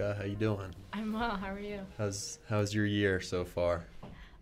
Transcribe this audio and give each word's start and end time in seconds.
Erica? 0.00 0.18
How 0.18 0.26
you 0.26 0.36
doing? 0.36 0.74
I'm 0.92 1.12
well. 1.12 1.36
How 1.36 1.50
are 1.52 1.60
you? 1.60 1.80
How's 1.96 2.38
how's 2.48 2.74
your 2.74 2.86
year 2.86 3.20
so 3.20 3.44
far? 3.44 3.84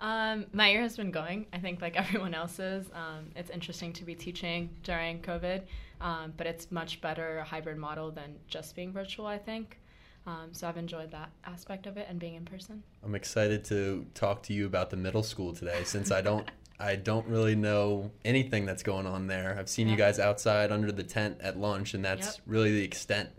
Um, 0.00 0.46
my 0.52 0.70
year 0.70 0.80
has 0.82 0.96
been 0.96 1.10
going. 1.10 1.46
I 1.52 1.58
think 1.58 1.80
like 1.80 1.96
everyone 2.04 2.34
else's. 2.34 2.86
Um, 2.92 3.30
it's 3.36 3.50
interesting 3.50 3.92
to 3.94 4.04
be 4.04 4.14
teaching 4.14 4.70
during 4.82 5.20
COVID, 5.20 5.62
um, 6.00 6.32
but 6.36 6.46
it's 6.46 6.70
much 6.72 7.00
better 7.00 7.38
a 7.38 7.44
hybrid 7.44 7.76
model 7.78 8.10
than 8.10 8.34
just 8.48 8.74
being 8.74 8.92
virtual. 8.92 9.26
I 9.26 9.38
think. 9.38 9.78
Um, 10.26 10.48
so 10.52 10.66
I've 10.66 10.78
enjoyed 10.78 11.10
that 11.10 11.30
aspect 11.44 11.86
of 11.86 11.98
it 11.98 12.06
and 12.08 12.18
being 12.18 12.34
in 12.34 12.46
person. 12.46 12.82
I'm 13.04 13.14
excited 13.14 13.62
to 13.66 14.06
talk 14.14 14.42
to 14.44 14.54
you 14.54 14.64
about 14.64 14.88
the 14.88 14.96
middle 14.96 15.22
school 15.22 15.52
today, 15.52 15.84
since 15.84 16.10
I 16.10 16.20
don't 16.20 16.48
I 16.80 16.96
don't 16.96 17.26
really 17.28 17.54
know 17.54 18.10
anything 18.24 18.66
that's 18.66 18.82
going 18.82 19.06
on 19.06 19.28
there. 19.28 19.56
I've 19.58 19.68
seen 19.68 19.86
you 19.88 19.96
guys 19.96 20.18
outside 20.18 20.72
under 20.72 20.90
the 20.90 21.04
tent 21.04 21.38
at 21.40 21.56
lunch, 21.58 21.94
and 21.94 22.04
that's 22.04 22.26
Yep. 22.26 22.36
really 22.46 22.72
the 22.72 22.84
extent 22.84 23.30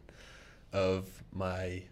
of 0.71 1.09
my 1.33 1.83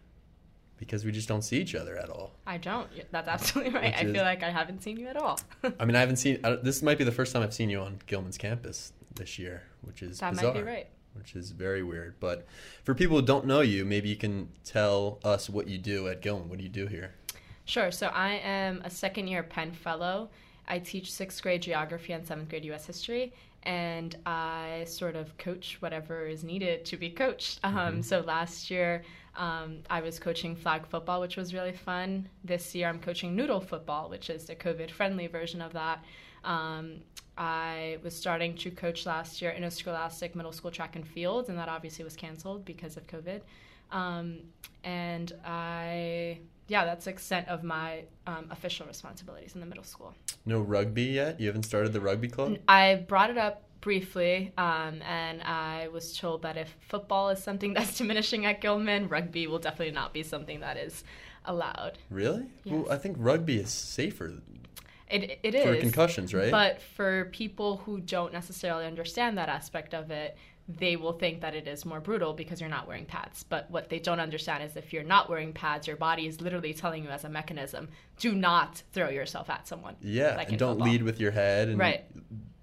because 0.77 1.05
we 1.05 1.11
just 1.11 1.27
don't 1.27 1.41
see 1.43 1.57
each 1.59 1.75
other 1.75 1.97
at 1.97 2.09
all. 2.09 2.31
I 2.45 2.57
don't. 2.57 2.87
That's 3.11 3.27
absolutely 3.27 3.73
right. 3.73 3.85
Which 3.93 4.03
I 4.03 4.05
is- 4.07 4.13
feel 4.13 4.23
like 4.23 4.43
I 4.43 4.49
haven't 4.49 4.81
seen 4.83 4.97
you 4.97 5.07
at 5.07 5.17
all. 5.17 5.39
I 5.79 5.85
mean, 5.85 5.95
I 5.95 5.99
haven't 5.99 6.17
seen. 6.17 6.39
I, 6.43 6.55
this 6.55 6.81
might 6.81 6.97
be 6.97 7.03
the 7.03 7.11
first 7.11 7.33
time 7.33 7.43
I've 7.43 7.53
seen 7.53 7.69
you 7.69 7.79
on 7.79 7.99
Gilman's 8.07 8.37
campus 8.37 8.93
this 9.15 9.37
year, 9.39 9.63
which 9.81 10.01
is 10.01 10.19
that 10.19 10.31
bizarre, 10.33 10.53
might 10.53 10.59
be 10.61 10.65
right. 10.65 10.87
which 11.13 11.35
is 11.35 11.51
very 11.51 11.83
weird. 11.83 12.15
But 12.19 12.45
for 12.83 12.93
people 12.95 13.19
who 13.19 13.25
don't 13.25 13.45
know 13.45 13.61
you, 13.61 13.85
maybe 13.85 14.09
you 14.09 14.15
can 14.15 14.49
tell 14.63 15.19
us 15.23 15.49
what 15.49 15.67
you 15.67 15.77
do 15.77 16.07
at 16.07 16.21
Gilman. 16.21 16.49
What 16.49 16.57
do 16.57 16.63
you 16.63 16.69
do 16.69 16.87
here? 16.87 17.13
Sure. 17.65 17.91
So 17.91 18.07
I 18.07 18.33
am 18.43 18.81
a 18.83 18.89
second 18.89 19.27
year 19.27 19.43
Penn 19.43 19.71
Fellow. 19.71 20.29
I 20.67 20.79
teach 20.79 21.11
sixth 21.11 21.41
grade 21.41 21.61
geography 21.61 22.13
and 22.13 22.25
seventh 22.25 22.49
grade 22.49 22.65
U.S. 22.65 22.85
history, 22.85 23.33
and 23.63 24.15
I 24.25 24.85
sort 24.87 25.15
of 25.15 25.37
coach 25.37 25.77
whatever 25.79 26.25
is 26.27 26.43
needed 26.43 26.85
to 26.85 26.97
be 26.97 27.09
coached. 27.09 27.59
Um, 27.63 27.73
Mhm. 27.99 28.03
So 28.03 28.19
last 28.21 28.69
year 28.69 29.03
um, 29.35 29.79
I 29.89 30.01
was 30.01 30.19
coaching 30.19 30.55
flag 30.55 30.85
football, 30.85 31.19
which 31.19 31.37
was 31.37 31.53
really 31.53 31.71
fun. 31.71 32.29
This 32.43 32.75
year 32.75 32.87
I'm 32.87 32.99
coaching 32.99 33.35
noodle 33.35 33.61
football, 33.61 34.09
which 34.09 34.29
is 34.29 34.45
the 34.45 34.55
COVID 34.55 34.91
friendly 34.91 35.27
version 35.27 35.61
of 35.61 35.73
that. 35.73 36.03
Um, 36.43 37.01
I 37.35 37.97
was 38.03 38.15
starting 38.15 38.55
to 38.57 38.69
coach 38.69 39.07
last 39.07 39.41
year 39.41 39.51
interscholastic 39.51 40.35
middle 40.35 40.51
school 40.51 40.69
track 40.69 40.95
and 40.95 41.07
field, 41.07 41.49
and 41.49 41.57
that 41.57 41.67
obviously 41.67 42.03
was 42.03 42.15
canceled 42.15 42.63
because 42.63 42.95
of 42.95 43.07
COVID. 43.07 43.41
Um, 43.91 44.39
and 44.83 45.31
I, 45.45 46.39
yeah, 46.67 46.85
that's 46.85 47.05
the 47.05 47.11
extent 47.11 47.47
of 47.47 47.63
my 47.63 48.03
um, 48.27 48.47
official 48.51 48.85
responsibilities 48.87 49.53
in 49.55 49.59
the 49.59 49.65
middle 49.67 49.83
school. 49.83 50.13
No 50.45 50.59
rugby 50.61 51.03
yet? 51.03 51.39
You 51.39 51.47
haven't 51.47 51.63
started 51.63 51.93
the 51.93 52.01
rugby 52.01 52.27
club? 52.27 52.57
I 52.67 53.03
brought 53.07 53.29
it 53.29 53.37
up 53.37 53.63
briefly, 53.81 54.53
um, 54.57 55.01
and 55.01 55.41
I 55.43 55.89
was 55.89 56.17
told 56.17 56.43
that 56.43 56.55
if 56.57 56.75
football 56.87 57.29
is 57.29 57.43
something 57.43 57.73
that's 57.75 57.97
diminishing 57.97 58.45
at 58.45 58.61
Gilman, 58.61 59.09
rugby 59.09 59.47
will 59.47 59.59
definitely 59.59 59.93
not 59.93 60.13
be 60.13 60.23
something 60.23 60.61
that 60.61 60.77
is 60.77 61.03
allowed. 61.45 61.97
Really? 62.09 62.45
Well, 62.65 62.89
I 62.89 62.97
think 62.97 63.17
rugby 63.19 63.57
is 63.57 63.69
safer 63.69 64.33
It, 65.09 65.39
it 65.43 65.53
is. 65.53 65.65
for 65.65 65.75
concussions, 65.75 66.33
right? 66.33 66.49
But 66.49 66.81
for 66.81 67.25
people 67.33 67.77
who 67.77 67.99
don't 67.99 68.31
necessarily 68.31 68.85
understand 68.85 69.37
that 69.37 69.49
aspect 69.49 69.93
of 69.93 70.11
it, 70.11 70.37
they 70.67 70.95
will 70.95 71.13
think 71.13 71.41
that 71.41 71.55
it 71.55 71.67
is 71.67 71.85
more 71.85 71.99
brutal 71.99 72.33
because 72.33 72.61
you're 72.61 72.69
not 72.69 72.87
wearing 72.87 73.05
pads. 73.05 73.43
But 73.43 73.69
what 73.69 73.89
they 73.89 73.99
don't 73.99 74.19
understand 74.19 74.63
is 74.63 74.75
if 74.77 74.93
you're 74.93 75.03
not 75.03 75.29
wearing 75.29 75.51
pads, 75.53 75.87
your 75.87 75.97
body 75.97 76.25
is 76.25 76.39
literally 76.39 76.73
telling 76.73 77.03
you 77.03 77.09
as 77.09 77.25
a 77.25 77.29
mechanism, 77.29 77.89
do 78.17 78.33
not 78.33 78.81
throw 78.93 79.09
yourself 79.09 79.49
at 79.49 79.67
someone. 79.67 79.95
yeah, 80.01 80.35
like 80.35 80.49
and 80.49 80.57
don't 80.57 80.75
football. 80.75 80.87
lead 80.87 81.03
with 81.03 81.19
your 81.19 81.31
head. 81.31 81.67
And 81.69 81.77
Right. 81.79 82.05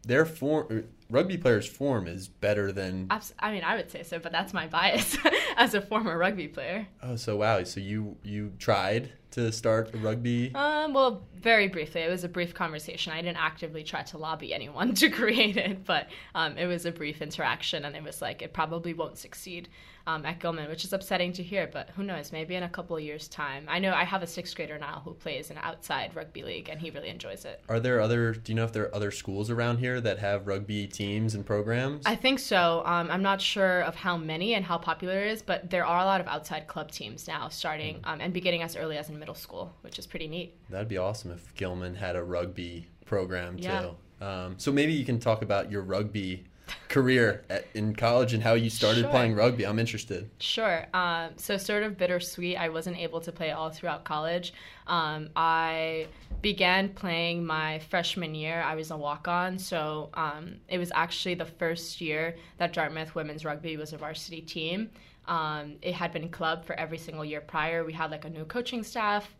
Their 0.07 0.25
form, 0.25 0.67
er, 0.71 0.85
rugby 1.11 1.37
players' 1.37 1.67
form 1.69 2.07
is 2.07 2.27
better 2.27 2.73
than. 2.73 3.07
Abs- 3.11 3.35
I 3.39 3.53
mean, 3.53 3.63
I 3.63 3.77
would 3.77 3.91
say 3.91 4.03
so, 4.03 4.19
but 4.19 4.33
that's 4.33 4.55
my 4.55 4.67
bias 4.67 5.19
as 5.59 5.75
a 5.75 5.83
former 5.83 6.17
rugby 6.17 6.49
player. 6.49 6.89
Oh, 7.03 7.17
so 7.17 7.37
wow! 7.37 7.63
So 7.65 7.81
you 7.81 8.17
you 8.25 8.55
tried 8.59 9.13
to 9.33 9.53
start 9.53 9.91
rugby? 9.95 10.53
Um, 10.55 10.93
well, 10.93 11.23
very 11.35 11.69
briefly, 11.69 12.03
it 12.03 12.11
was 12.11 12.25
a 12.25 12.29
brief 12.29 12.55
conversation. 12.55 13.13
I 13.13 13.23
didn't 13.23 13.39
actively 13.39 13.83
try 13.83 14.03
to 14.03 14.19
lobby 14.19 14.53
anyone 14.53 14.95
to 14.97 15.09
create 15.09 15.57
it, 15.57 15.85
but 15.85 16.09
um, 16.35 16.59
it 16.59 16.67
was 16.67 16.87
a 16.87 16.93
brief 16.93 17.23
interaction, 17.23 17.85
and 17.85 17.97
it 17.97 18.03
was 18.03 18.21
like 18.21 18.43
it 18.43 18.53
probably 18.53 18.95
won't 18.95 19.19
succeed 19.19 19.69
um, 20.07 20.25
at 20.27 20.41
Gilman, 20.41 20.69
which 20.69 20.85
is 20.85 20.93
upsetting 20.93 21.33
to 21.35 21.43
hear. 21.43 21.69
But 21.73 21.91
who 21.91 22.03
knows? 22.03 22.33
Maybe 22.33 22.55
in 22.55 22.63
a 22.63 22.69
couple 22.69 22.97
of 22.97 23.03
years' 23.03 23.29
time. 23.29 23.67
I 23.69 23.79
know 23.79 23.93
I 23.93 24.05
have 24.05 24.23
a 24.23 24.27
sixth 24.27 24.57
grader 24.57 24.79
now 24.79 25.03
who 25.05 25.15
plays 25.15 25.51
in 25.51 25.59
outside 25.59 26.15
rugby 26.15 26.43
league, 26.43 26.69
and 26.69 26.81
he 26.81 26.91
really 26.91 27.09
enjoys 27.09 27.45
it. 27.45 27.63
Are 27.69 27.81
there 27.81 28.01
other? 28.01 28.33
Do 28.33 28.53
you 28.53 28.57
know 28.57 28.65
if 28.65 28.73
there 28.73 28.85
are 28.85 28.95
other 28.95 29.11
schools 29.11 29.51
around 29.51 29.79
here 29.79 30.01
that 30.01 30.19
have 30.19 30.47
rugby 30.47 30.87
teams 30.87 31.35
and 31.35 31.45
programs? 31.45 32.05
I 32.07 32.17
think 32.17 32.39
so. 32.39 32.83
Um, 32.85 33.11
I'm 33.11 33.23
not 33.23 33.41
sure 33.41 33.83
of 33.83 33.95
how 33.95 34.17
many 34.17 34.55
and 34.55 34.65
how 34.65 34.79
popular 34.79 35.21
it 35.21 35.33
is, 35.33 35.43
but 35.43 35.71
there 35.71 35.85
are 35.85 36.01
a 36.01 36.05
lot 36.05 36.21
of 36.21 36.27
outside 36.27 36.67
club 36.67 36.91
teams 36.91 37.29
now 37.29 37.49
starting 37.49 38.01
um, 38.05 38.21
and 38.21 38.33
beginning 38.33 38.63
as 38.63 38.77
early 38.77 38.97
as 38.97 39.09
in 39.09 39.20
middle 39.21 39.35
school, 39.35 39.73
which 39.83 39.99
is 39.99 40.07
pretty 40.07 40.27
neat. 40.27 40.55
That'd 40.71 40.89
be 40.89 40.97
awesome 40.99 41.31
if 41.31 41.55
Gilman 41.55 41.95
had 41.95 42.17
a 42.17 42.23
rugby 42.25 42.87
program 43.05 43.57
Yeah. 43.59 43.81
too. 44.19 44.25
Um, 44.25 44.55
so 44.59 44.73
maybe 44.73 44.93
you 44.93 45.05
can 45.05 45.19
talk 45.21 45.43
about 45.43 45.71
your 45.71 45.83
rugby 45.83 46.45
career 46.89 47.45
at, 47.51 47.67
in 47.75 47.95
college 47.95 48.35
and 48.35 48.43
how 48.43 48.55
you 48.55 48.71
started 48.71 49.03
Sure. 49.03 49.11
playing 49.11 49.35
rugby. 49.35 49.67
I'm 49.67 49.79
interested. 49.79 50.31
Sure. 50.39 50.87
Um, 50.95 51.31
so, 51.37 51.57
sort 51.57 51.83
of 51.83 51.97
bittersweet. 51.97 52.57
I 52.57 52.69
wasn't 52.69 52.99
able 52.99 53.21
to 53.21 53.33
play 53.33 53.51
all 53.53 53.71
throughout 53.71 54.05
college. 54.05 54.53
Um, 54.87 55.31
I 55.37 56.07
began 56.43 56.89
playing 56.91 57.45
my 57.45 57.79
freshman 57.91 58.35
year. 58.35 58.63
I 58.63 58.75
was 58.75 58.91
a 58.91 58.97
walk 58.97 59.29
on. 59.29 59.59
So, 59.59 60.11
um, 60.15 60.57
it 60.69 60.79
was 60.79 60.91
actually 60.95 61.35
the 61.35 61.45
first 61.45 62.01
year 62.01 62.37
that 62.59 62.73
Dartmouth 62.73 63.15
women's 63.15 63.45
rugby 63.45 63.77
was 63.77 63.93
a 63.93 63.97
varsity 63.99 64.41
team. 64.41 64.91
Um, 65.27 65.77
it 65.83 65.95
had 65.95 66.13
been 66.13 66.29
club 66.29 66.65
for 66.65 66.75
every 66.79 66.99
single 66.99 67.25
year 67.25 67.41
prior. 67.41 67.85
We 67.85 67.93
had 67.93 68.11
like 68.11 68.25
a 68.25 68.31
new 68.31 68.45
coaching 68.45 68.83
staff, 68.83 69.33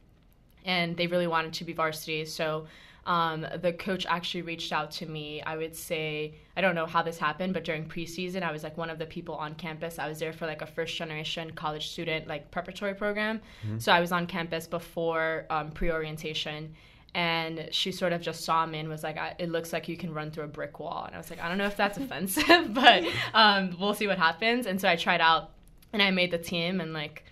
and 0.65 0.97
they 0.97 1.07
really 1.07 1.27
wanted 1.27 1.53
to 1.55 1.65
be 1.65 1.73
varsity. 1.73 2.25
So, 2.27 2.67
um, 3.11 3.45
the 3.61 3.73
coach 3.73 4.07
actually 4.09 4.43
reached 4.43 4.73
out 4.73 4.93
to 4.93 5.07
me. 5.07 5.43
I 5.43 5.57
would 5.57 5.75
say, 5.75 6.37
I 6.57 6.61
don't 6.61 6.77
know 6.77 6.87
how 6.87 7.03
this 7.03 7.19
happened, 7.19 7.55
but 7.55 7.65
during 7.65 7.85
preseason, 7.89 8.45
I 8.45 8.53
was 8.53 8.63
like 8.63 8.77
one 8.77 8.89
of 8.89 9.01
the 9.01 9.07
people 9.07 9.35
on 9.35 9.57
campus. 9.57 9.99
I 9.99 10.09
was 10.09 10.21
there 10.21 10.33
for 10.33 10.47
like 10.47 10.63
a 10.63 10.67
first 10.67 10.97
generation 10.97 11.51
college 11.51 11.89
student, 11.89 12.29
like 12.29 12.53
preparatory 12.53 12.95
program. 12.95 13.41
So 13.81 13.91
I 13.91 13.99
was 13.99 14.13
on 14.13 14.29
campus 14.29 14.69
before 14.69 15.47
um, 15.51 15.73
pre 15.73 15.91
orientation. 15.91 16.73
And 17.13 17.69
she 17.73 17.91
sort 17.91 18.13
of 18.13 18.21
just 18.21 18.45
saw 18.45 18.65
me 18.65 18.79
and 18.79 18.89
was 18.89 19.03
like, 19.03 19.19
I, 19.19 19.35
"It 19.41 19.51
looks 19.51 19.73
like 19.73 19.89
you 19.89 19.97
can 19.97 20.15
run 20.15 20.31
through 20.31 20.45
a 20.45 20.55
brick 20.59 20.79
wall." 20.79 21.07
And 21.07 21.13
I 21.17 21.19
was 21.19 21.31
like, 21.31 21.41
"I 21.41 21.49
don't 21.49 21.59
know 21.59 21.67
if 21.67 21.77
that's 21.77 21.99
offensive, 22.05 22.73
but 22.73 23.03
um, 23.35 23.77
we'll 23.81 23.95
see 23.95 24.07
what 24.07 24.19
happens." 24.19 24.67
And 24.67 24.81
so 24.81 24.89
I 24.89 24.95
tried 24.95 25.21
out, 25.21 25.51
and 25.93 26.01
I 26.01 26.13
made 26.13 26.31
the 26.31 26.39
team. 26.39 26.81
And 26.81 26.93
like, 26.93 27.25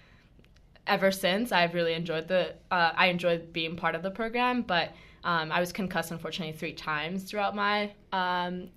ever 0.88 1.12
since 1.12 1.52
I've 1.52 1.74
really 1.74 1.92
enjoyed 1.92 2.26
the 2.26 2.54
uh, 2.72 2.90
I 2.96 3.06
enjoyed 3.06 3.52
being 3.52 3.76
part 3.76 3.94
of 3.94 4.02
the 4.02 4.10
program, 4.10 4.62
but 4.62 4.90
um, 5.28 5.52
I 5.52 5.60
was 5.60 5.72
concussed 5.72 6.10
unfortunately 6.10 6.56
three 6.56 6.72
times 6.72 7.22
throughout 7.24 7.54
my 7.54 7.90
um, 8.12 8.68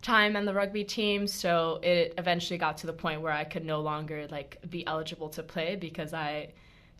time 0.00 0.36
on 0.36 0.44
the 0.44 0.54
rugby 0.54 0.84
team. 0.84 1.26
So 1.26 1.80
it 1.82 2.14
eventually 2.18 2.56
got 2.58 2.78
to 2.78 2.86
the 2.86 2.92
point 2.92 3.20
where 3.20 3.32
I 3.32 3.42
could 3.44 3.64
no 3.64 3.80
longer 3.80 4.28
like 4.30 4.58
be 4.70 4.86
eligible 4.86 5.28
to 5.30 5.42
play 5.42 5.74
because 5.74 6.14
I 6.14 6.52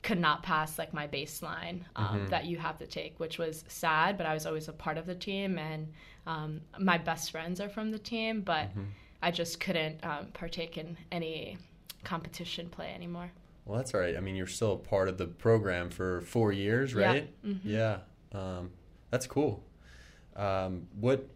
could 0.02 0.18
not 0.18 0.42
pass 0.42 0.78
like 0.78 0.92
my 0.92 1.06
baseline 1.06 1.80
um, 1.96 2.20
Mhm. 2.26 2.30
that 2.30 2.44
you 2.46 2.56
have 2.58 2.76
to 2.78 2.86
take, 2.86 3.18
which 3.20 3.38
was 3.38 3.64
sad. 3.68 4.16
But 4.18 4.26
I 4.26 4.34
was 4.34 4.46
always 4.46 4.66
a 4.68 4.72
part 4.72 4.98
of 4.98 5.06
the 5.06 5.14
team, 5.14 5.58
and 5.58 5.92
um, 6.26 6.60
my 6.78 6.98
best 6.98 7.30
friends 7.30 7.60
are 7.60 7.68
from 7.68 7.90
the 7.92 7.98
team, 7.98 8.40
but 8.42 8.66
Mhm. 8.76 8.86
I 9.22 9.30
just 9.30 9.60
couldn't 9.60 10.04
um, 10.04 10.26
partake 10.32 10.76
in 10.76 10.96
any 11.12 11.56
competition 12.04 12.68
play 12.68 12.92
anymore. 12.94 13.30
Well, 13.64 13.76
that's 13.78 13.94
all 13.94 14.00
right. 14.00 14.16
I 14.16 14.20
mean, 14.20 14.34
you're 14.36 14.46
still 14.58 14.72
a 14.72 14.76
part 14.94 15.08
of 15.08 15.18
the 15.18 15.26
program 15.26 15.90
for 15.90 16.20
four 16.22 16.52
years, 16.52 16.94
Yeah. 16.94 17.06
right? 17.06 17.44
Mhm. 17.44 17.60
Yeah. 17.64 17.98
That's 19.10 19.26
cool. 19.26 19.62
Um, 20.36 20.86
what 21.00 21.28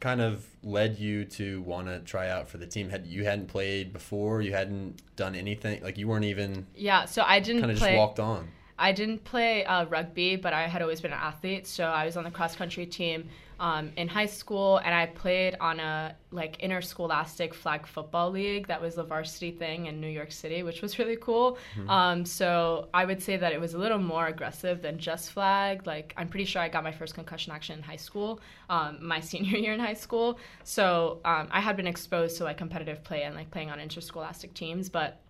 kind 0.00 0.20
of 0.20 0.46
led 0.62 0.98
you 0.98 1.24
to 1.24 1.62
want 1.62 1.88
to 1.88 2.00
try 2.00 2.28
out 2.28 2.48
for 2.48 2.58
the 2.58 2.66
team? 2.66 2.90
Had 2.90 3.06
you 3.06 3.24
hadn't 3.24 3.48
played 3.48 3.92
before? 3.92 4.42
You 4.42 4.52
hadn't 4.52 5.02
done 5.16 5.34
anything? 5.34 5.82
Like 5.82 5.98
you 5.98 6.08
weren't 6.08 6.24
even 6.24 6.66
Yeah, 6.74 7.06
so 7.06 7.22
I 7.26 7.40
didn't 7.40 7.62
kind 7.62 7.72
of 7.72 7.78
just 7.78 7.92
walked 7.92 8.20
on. 8.20 8.48
I 8.78 8.92
didn't 8.92 9.24
play 9.24 9.64
uh, 9.64 9.86
rugby, 9.86 10.36
but 10.36 10.52
I 10.52 10.68
had 10.68 10.82
always 10.82 11.00
been 11.00 11.12
an 11.12 11.18
athlete. 11.18 11.66
So 11.66 11.84
I 11.84 12.04
was 12.04 12.16
on 12.16 12.24
the 12.24 12.30
cross 12.30 12.54
country 12.54 12.84
team 12.84 13.28
um, 13.58 13.92
in 13.96 14.08
high 14.08 14.26
school, 14.26 14.78
and 14.78 14.94
I 14.94 15.06
played 15.06 15.56
on 15.60 15.80
a 15.80 16.14
like 16.30 16.58
interscholastic 16.60 17.54
flag 17.54 17.86
football 17.86 18.30
league 18.30 18.66
that 18.66 18.80
was 18.80 18.96
the 18.96 19.04
varsity 19.04 19.50
thing 19.50 19.86
in 19.86 20.00
New 20.00 20.08
York 20.08 20.30
City, 20.32 20.62
which 20.62 20.82
was 20.82 20.98
really 20.98 21.16
cool. 21.16 21.56
Um, 21.88 22.24
so 22.26 22.88
I 22.92 23.04
would 23.04 23.22
say 23.22 23.36
that 23.36 23.52
it 23.52 23.60
was 23.60 23.74
a 23.74 23.78
little 23.78 23.98
more 23.98 24.26
aggressive 24.26 24.82
than 24.82 24.98
just 24.98 25.32
flag. 25.32 25.86
Like 25.86 26.12
I'm 26.16 26.28
pretty 26.28 26.44
sure 26.44 26.60
I 26.60 26.68
got 26.68 26.84
my 26.84 26.92
first 26.92 27.14
concussion 27.14 27.52
action 27.52 27.78
in 27.78 27.82
high 27.82 27.96
school, 27.96 28.40
um, 28.68 28.98
my 29.00 29.20
senior 29.30 29.56
year 29.56 29.72
in 29.72 29.80
high 29.80 29.94
school. 29.94 30.38
So 30.64 31.20
um, 31.24 31.48
I 31.50 31.60
had 31.60 31.76
been 31.76 31.86
exposed 31.86 32.36
to 32.38 32.44
like 32.44 32.58
competitive 32.58 33.02
play 33.04 33.22
and 33.22 33.34
like 33.34 33.50
playing 33.50 33.70
on 33.70 33.80
interscholastic 33.80 34.52
teams, 34.54 34.88
but 34.88 35.20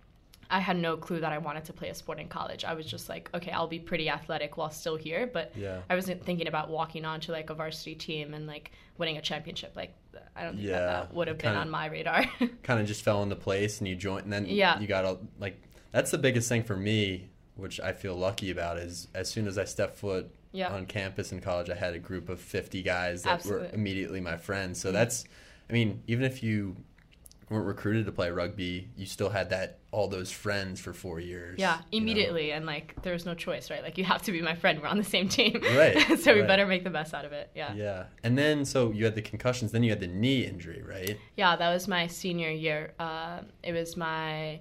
I 0.51 0.61
had 0.61 0.77
no 0.77 0.97
clue 0.97 1.21
that 1.21 1.33
I 1.33 1.39
wanted 1.39 1.65
to 1.67 1.73
play 1.73 1.89
a 1.89 1.95
sport 1.95 2.19
in 2.21 2.29
college. 2.29 2.65
I 2.65 2.75
was 2.75 2.87
just 2.87 3.09
like, 3.09 3.31
okay, 3.35 3.51
I'll 3.51 3.67
be 3.67 3.79
pretty 3.79 4.09
athletic 4.09 4.57
while 4.57 4.71
still 4.71 4.97
here, 4.97 5.27
but 5.27 5.53
Yeah. 5.57 5.81
I 5.91 5.95
wasn't 5.95 6.25
thinking 6.25 6.47
about 6.49 6.71
walking 6.71 7.05
on 7.05 7.21
to 7.21 7.33
like 7.33 7.51
a 7.51 7.55
varsity 7.55 7.95
team 7.95 8.33
and 8.35 8.47
like 8.47 8.71
winning 8.99 9.17
a 9.17 9.23
championship. 9.23 9.73
Like, 9.75 9.95
I 10.37 10.45
don't 10.45 10.57
think 10.57 10.69
Yeah, 10.69 10.79
that, 10.79 11.09
that 11.09 11.15
would 11.15 11.29
have 11.29 11.39
been 11.39 11.57
on 11.57 11.69
my 11.71 11.87
radar. 11.87 12.25
Kind 12.63 12.81
of 12.81 12.87
just 12.87 13.03
fell 13.03 13.23
into 13.23 13.37
place 13.37 13.81
and 13.81 13.89
you 13.89 13.97
joined, 13.97 14.25
and 14.25 14.33
then 14.33 14.47
Yeah. 14.47 14.79
you 14.79 14.87
got 14.87 15.05
a 15.05 15.19
like. 15.41 15.61
that's 15.93 16.11
the 16.11 16.19
biggest 16.19 16.49
thing 16.49 16.63
for 16.63 16.77
me, 16.77 17.29
which 17.57 17.81
I 17.81 17.93
feel 17.93 18.15
lucky 18.15 18.51
about, 18.51 18.79
is 18.79 19.09
as 19.15 19.29
soon 19.29 19.47
as 19.49 19.59
I 19.59 19.65
step 19.65 19.97
foot 19.97 20.31
Yeah. 20.53 20.73
on 20.73 20.87
campus 20.87 21.33
in 21.33 21.41
college, 21.41 21.71
I 21.71 21.75
had 21.75 21.95
a 21.95 21.99
group 21.99 22.29
of 22.29 22.39
50 22.41 22.83
guys 22.83 23.23
that 23.25 23.45
were 23.47 23.67
immediately 23.73 24.21
my 24.21 24.37
friends. 24.37 24.81
So 24.81 24.91
Mhm. 24.91 24.93
that's, 24.93 25.25
I 25.69 25.73
mean, 25.73 26.03
even 26.07 26.25
if 26.25 26.43
you 26.43 26.77
weren't 27.49 27.67
recruited 27.67 28.05
to 28.07 28.13
play 28.13 28.31
rugby, 28.31 28.89
you 28.97 29.07
still 29.07 29.31
had 29.31 29.51
that 29.51 29.79
all 29.97 30.09
those 30.09 30.31
friends 30.31 30.79
for 30.79 30.93
four 30.93 31.19
years. 31.19 31.59
Yeah, 31.59 31.79
you 31.91 32.01
know? 32.01 32.05
immediately, 32.05 32.53
and 32.53 32.67
like 32.67 32.95
there 33.01 33.15
was 33.15 33.25
no 33.25 33.33
choice, 33.35 33.71
right? 33.71 33.83
Like 33.83 33.97
you 33.97 34.05
have 34.05 34.21
to 34.25 34.31
be 34.31 34.43
my 34.43 34.55
friend. 34.55 34.79
We're 34.83 34.89
on 34.89 34.99
the 34.99 35.05
same 35.05 35.27
team, 35.27 35.59
Right, 35.75 36.19
so 36.21 36.35
we 36.35 36.43
better 36.43 36.67
make 36.67 36.85
the 36.85 36.91
best 36.91 37.15
out 37.15 37.25
of 37.25 37.33
it. 37.33 37.51
Yeah. 37.55 37.73
Yeah. 37.73 38.05
And 38.23 38.37
then, 38.37 38.67
so 38.67 38.93
you 38.93 39.07
had 39.07 39.15
the 39.15 39.23
concussions, 39.23 39.73
then 39.73 39.83
you 39.83 39.89
had 39.89 40.01
the 40.01 40.07
knee 40.07 40.45
injury, 40.45 40.83
right? 40.87 41.19
Yeah, 41.39 41.57
that 41.57 41.73
was 41.73 41.89
my 41.89 42.09
senior 42.09 42.51
year. 42.51 42.93
Uh, 42.99 43.41
it 43.63 43.73
was 43.73 43.97
my 43.97 44.61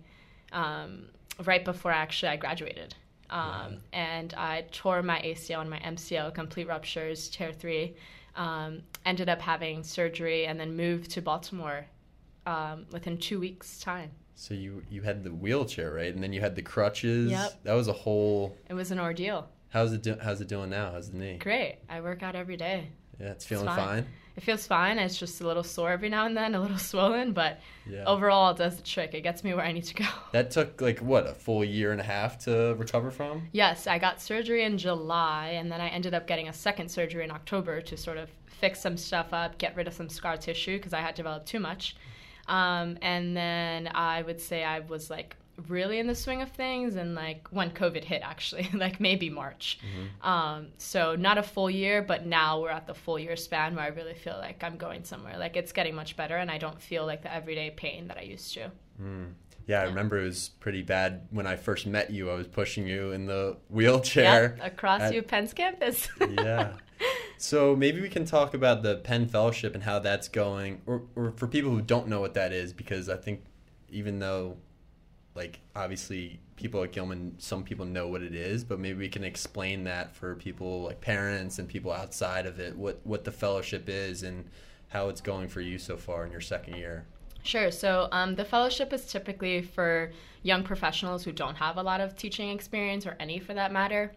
um, 0.53 1.07
right 1.43 1.65
before 1.65 1.91
actually 1.91 2.29
I 2.29 2.37
graduated, 2.37 2.95
um, 3.29 3.41
Wow. 3.41 3.71
and 3.91 4.33
I 4.35 4.63
tore 4.71 5.03
my 5.03 5.19
ACL 5.19 5.59
and 5.59 5.69
my 5.69 5.79
MCL, 5.79 6.33
complete 6.33 6.67
ruptures, 6.69 7.27
tear 7.27 7.51
three. 7.51 7.97
Um, 8.37 8.83
ended 9.05 9.27
up 9.27 9.41
having 9.41 9.83
surgery 9.83 10.45
and 10.45 10.57
then 10.59 10.75
moved 10.77 11.11
to 11.11 11.21
Baltimore 11.21 11.87
um, 12.45 12.85
within 12.91 13.17
two 13.17 13.39
weeks' 13.39 13.79
time. 13.79 14.11
So 14.35 14.53
you 14.53 14.83
you 14.89 15.01
had 15.01 15.23
the 15.23 15.31
wheelchair, 15.31 15.93
right? 15.93 16.13
And 16.13 16.21
then 16.21 16.33
you 16.33 16.41
had 16.41 16.55
the 16.55 16.61
crutches. 16.61 17.31
Yep. 17.31 17.63
That 17.63 17.73
was 17.73 17.87
a 17.87 17.93
whole. 17.93 18.57
It 18.69 18.73
was 18.73 18.91
an 18.91 18.99
ordeal. 18.99 19.47
How's 19.69 19.91
it 19.93 20.03
do, 20.03 20.17
How's 20.21 20.39
it 20.41 20.47
doing 20.47 20.69
now? 20.69 20.91
How's 20.91 21.09
the 21.09 21.17
knee? 21.17 21.37
Great. 21.37 21.77
I 21.89 22.01
work 22.01 22.23
out 22.23 22.35
every 22.35 22.57
day. 22.57 22.89
Yeah, 23.19 23.27
it's 23.31 23.45
feeling 23.45 23.65
fine. 23.65 23.77
fine. 23.77 24.05
It 24.35 24.43
feels 24.43 24.67
fine. 24.67 24.99
It's 24.99 25.17
just 25.17 25.39
a 25.39 25.47
little 25.47 25.63
sore 25.63 25.91
every 25.91 26.09
now 26.09 26.25
and 26.25 26.35
then, 26.35 26.55
a 26.55 26.61
little 26.61 26.77
swollen, 26.91 27.31
but 27.31 27.61
Yeah. 27.89 28.03
overall, 28.05 28.51
it 28.51 28.57
does 28.57 28.75
the 28.75 28.83
trick. 28.83 29.13
It 29.13 29.21
gets 29.21 29.43
me 29.45 29.53
where 29.53 29.63
I 29.63 29.71
need 29.71 29.85
to 29.85 29.93
go. 29.93 30.05
That 30.33 30.51
took 30.51 30.81
like 30.81 30.99
what 30.99 31.25
a 31.27 31.33
full 31.33 31.63
year 31.63 31.93
and 31.93 32.01
a 32.01 32.03
half 32.03 32.37
to 32.39 32.75
recover 32.77 33.11
from. 33.11 33.47
Yes, 33.53 33.87
I 33.87 33.97
got 33.99 34.21
surgery 34.21 34.65
in 34.65 34.77
July, 34.77 35.51
and 35.57 35.71
then 35.71 35.79
I 35.79 35.87
ended 35.87 36.13
up 36.13 36.27
getting 36.27 36.49
a 36.49 36.53
second 36.53 36.89
surgery 36.89 37.23
in 37.23 37.31
October 37.31 37.79
to 37.81 37.95
sort 37.95 38.17
of 38.17 38.29
fix 38.47 38.81
some 38.81 38.97
stuff 38.97 39.33
up, 39.33 39.57
get 39.57 39.75
rid 39.77 39.87
of 39.87 39.93
some 39.93 40.09
scar 40.09 40.35
tissue 40.35 40.77
because 40.77 40.93
I 40.93 40.99
had 40.99 41.15
developed 41.15 41.47
too 41.47 41.59
much. 41.61 41.95
Um, 42.47 42.97
and 43.01 43.35
then 43.35 43.89
I 43.93 44.21
would 44.21 44.39
say 44.39 44.63
I 44.63 44.79
was 44.81 45.09
like 45.09 45.35
really 45.69 45.99
in 45.99 46.07
the 46.07 46.13
swing 46.15 46.41
of 46.41 46.51
things, 46.51 46.95
and 46.95 47.15
like 47.15 47.47
when 47.49 47.71
COVID 47.71 48.03
hit, 48.03 48.21
actually, 48.23 48.69
like 48.73 48.99
maybe 48.99 49.29
March. 49.29 49.79
Um, 50.21 50.67
so 50.77 51.15
not 51.15 51.37
a 51.37 51.43
full 51.43 51.69
year, 51.69 52.01
but 52.01 52.25
now 52.25 52.61
we're 52.61 52.69
at 52.69 52.87
the 52.87 52.93
full 52.93 53.17
year 53.17 53.35
span 53.35 53.75
where 53.75 53.85
I 53.85 53.87
really 53.87 54.13
feel 54.15 54.37
like 54.37 54.63
I'm 54.63 54.77
going 54.77 55.03
somewhere. 55.05 55.37
Like 55.37 55.55
it's 55.55 55.71
getting 55.71 55.95
much 55.95 56.15
better, 56.17 56.35
and 56.37 56.51
I 56.51 56.57
don't 56.57 56.81
feel 56.81 57.05
like 57.05 57.21
the 57.23 57.33
everyday 57.33 57.69
pain 57.71 58.07
that 58.09 58.17
I 58.17 58.23
used 58.23 58.53
to. 58.55 58.71
Mm. 59.01 59.33
Yeah, 59.67 59.79
I 59.79 59.83
Yeah. 59.83 59.89
remember 59.89 60.19
it 60.19 60.25
was 60.25 60.49
pretty 60.59 60.83
bad 60.83 61.27
when 61.31 61.47
I 61.47 61.55
first 61.55 61.87
met 61.87 62.11
you. 62.11 62.29
I 62.29 62.35
was 62.35 62.47
pushing 62.47 62.85
you 62.87 63.13
in 63.13 63.25
the 63.25 63.57
wheelchair. 63.69 64.55
Yep, 64.59 64.73
across 64.73 65.01
at- 65.01 65.13
U 65.15 65.21
Penn's 65.23 65.53
campus. 65.53 66.07
yeah. 66.19 66.73
So 67.37 67.75
maybe 67.75 68.01
we 68.01 68.09
can 68.09 68.25
talk 68.25 68.53
about 68.53 68.83
the 68.83 68.97
Penn 68.97 69.27
Fellowship 69.27 69.75
and 69.75 69.83
how 69.83 69.99
that's 69.99 70.27
going, 70.27 70.81
or, 70.85 71.03
or 71.15 71.31
for 71.31 71.47
people 71.47 71.71
who 71.71 71.81
don't 71.81 72.07
know 72.07 72.21
what 72.21 72.33
that 72.35 72.53
is, 72.53 72.73
because 72.73 73.09
I 73.09 73.17
think 73.17 73.43
even 73.89 74.19
though, 74.19 74.57
like, 75.35 75.59
obviously 75.75 76.39
people 76.55 76.81
at 76.83 76.93
Gilman, 76.93 77.35
some 77.37 77.63
people 77.63 77.85
know 77.85 78.07
what 78.07 78.21
it 78.21 78.33
is, 78.33 78.63
but 78.63 78.79
maybe 78.79 78.99
we 78.99 79.09
can 79.09 79.23
explain 79.23 79.83
that 79.83 80.15
for 80.15 80.35
people 80.35 80.83
like 80.83 81.01
parents 81.01 81.59
and 81.59 81.67
people 81.67 81.91
outside 81.91 82.45
of 82.45 82.59
it, 82.59 82.75
what 82.77 82.99
what 83.03 83.25
the 83.25 83.31
fellowship 83.31 83.89
is 83.89 84.23
and 84.23 84.49
how 84.87 85.09
it's 85.09 85.21
going 85.21 85.49
for 85.49 85.59
you 85.59 85.77
so 85.77 85.97
far 85.97 86.25
in 86.25 86.31
your 86.31 86.41
second 86.41 86.77
year. 86.77 87.05
Sure. 87.43 87.69
So 87.69 88.07
um, 88.11 88.35
the 88.35 88.45
fellowship 88.45 88.93
is 88.93 89.05
typically 89.05 89.61
for 89.61 90.11
young 90.43 90.63
professionals 90.63 91.23
who 91.23 91.31
don't 91.31 91.55
have 91.55 91.77
a 91.77 91.83
lot 91.83 91.99
of 91.99 92.15
teaching 92.15 92.49
experience 92.49 93.05
or 93.05 93.15
any 93.19 93.39
for 93.39 93.53
that 93.53 93.71
matter. 93.71 94.13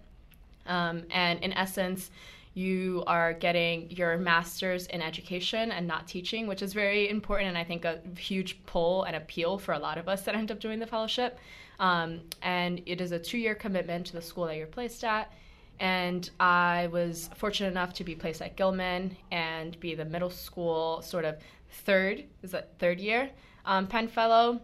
Um, 0.67 1.03
and 1.11 1.43
in 1.43 1.53
essence, 1.55 2.11
you 2.59 3.05
are 3.07 3.33
getting 3.33 3.89
your 3.91 4.19
master's 4.19 4.87
in 4.89 5.01
education 5.01 5.71
and 5.71 5.87
not 5.87 6.09
teaching, 6.09 6.49
which 6.49 6.61
is 6.61 6.73
very 6.73 7.09
important 7.09 7.49
and 7.49 7.57
I 7.57 7.63
think 7.63 7.85
a 7.85 8.01
huge 8.19 8.65
pull 8.67 9.05
and 9.05 9.15
appeal 9.15 9.59
for 9.59 9.75
a 9.75 9.79
lot 9.79 9.97
of 9.97 10.09
us 10.09 10.23
that 10.23 10.35
end 10.35 10.51
up 10.51 10.59
doing 10.59 10.81
the 10.81 10.87
fellowship. 10.87 11.39
Um, 11.79 12.21
and 12.43 12.83
it 12.87 13.01
is 13.01 13.13
a 13.13 13.19
two 13.19 13.39
year 13.39 13.55
commitment 13.55 14.07
to 14.07 14.15
the 14.15 14.23
school 14.23 14.47
that 14.47 14.57
you're 14.57 14.67
placed 14.67 15.05
at. 15.05 15.33
And 15.79 16.29
I 16.41 16.89
was 16.91 17.31
fortunate 17.37 17.69
enough 17.69 17.95
to 17.95 18.05
be 18.05 18.17
placed 18.17 18.43
at 18.43 18.57
Gilman 18.57 19.17
and 19.31 19.79
be 19.79 19.95
the 19.95 20.05
middle 20.05 20.31
school 20.31 21.01
sort 21.03 21.25
of 21.25 21.37
third, 21.71 22.25
is 22.43 22.51
that 22.51 22.77
third 22.81 22.99
year 22.99 23.31
um, 23.65 23.87
Penn 23.87 24.09
Fellow. 24.09 24.61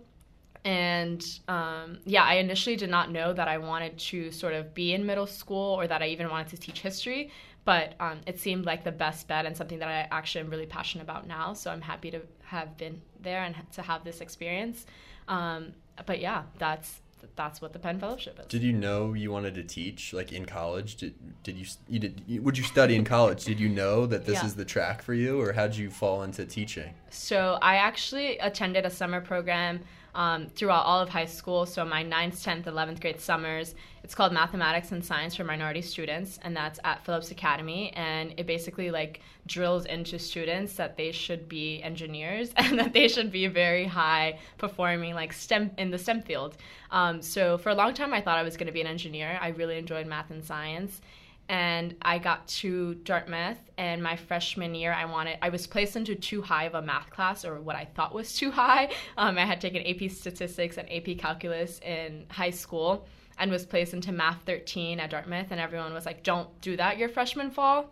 And 0.65 1.23
um, 1.47 1.99
yeah, 2.07 2.25
I 2.25 2.35
initially 2.37 2.75
did 2.75 2.89
not 2.89 3.13
know 3.13 3.35
that 3.35 3.49
I 3.49 3.59
wanted 3.59 3.99
to 3.99 4.31
sort 4.33 4.55
of 4.55 4.75
be 4.75 4.95
in 4.95 5.05
middle 5.05 5.27
school 5.27 5.75
or 5.79 5.87
that 5.87 6.03
I 6.03 6.07
even 6.07 6.31
wanted 6.31 6.49
to 6.49 6.57
teach 6.57 6.81
history. 6.81 7.31
But 7.65 7.95
um, 7.99 8.21
it 8.27 8.39
seemed 8.39 8.67
like 8.67 8.85
the 8.85 8.93
best 8.93 9.27
bet 9.27 9.47
and 9.47 9.57
something 9.57 9.79
that 9.79 9.89
I 9.89 10.07
actually 10.11 10.43
am 10.43 10.51
really 10.51 10.67
passionate 10.67 11.05
about 11.05 11.27
now. 11.27 11.55
So 11.55 11.71
I'm 11.71 11.81
happy 11.81 12.11
to 12.11 12.21
have 12.45 12.77
been 12.77 13.01
there 13.21 13.43
and 13.43 13.55
to 13.73 13.83
have 13.83 14.05
this 14.05 14.21
experience. 14.21 14.85
Um, 15.29 15.73
but 16.05 16.21
yeah, 16.21 16.43
that's 16.59 17.01
that's 17.37 17.63
what 17.63 17.73
the 17.73 17.79
Penn 17.79 17.99
Fellowship 17.99 18.39
is. 18.39 18.47
Did 18.47 18.63
you 18.63 18.73
know 18.73 19.15
you 19.15 19.31
wanted 19.31 19.55
to 19.55 19.63
teach 19.63 20.13
like 20.13 20.31
in 20.33 20.45
college? 20.45 20.97
Did 20.97 21.15
did 21.43 21.57
you 21.57 21.67
you 21.89 21.99
did 21.99 22.45
would 22.45 22.59
you 22.59 22.65
study 22.65 22.97
in 22.97 23.05
college? 23.05 23.45
Did 23.45 23.59
you 23.59 23.69
know 23.69 24.05
that 24.07 24.27
this 24.27 24.35
Yeah. 24.41 24.47
is 24.47 24.57
the 24.57 24.65
track 24.65 25.01
for 25.03 25.15
you, 25.15 25.41
or 25.41 25.53
how 25.53 25.67
did 25.67 25.77
you 25.77 25.91
fall 25.91 26.23
into 26.23 26.45
teaching? 26.45 26.93
So 27.11 27.59
I 27.63 27.77
actually 27.77 28.39
attended 28.39 28.85
a 28.85 28.91
summer 28.91 29.23
program 29.23 29.81
um, 30.15 30.47
throughout 30.49 30.85
all 30.85 31.01
of 31.01 31.09
high 31.09 31.25
school. 31.25 31.67
So 31.67 31.85
my 31.85 32.05
9th, 32.05 32.43
10th, 32.45 32.65
11th 32.65 33.01
grade 33.01 33.21
summers. 33.21 33.75
It's 34.03 34.15
called 34.15 34.33
Mathematics 34.33 34.93
and 34.93 35.03
Science 35.03 35.35
for 35.35 35.45
Minority 35.45 35.81
Students, 35.81 36.39
and 36.43 36.55
that's 36.55 36.79
at 36.85 37.05
Phillips 37.05 37.31
Academy. 37.31 37.91
And 37.97 38.35
it 38.37 38.47
basically 38.47 38.91
like 38.91 39.21
drills 39.47 39.87
into 39.87 40.19
students 40.19 40.75
that 40.75 40.97
they 40.97 41.11
should 41.11 41.49
be 41.49 41.83
engineers 41.83 42.53
and 42.57 42.79
that 42.79 42.93
they 42.93 43.09
should 43.09 43.33
be 43.33 43.47
very 43.47 43.87
high 43.87 44.39
performing 44.59 45.15
like 45.15 45.33
STEM 45.33 45.71
in 45.79 45.91
the 45.91 45.99
STEM 45.99 46.23
field. 46.23 46.57
Um, 46.91 47.23
so 47.23 47.59
for 47.59 47.71
a 47.71 47.75
long 47.75 47.95
time, 47.95 48.13
I 48.13 48.21
thought 48.21 48.39
I 48.39 48.43
was 48.43 48.57
going 48.57 48.67
to 48.67 48.73
be 48.73 48.81
an 48.81 48.87
engineer. 48.87 49.39
I 49.41 49.49
really 49.49 49.79
enjoyed 49.79 50.07
math 50.07 50.31
and 50.31 50.45
science 50.45 51.01
and 51.49 51.95
I 52.01 52.19
got 52.19 52.47
to 52.49 52.95
Dartmouth 52.95 53.59
and 53.77 54.03
my 54.03 54.17
freshman 54.17 54.75
year 54.75 54.93
I 54.93 55.05
wanted 55.05 55.39
I 55.43 55.51
was 55.51 55.67
placed 55.67 55.95
into 55.95 56.15
too 56.15 56.41
high 56.41 56.65
of 56.65 56.75
a 56.75 56.81
math 56.81 57.11
class 57.11 57.45
or 57.45 57.61
what 57.61 57.77
I 57.77 57.85
thought 57.85 58.15
was 58.15 58.35
too 58.35 58.51
high. 58.51 58.91
Um, 59.17 59.39
I 59.39 59.45
had 59.45 59.61
taken 59.61 59.87
AP 59.87 60.11
statistics 60.11 60.77
and 60.77 60.91
AP 60.91 61.19
calculus 61.19 61.79
in 61.81 62.27
high 62.29 62.51
school 62.51 63.07
and 63.39 63.51
was 63.51 63.65
placed 63.65 63.95
into 63.95 64.13
math 64.13 64.41
13 64.47 64.99
at 64.99 65.11
Dartmouth 65.11 65.49
and 65.51 65.61
everyone 65.61 65.93
was 65.93 66.07
like 66.07 66.23
don't 66.23 66.49
do 66.61 66.77
that 66.77 66.99
your 66.99 67.09
freshman 67.09 67.51
fall. 67.51 67.91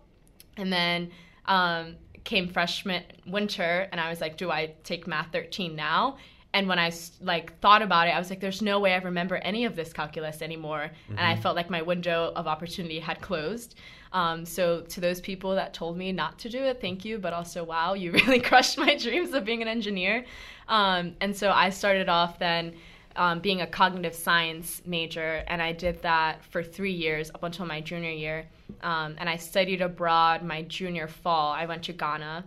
And 0.57 0.73
then 0.73 1.11
um, 1.47 1.97
came 2.25 2.49
freshman 2.49 3.05
winter 3.27 3.89
and 3.93 4.01
I 4.01 4.09
was 4.09 4.21
like 4.21 4.37
do 4.37 4.51
I 4.51 4.75
take 4.85 5.07
math 5.07 5.31
13 5.33 5.77
now? 5.77 6.17
And 6.55 6.69
when 6.69 6.79
I 6.79 6.93
like 7.21 7.59
thought 7.61 7.81
about 7.83 8.09
it, 8.09 8.11
I 8.11 8.19
was 8.19 8.29
like, 8.29 8.41
"There's 8.41 8.61
no 8.61 8.79
way 8.79 8.93
I 8.93 8.99
remember 8.99 9.37
any 9.37 9.65
of 9.65 9.75
this 9.75 9.93
calculus 9.93 10.43
anymore," 10.43 10.91
and 11.09 11.21
I 11.21 11.35
felt 11.37 11.57
like 11.57 11.71
my 11.71 11.81
window 11.83 12.33
of 12.37 12.47
opportunity 12.47 12.99
had 13.01 13.21
closed. 13.21 13.75
Um, 14.13 14.45
so 14.45 14.83
to 14.83 15.01
those 15.01 15.21
people 15.21 15.55
that 15.55 15.73
told 15.73 15.97
me 15.97 16.13
not 16.13 16.39
to 16.41 16.51
do 16.51 16.59
it, 16.63 16.81
thank 16.83 17.05
you, 17.05 17.19
but 17.19 17.33
also 17.33 17.65
wow, 17.65 17.95
you 17.95 18.13
really 18.27 18.41
crushed 18.41 18.77
my 18.77 18.95
dreams 18.97 19.33
of 19.33 19.45
being 19.45 19.63
an 19.63 19.69
engineer. 19.69 20.27
Um, 20.69 21.15
and 21.23 21.35
so 21.35 21.51
I 21.51 21.71
started 21.71 22.11
off 22.11 22.39
then 22.39 22.75
um, 23.17 23.41
being 23.41 23.63
a 23.63 23.67
cognitive 23.67 24.15
science 24.15 24.83
major, 24.85 25.43
and 25.47 25.63
I 25.63 25.73
did 25.73 26.03
that 26.03 26.45
for 26.45 26.63
three 26.63 26.93
years 26.93 27.31
up 27.35 27.43
until 27.45 27.65
my 27.67 27.81
junior 27.81 28.11
year. 28.11 28.47
Um, 28.83 29.15
and 29.19 29.29
I 29.29 29.37
studied 29.37 29.81
abroad 29.81 30.43
my 30.43 30.63
junior 30.63 31.09
fall. 31.09 31.53
I 31.53 31.65
went 31.67 31.83
to 31.85 31.93
Ghana 31.93 32.45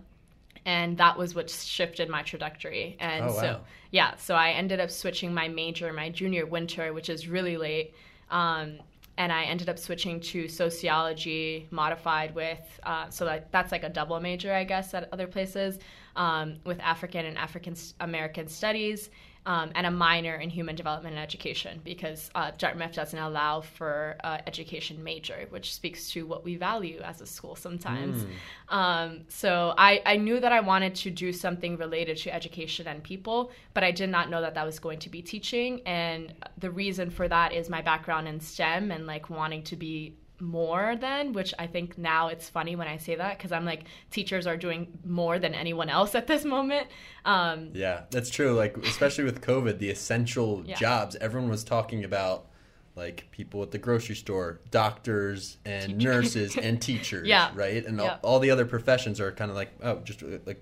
and 0.66 0.98
that 0.98 1.18
was 1.18 1.36
what 1.36 1.50
shifted 1.50 2.10
my 2.10 2.24
trajectory. 2.24 2.98
And 3.00 3.26
Oh, 3.26 3.34
so, 3.34 3.42
wow. 3.54 3.62
Yeah, 3.96 4.18
so 4.18 4.36
I 4.36 4.50
ended 4.50 4.82
up 4.82 4.92
switching 4.92 5.34
my 5.34 5.48
major 5.48 5.94
my 5.94 6.10
junior 6.10 6.46
winter, 6.46 6.92
which 6.92 7.10
is 7.10 7.30
really 7.30 7.56
late. 7.56 7.94
Um, 8.30 8.80
and 9.18 9.32
I 9.32 9.44
ended 9.46 9.70
up 9.70 9.80
switching 9.80 10.20
to 10.32 10.50
sociology 10.50 11.66
modified 11.72 12.36
with, 12.36 12.60
uh, 12.84 13.10
so 13.10 13.24
that, 13.24 13.50
that's 13.54 13.72
like 13.72 13.86
a 13.86 13.90
double 13.90 14.20
major, 14.20 14.54
I 14.54 14.66
guess, 14.66 14.94
at 14.94 15.08
other 15.14 15.28
places, 15.28 15.80
um, 16.18 16.58
with 16.66 16.78
African 16.82 17.26
and 17.26 17.38
African 17.38 17.74
American 18.02 18.50
studies. 18.50 19.12
Um, 19.48 19.70
and 19.76 19.86
a 19.86 19.92
minor 19.92 20.36
in 20.38 20.50
human 20.50 20.76
development 20.76 21.16
and 21.16 21.24
education 21.24 21.80
because 21.84 22.32
uh, 22.34 22.50
Dartmouth 22.58 22.94
doesn't 22.94 23.20
allow 23.20 23.62
for 23.62 24.16
uh, 24.24 24.40
education 24.48 25.04
major, 25.04 25.46
which 25.52 25.76
speaks 25.76 26.10
to 26.14 26.26
what 26.26 26.44
we 26.44 26.56
value 26.56 27.00
as 27.04 27.22
a 27.22 27.28
school 27.28 27.56
sometimes. 27.56 28.26
Um, 28.70 29.22
so 29.28 29.76
I, 29.78 30.02
I 30.04 30.18
knew 30.18 30.40
that 30.40 30.52
I 30.52 30.62
wanted 30.62 30.96
to 30.96 31.12
do 31.12 31.32
something 31.32 31.78
related 31.78 32.18
to 32.18 32.34
education 32.34 32.88
and 32.88 33.04
people, 33.04 33.52
but 33.76 33.84
I 33.84 33.92
did 33.92 34.10
not 34.10 34.32
know 34.32 34.42
that 34.42 34.56
that 34.56 34.66
was 34.66 34.80
going 34.80 34.98
to 35.00 35.10
be 35.10 35.22
teaching. 35.22 35.82
And 35.86 36.34
the 36.58 36.72
reason 36.72 37.12
for 37.12 37.28
that 37.28 37.54
is 37.54 37.70
my 37.70 37.84
background 37.84 38.28
in 38.28 38.40
STEM 38.40 38.92
and 38.92 39.06
like 39.06 39.30
wanting 39.30 39.62
to 39.64 39.76
be 39.76 40.16
more 40.40 40.96
then, 41.00 41.32
which 41.34 41.54
I 41.58 41.68
think 41.68 41.98
now 41.98 42.28
it's 42.28 42.50
funny 42.50 42.76
when 42.76 42.88
I 42.88 42.98
say 42.98 43.16
that 43.16 43.38
because 43.38 43.52
I'm 43.52 43.66
like 43.66 43.84
teachers 44.12 44.46
are 44.48 44.58
doing 44.58 44.98
more 45.06 45.40
than 45.40 45.54
anyone 45.54 45.90
else 45.90 46.14
at 46.16 46.28
this 46.28 46.44
moment. 46.44 46.88
Um, 47.24 47.70
Yeah, 47.74 48.02
that's 48.12 48.30
true. 48.30 48.54
Like 48.54 48.76
especially 48.78 49.24
with 49.24 49.42
COVID, 49.42 49.80
the 49.80 49.90
essential 49.90 50.64
Yeah. 50.66 50.76
jobs. 50.76 51.16
Everyone 51.22 51.50
was 51.50 51.64
talking 51.64 52.04
about 52.04 52.48
like 52.96 53.28
people 53.32 53.62
at 53.64 53.72
the 53.72 53.78
grocery 53.78 54.16
store, 54.16 54.62
doctors 54.72 55.58
and 55.66 55.98
nurses 55.98 56.58
and 56.62 56.82
teachers. 56.82 57.28
Yeah. 57.28 57.52
Right. 57.54 57.86
And 57.86 57.98
Yeah. 58.00 58.18
all, 58.24 58.34
all 58.34 58.40
the 58.40 58.52
other 58.52 58.66
professions 58.66 59.20
are 59.20 59.32
kind 59.32 59.50
of 59.52 59.56
like 59.58 59.72
oh, 59.84 60.00
just 60.04 60.22
uh, 60.24 60.38
like 60.46 60.62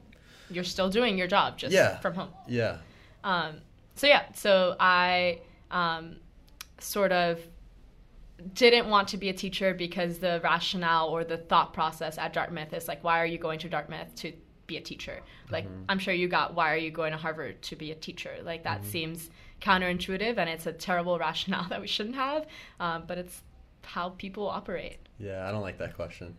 you're 0.50 0.64
still 0.64 0.90
doing 0.90 1.18
your 1.18 1.28
job 1.28 1.58
just 1.58 1.74
Yeah. 1.74 2.00
from 2.00 2.14
home. 2.16 2.30
yeah. 2.48 2.78
Um, 3.24 3.56
so 3.96 4.06
yeah, 4.08 4.24
so 4.34 4.76
I 4.80 5.40
um, 5.72 6.18
sort 6.80 7.12
of 7.12 7.40
didn't 8.54 8.90
want 8.90 9.08
to 9.10 9.18
be 9.18 9.30
a 9.30 9.34
teacher 9.34 9.74
because 9.74 10.20
the 10.20 10.42
rationale 10.44 11.10
or 11.10 11.24
the 11.24 11.38
thought 11.38 11.74
process 11.74 12.18
at 12.18 12.34
Dartmouth 12.34 12.74
is 12.74 12.88
like, 12.88 13.04
why 13.04 13.20
are 13.20 13.26
you 13.26 13.38
going 13.38 13.60
to 13.60 13.70
Dartmouth 13.70 14.14
to 14.16 14.34
be 14.68 14.78
a 14.78 14.82
teacher? 14.82 15.20
Like, 15.50 15.66
I'm 15.88 16.00
sure 16.00 16.14
you 16.14 16.28
got, 16.28 16.54
why 16.54 16.74
are 16.74 16.78
you 16.78 16.92
going 16.92 17.12
to 17.12 17.18
Harvard 17.18 17.62
to 17.64 17.76
be 17.76 17.92
a 17.92 17.96
teacher? 17.96 18.36
Like, 18.44 18.64
that 18.64 18.84
seems 18.86 19.30
counterintuitive 19.62 20.38
and 20.38 20.50
it's 20.50 20.66
a 20.66 20.74
terrible 20.74 21.18
rationale 21.28 21.68
that 21.70 21.80
we 21.80 21.88
shouldn't 21.88 22.16
have, 22.16 22.46
um, 22.80 23.04
but 23.08 23.18
it's 23.18 23.42
how 23.84 24.10
people 24.10 24.48
operate. 24.48 24.98
Yeah, 25.20 25.48
I 25.48 25.52
don't 25.52 25.62
like 25.62 25.78
that 25.78 25.96
question 25.96 26.36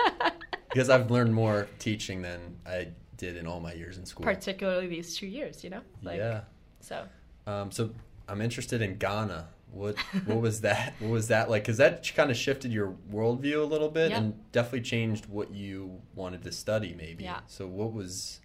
because 0.68 0.90
I've 0.90 1.10
learned 1.10 1.32
more 1.32 1.68
teaching 1.78 2.22
than 2.22 2.56
I 2.66 2.88
did 3.16 3.36
in 3.36 3.46
all 3.46 3.60
my 3.60 3.72
years 3.72 3.98
in 3.98 4.06
school. 4.06 4.24
Particularly 4.24 4.88
these 4.88 5.16
two 5.16 5.26
years, 5.26 5.62
you 5.62 5.70
know? 5.70 5.82
Like, 6.02 6.18
yeah. 6.18 6.40
So. 6.80 7.04
Um, 7.46 7.70
so 7.70 7.90
I'm 8.28 8.40
interested 8.40 8.82
in 8.82 8.96
Ghana. 8.96 9.48
What 9.72 9.98
what 10.26 10.40
was 10.40 10.60
that? 10.62 10.94
What 10.98 11.10
was 11.10 11.28
that 11.28 11.48
like? 11.50 11.62
Because 11.62 11.78
that 11.78 12.10
kind 12.14 12.30
of 12.30 12.36
shifted 12.36 12.72
your 12.72 12.94
worldview 13.12 13.60
a 13.62 13.64
little 13.66 13.88
bit 13.88 14.10
Yeah. 14.10 14.18
and 14.18 14.52
definitely 14.52 14.82
changed 14.82 15.26
what 15.26 15.52
you 15.52 16.00
wanted 16.14 16.42
to 16.42 16.52
study, 16.52 16.94
maybe. 16.96 17.24
Yeah. 17.24 17.40
So 17.46 17.66
what 17.66 17.92
was 17.92 18.40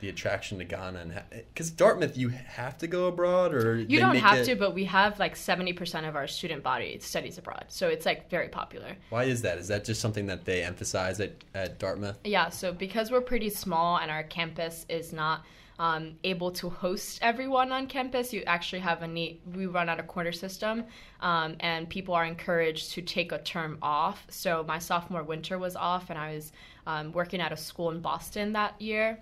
the 0.00 0.08
attraction 0.08 0.58
to 0.58 0.64
Ghana? 0.64 0.98
And 1.00 1.22
because 1.52 1.70
Dartmouth, 1.70 2.16
you 2.16 2.28
have 2.28 2.78
to 2.78 2.86
go 2.86 3.06
abroad, 3.06 3.52
or 3.52 3.76
You 3.76 3.98
don't 3.98 4.16
have 4.16 4.38
it- 4.38 4.44
to, 4.46 4.54
but 4.56 4.72
we 4.72 4.84
have 4.84 5.18
like 5.18 5.34
70% 5.34 6.08
of 6.08 6.14
our 6.14 6.28
student 6.28 6.62
body 6.62 6.98
studies 7.00 7.36
abroad. 7.38 7.64
So 7.68 7.88
it's 7.88 8.06
like 8.06 8.30
very 8.30 8.48
popular. 8.48 8.96
Why 9.10 9.24
is 9.24 9.42
that? 9.42 9.58
Is 9.58 9.68
that 9.68 9.84
just 9.84 10.00
something 10.00 10.26
that 10.26 10.44
they 10.44 10.62
emphasize 10.62 11.18
at, 11.20 11.32
at 11.54 11.78
Dartmouth? 11.80 12.18
Yeah, 12.24 12.48
so 12.48 12.72
because 12.72 13.10
we're 13.10 13.20
pretty 13.20 13.50
small 13.50 13.98
and 13.98 14.10
our 14.10 14.22
campus 14.22 14.86
is 14.88 15.12
not 15.12 15.44
um, 15.78 16.14
able 16.24 16.50
to 16.52 16.68
host 16.68 17.18
everyone 17.22 17.70
on 17.70 17.86
campus, 17.86 18.32
you 18.32 18.42
actually 18.46 18.80
have 18.80 19.02
a 19.02 19.06
neat, 19.06 19.40
we 19.54 19.66
run 19.66 19.88
out 19.88 20.00
a 20.00 20.02
quarter 20.02 20.32
system, 20.32 20.84
um, 21.20 21.56
and 21.60 21.88
people 21.88 22.14
are 22.14 22.24
encouraged 22.24 22.92
to 22.92 23.02
take 23.02 23.32
a 23.32 23.38
term 23.38 23.78
off. 23.80 24.26
So 24.28 24.64
my 24.66 24.78
sophomore 24.78 25.22
winter 25.22 25.58
was 25.58 25.76
off, 25.76 26.10
and 26.10 26.18
I 26.18 26.34
was 26.34 26.52
um, 26.86 27.12
working 27.12 27.40
at 27.40 27.52
a 27.52 27.56
school 27.56 27.90
in 27.90 28.00
Boston 28.00 28.52
that 28.54 28.80
year 28.80 29.20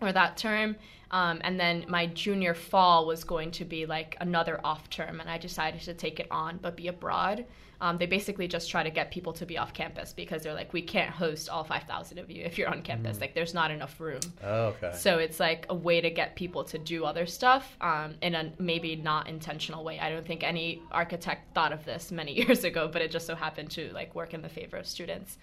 or 0.00 0.12
that 0.12 0.36
term. 0.36 0.76
Um, 1.10 1.40
and 1.42 1.58
then 1.58 1.84
my 1.88 2.06
junior 2.06 2.54
fall 2.54 3.06
was 3.06 3.24
going 3.24 3.50
to 3.52 3.64
be 3.64 3.86
like 3.86 4.16
another 4.20 4.60
off 4.62 4.88
term, 4.90 5.20
and 5.20 5.28
I 5.28 5.38
decided 5.38 5.80
to 5.82 5.94
take 5.94 6.20
it 6.20 6.28
on 6.30 6.58
but 6.62 6.76
be 6.76 6.88
abroad. 6.88 7.44
Um, 7.80 7.96
they 7.96 8.06
basically 8.06 8.48
just 8.48 8.68
try 8.68 8.82
to 8.82 8.90
get 8.90 9.12
people 9.12 9.32
to 9.34 9.46
be 9.46 9.56
off 9.56 9.72
campus 9.72 10.12
because 10.12 10.42
they're 10.42 10.54
like, 10.54 10.72
we 10.72 10.82
can't 10.82 11.10
host 11.10 11.48
all 11.48 11.62
5,000 11.62 12.18
of 12.18 12.28
you 12.28 12.42
if 12.44 12.58
you're 12.58 12.68
on 12.68 12.82
campus. 12.82 13.20
Like, 13.20 13.34
there's 13.34 13.54
not 13.54 13.70
enough 13.70 14.00
room. 14.00 14.20
Oh, 14.42 14.66
okay. 14.66 14.92
So 14.94 15.18
it's 15.18 15.38
like 15.38 15.66
a 15.68 15.74
way 15.74 16.00
to 16.00 16.10
get 16.10 16.34
people 16.34 16.64
to 16.64 16.78
do 16.78 17.04
other 17.04 17.24
stuff 17.24 17.76
um, 17.80 18.14
in 18.20 18.34
a 18.34 18.52
maybe 18.58 18.96
not 18.96 19.28
intentional 19.28 19.84
way. 19.84 20.00
I 20.00 20.10
don't 20.10 20.26
think 20.26 20.42
any 20.42 20.82
architect 20.90 21.54
thought 21.54 21.72
of 21.72 21.84
this 21.84 22.10
many 22.10 22.32
years 22.36 22.64
ago, 22.64 22.88
but 22.92 23.00
it 23.00 23.12
just 23.12 23.26
so 23.26 23.36
happened 23.36 23.70
to 23.72 23.92
like 23.92 24.14
work 24.14 24.34
in 24.34 24.42
the 24.42 24.48
favor 24.48 24.76
of 24.76 24.86
students. 24.86 25.38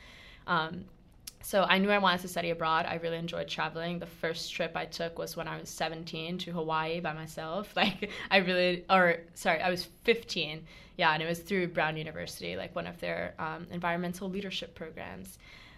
Um, 0.46 0.86
so 1.46 1.64
I 1.64 1.78
knew 1.78 1.92
I 1.92 2.00
wanted 2.00 2.22
to 2.22 2.28
study 2.28 2.50
abroad. 2.50 2.88
I 2.88 2.96
really 2.96 3.18
enjoyed 3.18 3.48
traveling. 3.48 4.00
The 4.00 4.08
first 4.08 4.52
trip 4.52 4.72
I 4.76 4.86
took 4.86 5.20
was 5.20 5.38
when 5.38 5.48
I 5.48 5.60
was 5.60 5.70
17 5.70 6.40
to 6.40 6.52
Hawaii 6.52 7.00
by 7.00 7.14
myself. 7.14 7.72
Like 7.76 8.10
I 8.32 8.38
really, 8.38 8.84
or 8.90 9.18
sorry, 9.36 9.62
I 9.62 9.70
was 9.70 9.88
15. 10.06 10.66
Yeah, 10.98 11.14
and 11.14 11.22
it 11.22 11.28
was 11.28 11.40
through 11.40 11.68
Brown 11.70 11.98
University, 11.98 12.56
like 12.56 12.76
one 12.76 12.88
of 12.88 13.00
their 13.00 13.34
um, 13.40 13.68
environmental 13.72 14.30
leadership 14.30 14.76
programs. 14.76 15.38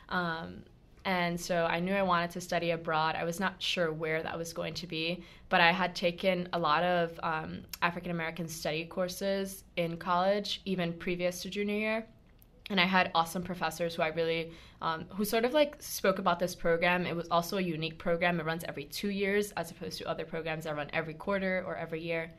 Um, 0.09 0.63
and 1.05 1.39
so 1.39 1.65
I 1.65 1.79
knew 1.79 1.93
I 1.93 2.03
wanted 2.03 2.31
to 2.31 2.41
study 2.41 2.71
abroad. 2.71 3.15
I 3.15 3.23
was 3.23 3.39
not 3.39 3.61
sure 3.61 3.93
where 3.93 4.21
that 4.21 4.37
was 4.37 4.51
going 4.51 4.73
to 4.75 4.87
be, 4.87 5.23
but 5.47 5.61
I 5.61 5.71
had 5.71 5.95
taken 5.95 6.49
a 6.53 6.59
lot 6.59 6.83
of 6.83 7.17
um, 7.23 7.61
African 7.81 8.11
American 8.11 8.47
study 8.47 8.85
courses 8.85 9.63
in 9.77 9.97
college, 9.97 10.61
even 10.65 10.93
previous 10.93 11.41
to 11.43 11.49
junior 11.49 11.77
year 11.77 12.05
and 12.69 12.79
I 12.79 12.85
had 12.85 13.11
awesome 13.15 13.43
professors 13.43 13.95
who 13.95 14.01
I 14.01 14.09
really, 14.09 14.51
um, 14.81 15.05
who 15.09 15.23
sort 15.23 15.45
of 15.45 15.53
like 15.53 15.77
spoke 15.79 16.19
about 16.19 16.39
this 16.39 16.53
program. 16.53 17.05
It 17.05 17.15
was 17.15 17.27
also 17.29 17.57
a 17.57 17.61
unique 17.61 17.97
program. 17.97 18.39
It 18.39 18.45
runs 18.45 18.63
every 18.67 18.85
two 18.85 19.09
years 19.09 19.51
as 19.51 19.71
opposed 19.71 19.97
to 19.99 20.09
other 20.09 20.25
programs 20.25 20.65
that 20.65 20.75
run 20.75 20.89
every 20.93 21.13
quarter 21.13 21.63
or 21.65 21.75
every 21.75 22.01
year. 22.01 22.31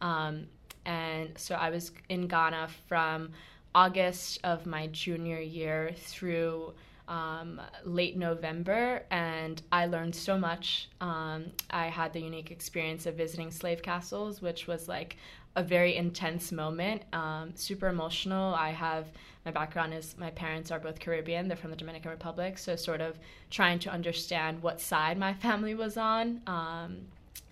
Um, 0.00 0.46
and 0.84 1.30
so 1.36 1.54
I 1.54 1.70
was 1.70 1.92
in 2.08 2.26
Ghana 2.26 2.68
from 2.88 3.30
August 3.74 4.40
of 4.44 4.66
my 4.66 4.86
junior 4.88 5.40
year 5.40 5.92
through 5.96 6.74
um, 7.08 7.60
late 7.84 8.16
November, 8.16 9.02
and 9.10 9.60
I 9.72 9.86
learned 9.86 10.14
so 10.14 10.38
much. 10.38 10.88
Um, 11.00 11.46
I 11.70 11.86
had 11.86 12.12
the 12.12 12.20
unique 12.20 12.50
experience 12.50 13.06
of 13.06 13.14
visiting 13.16 13.50
slave 13.50 13.82
castles, 13.82 14.40
which 14.40 14.66
was 14.66 14.88
like 14.88 15.16
a 15.56 15.62
very 15.62 15.96
intense 15.96 16.52
moment, 16.52 17.02
um, 17.12 17.52
super 17.54 17.88
emotional. 17.88 18.54
I 18.54 18.70
have 18.70 19.06
my 19.44 19.50
background 19.50 19.92
is 19.92 20.14
my 20.16 20.30
parents 20.30 20.70
are 20.70 20.78
both 20.78 21.00
Caribbean, 21.00 21.48
they're 21.48 21.56
from 21.56 21.70
the 21.70 21.76
Dominican 21.76 22.10
Republic, 22.10 22.56
so 22.58 22.76
sort 22.76 23.00
of 23.00 23.18
trying 23.50 23.78
to 23.80 23.90
understand 23.90 24.62
what 24.62 24.80
side 24.80 25.18
my 25.18 25.34
family 25.46 25.74
was 25.74 25.96
on. 25.96 26.40
Um, 26.46 26.98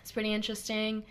it's 0.00 0.12
pretty 0.12 0.32
interesting. 0.32 1.04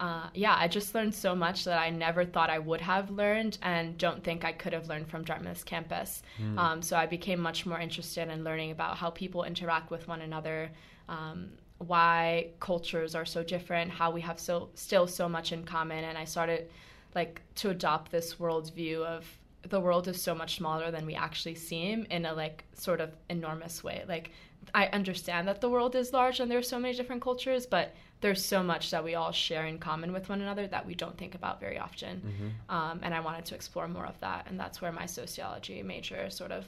Uh, 0.00 0.28
yeah, 0.34 0.56
I 0.58 0.66
just 0.66 0.94
learned 0.94 1.14
so 1.14 1.34
much 1.34 1.64
that 1.64 1.78
I 1.78 1.90
never 1.90 2.24
thought 2.24 2.50
I 2.50 2.58
would 2.58 2.80
have 2.80 3.10
learned 3.10 3.58
and 3.62 3.96
don't 3.96 4.24
think 4.24 4.44
I 4.44 4.50
could 4.50 4.72
have 4.72 4.88
learned 4.88 5.08
from 5.08 5.22
Dartmouth's 5.22 5.62
campus. 5.62 6.22
Um, 6.58 6.82
so 6.82 6.96
I 6.96 7.06
became 7.06 7.38
much 7.38 7.66
more 7.66 7.78
interested 7.78 8.28
in 8.28 8.42
learning 8.42 8.72
about 8.72 8.96
how 8.96 9.10
people 9.10 9.44
interact 9.44 9.90
with 9.90 10.08
one 10.08 10.22
another, 10.22 10.70
um, 11.08 11.50
why 11.78 12.48
cultures 12.58 13.14
are 13.14 13.24
so 13.24 13.44
different, 13.44 13.90
how 13.90 14.10
we 14.10 14.20
have 14.22 14.40
so 14.40 14.70
still 14.74 15.06
so 15.06 15.28
much 15.28 15.52
in 15.52 15.64
common, 15.64 16.04
and 16.04 16.18
I 16.18 16.24
started 16.24 16.68
like 17.14 17.42
to 17.56 17.70
adopt 17.70 18.10
this 18.10 18.36
worldview 18.36 19.04
of 19.04 19.26
the 19.68 19.80
world 19.80 20.08
is 20.08 20.20
so 20.20 20.34
much 20.34 20.56
smaller 20.56 20.90
than 20.90 21.06
we 21.06 21.14
actually 21.14 21.54
seem 21.54 22.06
in 22.10 22.26
a 22.26 22.34
like 22.34 22.64
sort 22.74 23.00
of 23.00 23.10
enormous 23.28 23.84
way. 23.84 24.04
Like 24.08 24.30
I 24.74 24.86
understand 24.86 25.46
that 25.48 25.60
the 25.60 25.70
world 25.70 25.94
is 25.94 26.12
large 26.12 26.40
and 26.40 26.50
there 26.50 26.58
are 26.58 26.62
so 26.62 26.78
many 26.78 26.96
different 26.96 27.22
cultures, 27.22 27.66
but 27.66 27.94
there's 28.22 28.42
so 28.42 28.62
much 28.62 28.90
that 28.92 29.04
we 29.04 29.14
all 29.14 29.32
share 29.32 29.66
in 29.66 29.78
common 29.78 30.12
with 30.12 30.28
one 30.30 30.40
another 30.40 30.66
that 30.68 30.86
we 30.86 30.94
don't 30.94 31.18
think 31.18 31.34
about 31.34 31.60
very 31.60 31.78
often. 31.78 32.54
Um, 32.70 33.00
and 33.02 33.12
I 33.12 33.20
wanted 33.20 33.44
to 33.46 33.54
explore 33.54 33.86
more 33.88 34.06
of 34.06 34.18
that, 34.20 34.46
and 34.48 34.58
that's 34.58 34.80
where 34.80 34.92
my 34.92 35.04
sociology 35.06 35.82
major 35.82 36.30
sort 36.30 36.52
of 36.52 36.64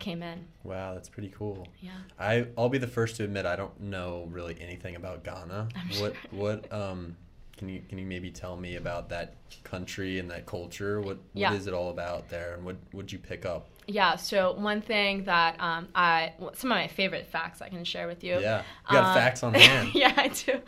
came 0.00 0.22
in. 0.24 0.44
Wow, 0.64 0.94
that's 0.94 1.08
pretty 1.08 1.28
cool. 1.28 1.68
Yeah. 1.80 1.92
I 2.18 2.48
I'll 2.58 2.68
be 2.68 2.78
the 2.78 2.88
first 2.88 3.16
to 3.16 3.24
admit 3.24 3.46
I 3.46 3.54
don't 3.54 3.78
know 3.80 4.28
really 4.32 4.56
anything 4.60 4.96
about 4.96 5.22
Ghana. 5.22 5.68
I'm 5.76 5.88
what 6.00 6.14
sure. 6.14 6.30
what 6.32 6.72
um 6.72 7.16
can 7.56 7.68
you 7.68 7.80
can 7.88 7.98
you 7.98 8.06
maybe 8.06 8.30
tell 8.30 8.56
me 8.56 8.74
about 8.76 9.08
that 9.10 9.34
country 9.62 10.18
and 10.18 10.28
that 10.32 10.46
culture? 10.46 11.00
What 11.00 11.18
what 11.34 11.52
is 11.52 11.66
Yeah. 11.66 11.72
it 11.72 11.74
all 11.74 11.90
about 11.90 12.28
there, 12.28 12.54
and 12.54 12.64
what 12.64 12.76
would 12.92 13.12
you 13.12 13.18
pick 13.20 13.46
up? 13.46 13.68
Yeah. 13.86 14.16
So 14.16 14.52
one 14.54 14.80
thing 14.80 15.24
that 15.24 15.60
um, 15.60 15.88
I 15.94 16.32
some 16.54 16.72
of 16.72 16.76
my 16.76 16.88
favorite 16.88 17.26
facts 17.26 17.60
I 17.62 17.68
can 17.68 17.84
share 17.84 18.06
with 18.06 18.24
you. 18.24 18.38
Yeah, 18.40 18.62
you 18.88 18.92
got 18.96 19.04
Uh, 19.04 19.14
facts 19.14 19.42
on 19.42 19.54
hand. 19.54 19.94
yeah, 19.94 20.12
I 20.16 20.28
do. 20.28 20.60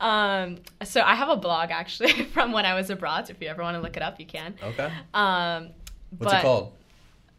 Um, 0.00 0.58
so 0.84 1.00
I 1.02 1.14
have 1.14 1.28
a 1.28 1.36
blog 1.36 1.70
actually 1.70 2.12
from 2.34 2.52
when 2.52 2.64
I 2.66 2.74
was 2.74 2.90
abroad. 2.90 3.26
So 3.26 3.32
if 3.32 3.40
you 3.42 3.48
ever 3.48 3.62
want 3.62 3.76
to 3.76 3.80
look 3.82 3.96
it 3.96 4.02
up, 4.02 4.18
you 4.18 4.26
can. 4.26 4.54
Okay, 4.62 4.90
Um, 5.14 5.68
what's 6.18 6.32
but, 6.32 6.38
it 6.38 6.42
called? 6.42 6.72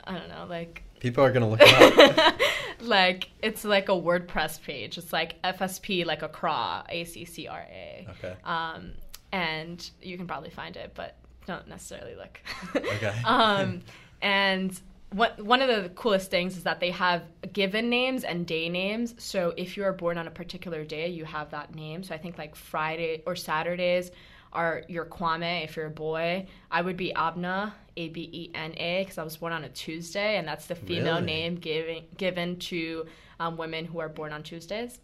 I 0.06 0.18
don't 0.18 0.30
know, 0.30 0.46
like 0.50 0.84
People 1.00 1.24
are 1.24 1.32
gonna 1.34 1.50
look 1.50 1.60
it 1.62 2.20
up. 2.20 2.40
like 2.82 3.30
it's 3.42 3.66
like 3.66 3.90
a 3.90 3.94
WordPress 3.94 4.62
page. 4.62 4.98
It's 4.98 5.12
like 5.12 5.42
FSP 5.44 6.06
like 6.06 6.22
Accra, 6.22 6.86
A 6.90 7.04
C 7.06 7.26
C 7.26 7.48
R 7.48 7.60
A. 7.70 8.08
okay. 8.12 8.36
Um, 8.46 8.94
and 9.34 9.90
you 10.02 10.16
can 10.18 10.28
probably 10.28 10.50
find 10.52 10.78
it, 10.78 10.92
but 10.96 11.16
don't 11.46 11.68
necessarily 11.68 12.16
look. 12.16 12.40
Okay. 12.76 13.14
um, 13.26 13.82
and 14.22 14.80
what 15.14 15.40
one 15.44 15.62
of 15.62 15.68
the 15.84 15.90
coolest 15.90 16.32
things 16.32 16.58
is 16.58 16.64
that 16.64 16.80
they 16.80 16.92
have 16.92 17.24
given 17.54 17.90
names 17.90 18.24
and 18.24 18.46
day 18.46 18.68
names. 18.70 19.16
So 19.18 19.54
if 19.58 19.78
you 19.78 19.84
are 19.84 19.94
born 19.94 20.18
on 20.18 20.28
a 20.28 20.32
particular 20.32 20.84
day, 20.84 21.08
you 21.10 21.26
have 21.26 21.52
that 21.52 21.76
name. 21.76 22.04
So 22.04 22.16
I 22.16 22.18
think 22.18 22.38
like 22.38 22.56
Friday 22.56 23.22
or 23.26 23.36
Saturdays 23.36 24.12
are 24.52 24.84
your 24.88 25.06
Kwame 25.06 25.64
if 25.64 25.76
you're 25.76 25.88
a 25.88 25.92
boy. 25.92 26.48
I 26.70 26.82
would 26.82 26.98
be 26.98 27.14
Abena, 27.16 27.74
A 27.98 28.10
B 28.10 28.30
E 28.32 28.52
N 28.56 28.74
A, 28.78 29.04
because 29.04 29.18
I 29.18 29.24
was 29.24 29.38
born 29.38 29.54
on 29.54 29.64
a 29.64 29.70
Tuesday, 29.70 30.38
and 30.38 30.48
that's 30.48 30.68
the 30.68 30.76
female 30.76 31.16
Really? 31.16 31.26
name 31.26 31.56
given 31.56 32.04
given 32.18 32.58
to 32.60 33.06
um, 33.40 33.58
women 33.58 33.86
who 33.86 34.00
are 34.00 34.10
born 34.10 34.32
on 34.34 34.44
Tuesdays. 34.44 35.00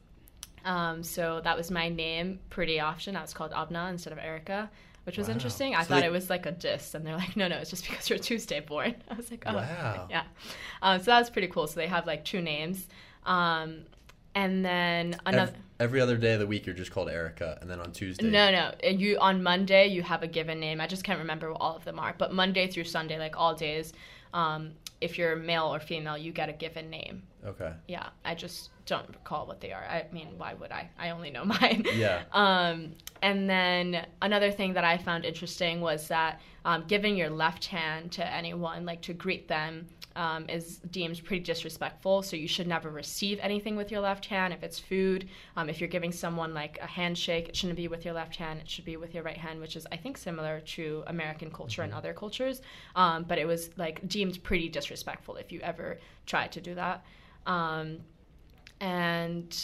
Um, 0.66 1.04
so 1.04 1.42
that 1.44 1.56
was 1.56 1.72
my 1.72 1.90
name 1.90 2.40
pretty 2.50 2.80
often. 2.80 3.16
I 3.16 3.22
was 3.22 3.34
called 3.34 3.52
Abena 3.52 3.90
instead 3.90 4.14
of 4.14 4.20
Erica. 4.20 4.70
Which 5.06 5.18
was 5.18 5.28
Wow. 5.28 5.34
interesting. 5.34 5.76
I 5.76 5.84
So 5.84 5.90
thought 5.90 6.02
they- 6.02 6.08
it 6.08 6.12
was 6.12 6.30
like 6.30 6.46
a 6.46 6.52
diss, 6.52 6.94
and 6.96 7.06
they're 7.06 7.16
like, 7.16 7.36
no, 7.36 7.48
no, 7.48 7.58
it's 7.58 7.70
just 7.70 7.84
because 7.90 8.10
you're 8.10 8.20
Tuesday 8.20 8.60
born. 8.60 8.96
I 9.10 9.14
was 9.16 9.32
like, 9.32 9.44
oh, 9.48 9.56
Wow. 9.56 10.08
yeah. 10.12 10.24
Um, 10.82 11.00
so 11.00 11.06
that 11.06 11.20
was 11.20 11.30
pretty 11.30 11.48
cool. 11.48 11.68
So 11.68 11.76
they 11.80 11.88
have 11.88 12.06
like 12.08 12.26
two 12.26 12.42
names. 12.42 12.88
Um, 13.26 13.82
and 14.36 14.64
then 14.64 15.16
another. 15.26 15.52
Ev- 15.52 15.58
every 15.80 16.00
other 16.02 16.16
day 16.18 16.34
of 16.34 16.40
the 16.40 16.48
week, 16.48 16.66
you're 16.66 16.76
just 16.76 16.92
called 16.92 17.10
Erica, 17.10 17.58
and 17.62 17.70
then 17.70 17.80
on 17.80 17.92
Tuesday. 17.92 18.30
No, 18.30 18.52
no. 18.52 18.74
You 18.88 19.18
on 19.20 19.42
Monday 19.42 19.88
you 19.88 20.04
have 20.04 20.22
a 20.24 20.28
given 20.28 20.60
name. 20.60 20.80
I 20.80 20.88
just 20.88 21.04
can't 21.04 21.20
remember 21.20 21.52
what 21.52 21.62
all 21.62 21.76
of 21.76 21.84
them 21.84 22.00
are. 22.00 22.14
But 22.18 22.34
Monday 22.34 22.68
through 22.68 22.84
Sunday, 22.86 23.18
like 23.18 23.36
all 23.38 23.56
days, 23.56 23.92
um, 24.34 24.72
if 25.02 25.18
you're 25.18 25.36
male 25.36 25.74
or 25.74 25.80
female, 25.80 26.18
you 26.18 26.32
get 26.32 26.50
a 26.50 26.54
given 26.54 26.90
name. 26.90 27.24
Okay. 27.46 27.72
Yeah, 27.88 28.10
I 28.26 28.36
just 28.36 28.70
don't 28.86 29.08
recall 29.08 29.46
what 29.46 29.62
they 29.62 29.72
are. 29.72 29.84
I 29.84 30.06
mean, 30.12 30.30
why 30.38 30.54
would 30.54 30.72
I? 30.72 30.90
I 30.98 31.12
only 31.12 31.32
know 31.32 31.46
mine. 31.62 31.86
Yeah. 31.94 32.24
Um, 32.34 32.94
and 33.22 33.50
then 33.50 34.06
another 34.22 34.52
thing 34.52 34.74
that 34.74 34.84
I 34.84 34.98
found 34.98 35.26
interesting 35.26 35.82
was 35.82 36.08
that 36.10 36.42
um, 36.66 36.84
giving 36.88 37.16
your 37.16 37.30
left 37.30 37.66
hand 37.66 38.12
to 38.14 38.34
anyone, 38.34 38.86
like 38.86 39.02
to 39.04 39.14
greet 39.14 39.48
them, 39.48 39.88
um, 40.16 40.50
is 40.50 40.78
deemed 40.92 41.24
pretty 41.24 41.44
disrespectful. 41.44 42.22
So 42.22 42.36
you 42.36 42.48
should 42.48 42.68
never 42.68 42.90
receive 42.90 43.40
anything 43.42 43.76
with 43.76 43.92
your 43.92 44.02
left 44.02 44.26
hand. 44.26 44.54
If 44.54 44.64
it's 44.64 44.80
food, 44.80 45.30
um, 45.56 45.70
if 45.70 45.80
you're 45.80 45.90
giving 45.90 46.12
someone 46.12 46.54
like 46.54 46.80
a 46.82 46.88
handshake, 46.88 47.50
it 47.50 47.56
shouldn't 47.56 47.78
be 47.78 47.88
with 47.88 48.06
your 48.06 48.14
left 48.14 48.36
hand. 48.36 48.60
It 48.60 48.70
should 48.70 48.86
be 48.86 48.98
with 48.98 49.14
your 49.14 49.24
right 49.24 49.38
hand, 49.38 49.60
which 49.60 49.76
is 49.76 49.88
I 49.92 49.98
think 49.98 50.18
similar 50.18 50.60
to 50.62 51.04
American 51.08 51.52
culture 51.52 51.84
and 51.84 51.94
other 51.94 52.14
cultures. 52.14 52.62
Um, 52.96 53.24
but 53.24 53.38
it 53.38 53.46
was 53.46 53.70
like 53.78 54.08
deemed 54.08 54.44
pretty 54.44 54.70
disrespectful 54.70 55.36
if 55.36 55.52
you 55.52 55.60
ever 55.62 56.00
tried 56.26 56.52
to 56.54 56.62
do 56.62 56.76
that. 56.76 57.04
Um, 57.46 58.00
and 58.82 59.58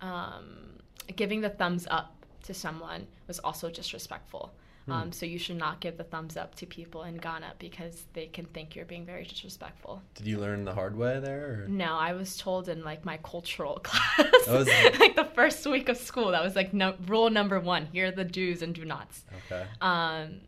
um, 0.00 0.78
giving 1.16 1.40
the 1.40 1.50
thumbs 1.50 1.86
up 1.90 2.14
to 2.44 2.54
someone 2.54 3.06
was 3.26 3.38
also 3.38 3.70
disrespectful. 3.70 4.52
Um, 4.86 5.12
so 5.12 5.24
you 5.24 5.38
should 5.38 5.56
not 5.56 5.80
give 5.80 5.96
the 5.96 6.04
thumbs 6.04 6.36
up 6.36 6.54
to 6.56 6.66
people 6.66 7.04
in 7.04 7.16
Ghana 7.16 7.54
because 7.58 8.04
they 8.12 8.26
can 8.26 8.44
think 8.44 8.76
you're 8.76 8.84
being 8.84 9.06
very 9.06 9.24
disrespectful. 9.24 10.02
Did 10.14 10.26
you 10.26 10.38
learn 10.38 10.66
the 10.66 10.74
hard 10.74 10.94
way 10.94 11.20
there? 11.20 11.64
Or? 11.64 11.68
No, 11.68 11.94
I 11.96 12.12
was 12.12 12.36
told 12.36 12.68
in 12.68 12.84
like 12.84 13.02
my 13.04 13.16
cultural 13.18 13.76
class, 13.82 14.46
was- 14.46 14.68
like 15.00 15.16
the 15.16 15.28
first 15.34 15.64
week 15.66 15.88
of 15.88 15.96
school, 15.96 16.32
that 16.32 16.44
was 16.44 16.54
like 16.54 16.74
no, 16.74 16.94
rule 17.06 17.30
number 17.30 17.58
one. 17.60 17.86
Here 17.92 18.08
are 18.08 18.10
the 18.10 18.24
do's 18.24 18.60
and 18.60 18.74
do 18.74 18.84
nots. 18.84 19.24
Okay. 19.46 19.64
Um, 19.80 20.40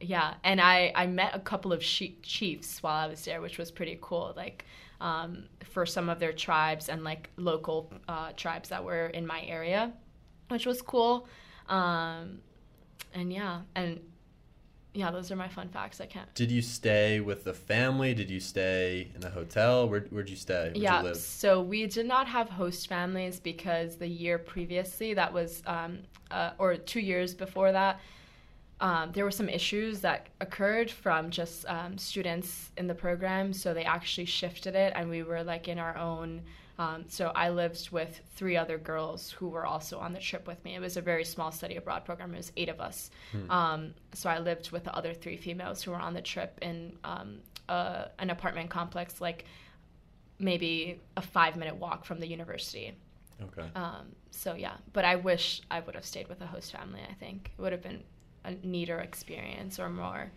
yeah, 0.00 0.34
and 0.44 0.60
I 0.60 0.92
I 0.94 1.06
met 1.06 1.34
a 1.34 1.40
couple 1.40 1.72
of 1.72 1.80
chi- 1.80 2.14
chiefs 2.22 2.82
while 2.82 2.96
I 2.96 3.06
was 3.06 3.24
there, 3.24 3.40
which 3.40 3.56
was 3.56 3.70
pretty 3.70 3.98
cool. 4.02 4.34
Like 4.36 4.66
um, 5.00 5.44
for 5.72 5.86
some 5.86 6.10
of 6.10 6.18
their 6.18 6.32
tribes 6.34 6.88
and 6.90 7.04
like 7.04 7.30
local 7.38 7.90
uh, 8.06 8.32
tribes 8.36 8.68
that 8.68 8.84
were 8.84 9.06
in 9.06 9.26
my 9.26 9.42
area, 9.42 9.92
which 10.48 10.66
was 10.66 10.82
cool. 10.82 11.26
Um, 11.68 12.40
and 13.14 13.32
yeah, 13.32 13.60
and 13.74 14.00
yeah, 14.94 15.10
those 15.10 15.30
are 15.30 15.36
my 15.36 15.48
fun 15.48 15.68
facts. 15.68 16.00
I 16.00 16.06
can't. 16.06 16.32
Did 16.34 16.50
you 16.50 16.60
stay 16.60 17.20
with 17.20 17.44
the 17.44 17.54
family? 17.54 18.12
Did 18.12 18.30
you 18.30 18.40
stay 18.40 19.08
in 19.14 19.24
a 19.24 19.30
hotel? 19.30 19.88
Where 19.88 20.00
where'd 20.10 20.28
you 20.28 20.36
stay? 20.36 20.64
Where'd 20.64 20.76
yeah, 20.76 20.98
you 20.98 21.08
live? 21.08 21.16
so 21.16 21.62
we 21.62 21.86
did 21.86 22.06
not 22.06 22.26
have 22.26 22.50
host 22.50 22.88
families 22.88 23.40
because 23.40 23.96
the 23.96 24.06
year 24.06 24.38
previously, 24.38 25.14
that 25.14 25.32
was, 25.32 25.62
um, 25.66 26.00
uh, 26.30 26.50
or 26.58 26.76
two 26.76 27.00
years 27.00 27.32
before 27.32 27.72
that, 27.72 28.00
um, 28.80 29.12
there 29.12 29.24
were 29.24 29.30
some 29.30 29.48
issues 29.48 30.00
that 30.00 30.26
occurred 30.40 30.90
from 30.90 31.30
just 31.30 31.64
um, 31.68 31.96
students 31.96 32.70
in 32.76 32.86
the 32.86 32.94
program. 32.94 33.52
So 33.52 33.72
they 33.72 33.84
actually 33.84 34.26
shifted 34.26 34.74
it, 34.74 34.92
and 34.94 35.08
we 35.08 35.22
were 35.22 35.42
like 35.42 35.68
in 35.68 35.78
our 35.78 35.96
own. 35.96 36.42
Um, 36.78 37.04
so 37.08 37.32
I 37.34 37.50
lived 37.50 37.90
with 37.90 38.20
three 38.34 38.56
other 38.56 38.78
girls 38.78 39.30
who 39.30 39.48
were 39.48 39.66
also 39.66 39.98
on 39.98 40.12
the 40.12 40.18
trip 40.18 40.46
with 40.46 40.64
me. 40.64 40.74
It 40.74 40.80
was 40.80 40.96
a 40.96 41.00
very 41.02 41.24
small 41.24 41.52
study 41.52 41.76
abroad 41.76 42.04
program. 42.04 42.32
It 42.34 42.38
was 42.38 42.52
eight 42.56 42.68
of 42.68 42.80
us. 42.80 43.10
Um, 43.50 43.94
so 44.14 44.30
I 44.30 44.38
lived 44.38 44.70
with 44.70 44.84
the 44.84 44.94
other 44.94 45.12
three 45.12 45.36
females 45.36 45.82
who 45.82 45.90
were 45.90 45.98
on 45.98 46.14
the 46.14 46.22
trip 46.22 46.58
in 46.62 46.96
um, 47.04 47.40
uh, 47.68 48.06
an 48.18 48.30
apartment 48.30 48.70
complex, 48.70 49.20
like 49.20 49.44
maybe 50.38 51.00
a 51.16 51.22
five 51.22 51.56
minute 51.56 51.76
walk 51.76 52.04
from 52.04 52.20
the 52.20 52.26
university. 52.26 52.96
Okay. 53.42 53.68
Um, 53.74 54.06
so 54.30 54.54
yeah, 54.54 54.74
but 54.92 55.04
I 55.04 55.16
wish 55.16 55.62
I 55.70 55.80
would 55.80 55.94
have 55.94 56.04
stayed 56.04 56.28
with 56.28 56.40
a 56.40 56.46
host 56.46 56.72
family. 56.72 57.00
I 57.08 57.14
think 57.14 57.52
it 57.56 57.60
would 57.60 57.72
have 57.72 57.82
been 57.82 58.02
a 58.44 58.52
neater 58.62 58.98
experience 58.98 59.78
or 59.78 59.88
more. 59.88 60.30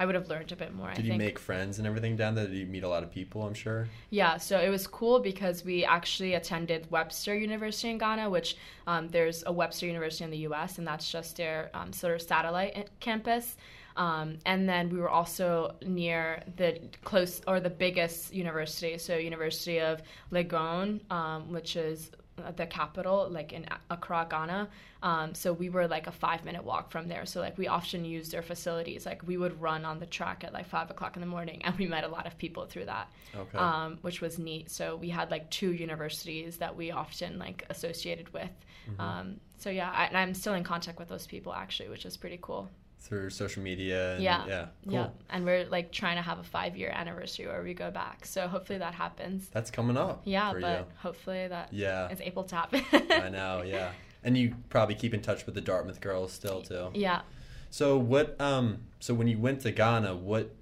I 0.00 0.06
would 0.06 0.14
have 0.14 0.30
learned 0.30 0.50
a 0.50 0.56
bit 0.56 0.74
more. 0.74 0.88
I 0.88 0.94
Did 0.94 1.04
you 1.04 1.10
think. 1.10 1.22
make 1.22 1.38
friends 1.38 1.76
and 1.76 1.86
everything 1.86 2.16
down 2.16 2.34
there? 2.34 2.46
Did 2.46 2.56
you 2.56 2.64
meet 2.64 2.84
a 2.84 2.88
lot 2.88 3.02
of 3.02 3.12
people? 3.12 3.42
I'm 3.42 3.52
sure. 3.52 3.86
Yeah, 4.08 4.38
so 4.38 4.58
it 4.58 4.70
was 4.70 4.86
cool 4.86 5.20
because 5.20 5.62
we 5.62 5.84
actually 5.84 6.32
attended 6.32 6.90
Webster 6.90 7.36
University 7.36 7.90
in 7.90 7.98
Ghana, 7.98 8.30
which 8.30 8.56
um, 8.86 9.08
there's 9.08 9.44
a 9.46 9.52
Webster 9.52 9.86
University 9.86 10.24
in 10.24 10.30
the 10.30 10.38
U.S. 10.38 10.78
and 10.78 10.86
that's 10.86 11.12
just 11.12 11.36
their 11.36 11.68
um, 11.74 11.92
sort 11.92 12.14
of 12.14 12.22
satellite 12.22 12.88
campus. 13.00 13.58
Um, 13.94 14.38
and 14.46 14.66
then 14.66 14.88
we 14.88 14.98
were 14.98 15.10
also 15.10 15.74
near 15.84 16.44
the 16.56 16.80
close 17.04 17.42
or 17.46 17.60
the 17.60 17.68
biggest 17.68 18.32
university, 18.32 18.96
so 18.96 19.18
University 19.18 19.80
of 19.80 20.00
Legon, 20.32 21.00
um, 21.12 21.52
which 21.52 21.76
is 21.76 22.10
the 22.56 22.66
capital, 22.66 23.28
like 23.30 23.52
in 23.52 23.66
Accra, 23.90 24.26
Ghana. 24.30 24.68
Um, 25.02 25.34
so 25.34 25.52
we 25.52 25.70
were 25.70 25.88
like 25.88 26.06
a 26.06 26.12
five 26.12 26.44
minute 26.44 26.64
walk 26.64 26.90
from 26.90 27.08
there. 27.08 27.24
So 27.26 27.40
like 27.40 27.56
we 27.56 27.68
often 27.68 28.04
used 28.04 28.32
their 28.32 28.42
facilities. 28.42 29.06
Like 29.06 29.26
we 29.26 29.36
would 29.36 29.60
run 29.60 29.84
on 29.84 29.98
the 29.98 30.06
track 30.06 30.44
at 30.44 30.52
like 30.52 30.66
five 30.66 30.90
o'clock 30.90 31.16
in 31.16 31.20
the 31.20 31.26
morning, 31.26 31.62
and 31.64 31.76
we 31.76 31.86
met 31.86 32.04
a 32.04 32.08
lot 32.08 32.26
of 32.26 32.36
people 32.38 32.66
through 32.66 32.86
that 32.86 33.10
Okay. 33.36 33.58
um, 33.58 33.98
which 34.02 34.20
was 34.20 34.38
neat. 34.38 34.70
So 34.70 34.96
we 34.96 35.08
had 35.08 35.30
like 35.30 35.50
two 35.50 35.72
universities 35.72 36.58
that 36.58 36.74
we 36.76 36.90
often 36.90 37.38
like 37.38 37.64
associated 37.70 38.32
with. 38.32 38.50
Mm-hmm. 38.90 39.00
Um, 39.00 39.40
so 39.58 39.70
yeah, 39.70 39.90
I, 39.90 40.06
and 40.06 40.16
I'm 40.16 40.34
still 40.34 40.54
in 40.54 40.64
contact 40.64 40.98
with 40.98 41.08
those 41.08 41.26
people 41.26 41.52
actually, 41.52 41.88
which 41.88 42.06
is 42.06 42.16
pretty 42.16 42.38
cool. 42.40 42.68
Through 43.00 43.30
social 43.30 43.62
media. 43.62 44.14
And, 44.14 44.22
Yeah. 44.22 44.46
Yeah. 44.46 44.66
Cool. 44.84 44.92
Yeah, 44.94 45.08
and 45.30 45.44
we're 45.44 45.64
like 45.66 45.90
trying 45.90 46.16
to 46.16 46.22
have 46.22 46.38
a 46.38 46.42
five 46.44 46.76
year 46.76 46.90
anniversary 46.94 47.46
where 47.46 47.62
we 47.62 47.74
go 47.74 47.90
back. 47.90 48.24
So 48.26 48.46
hopefully 48.46 48.78
that 48.78 48.94
happens. 48.94 49.48
That's 49.48 49.70
coming 49.70 49.96
up. 49.96 50.22
Yeah, 50.24 50.52
but 50.60 50.88
hopefully 50.96 51.48
that 51.48 51.72
Yeah. 51.72 52.14
able 52.20 52.44
to 52.44 52.54
happen. 52.56 52.82
I 53.10 53.28
know. 53.30 53.62
Yeah. 53.66 53.92
And 54.22 54.36
you 54.36 54.54
probably 54.68 54.94
keep 54.96 55.14
in 55.14 55.22
touch 55.22 55.46
with 55.46 55.54
the 55.54 55.62
Dartmouth 55.62 56.02
girls 56.02 56.30
still 56.30 56.60
too. 56.60 56.90
yeah. 56.92 57.22
So 57.70 57.96
what? 57.96 58.38
Um. 58.38 58.80
So 58.98 59.14
when 59.14 59.28
you 59.28 59.38
went 59.38 59.62
to 59.62 59.70
Ghana, 59.70 60.14
what 60.16 60.54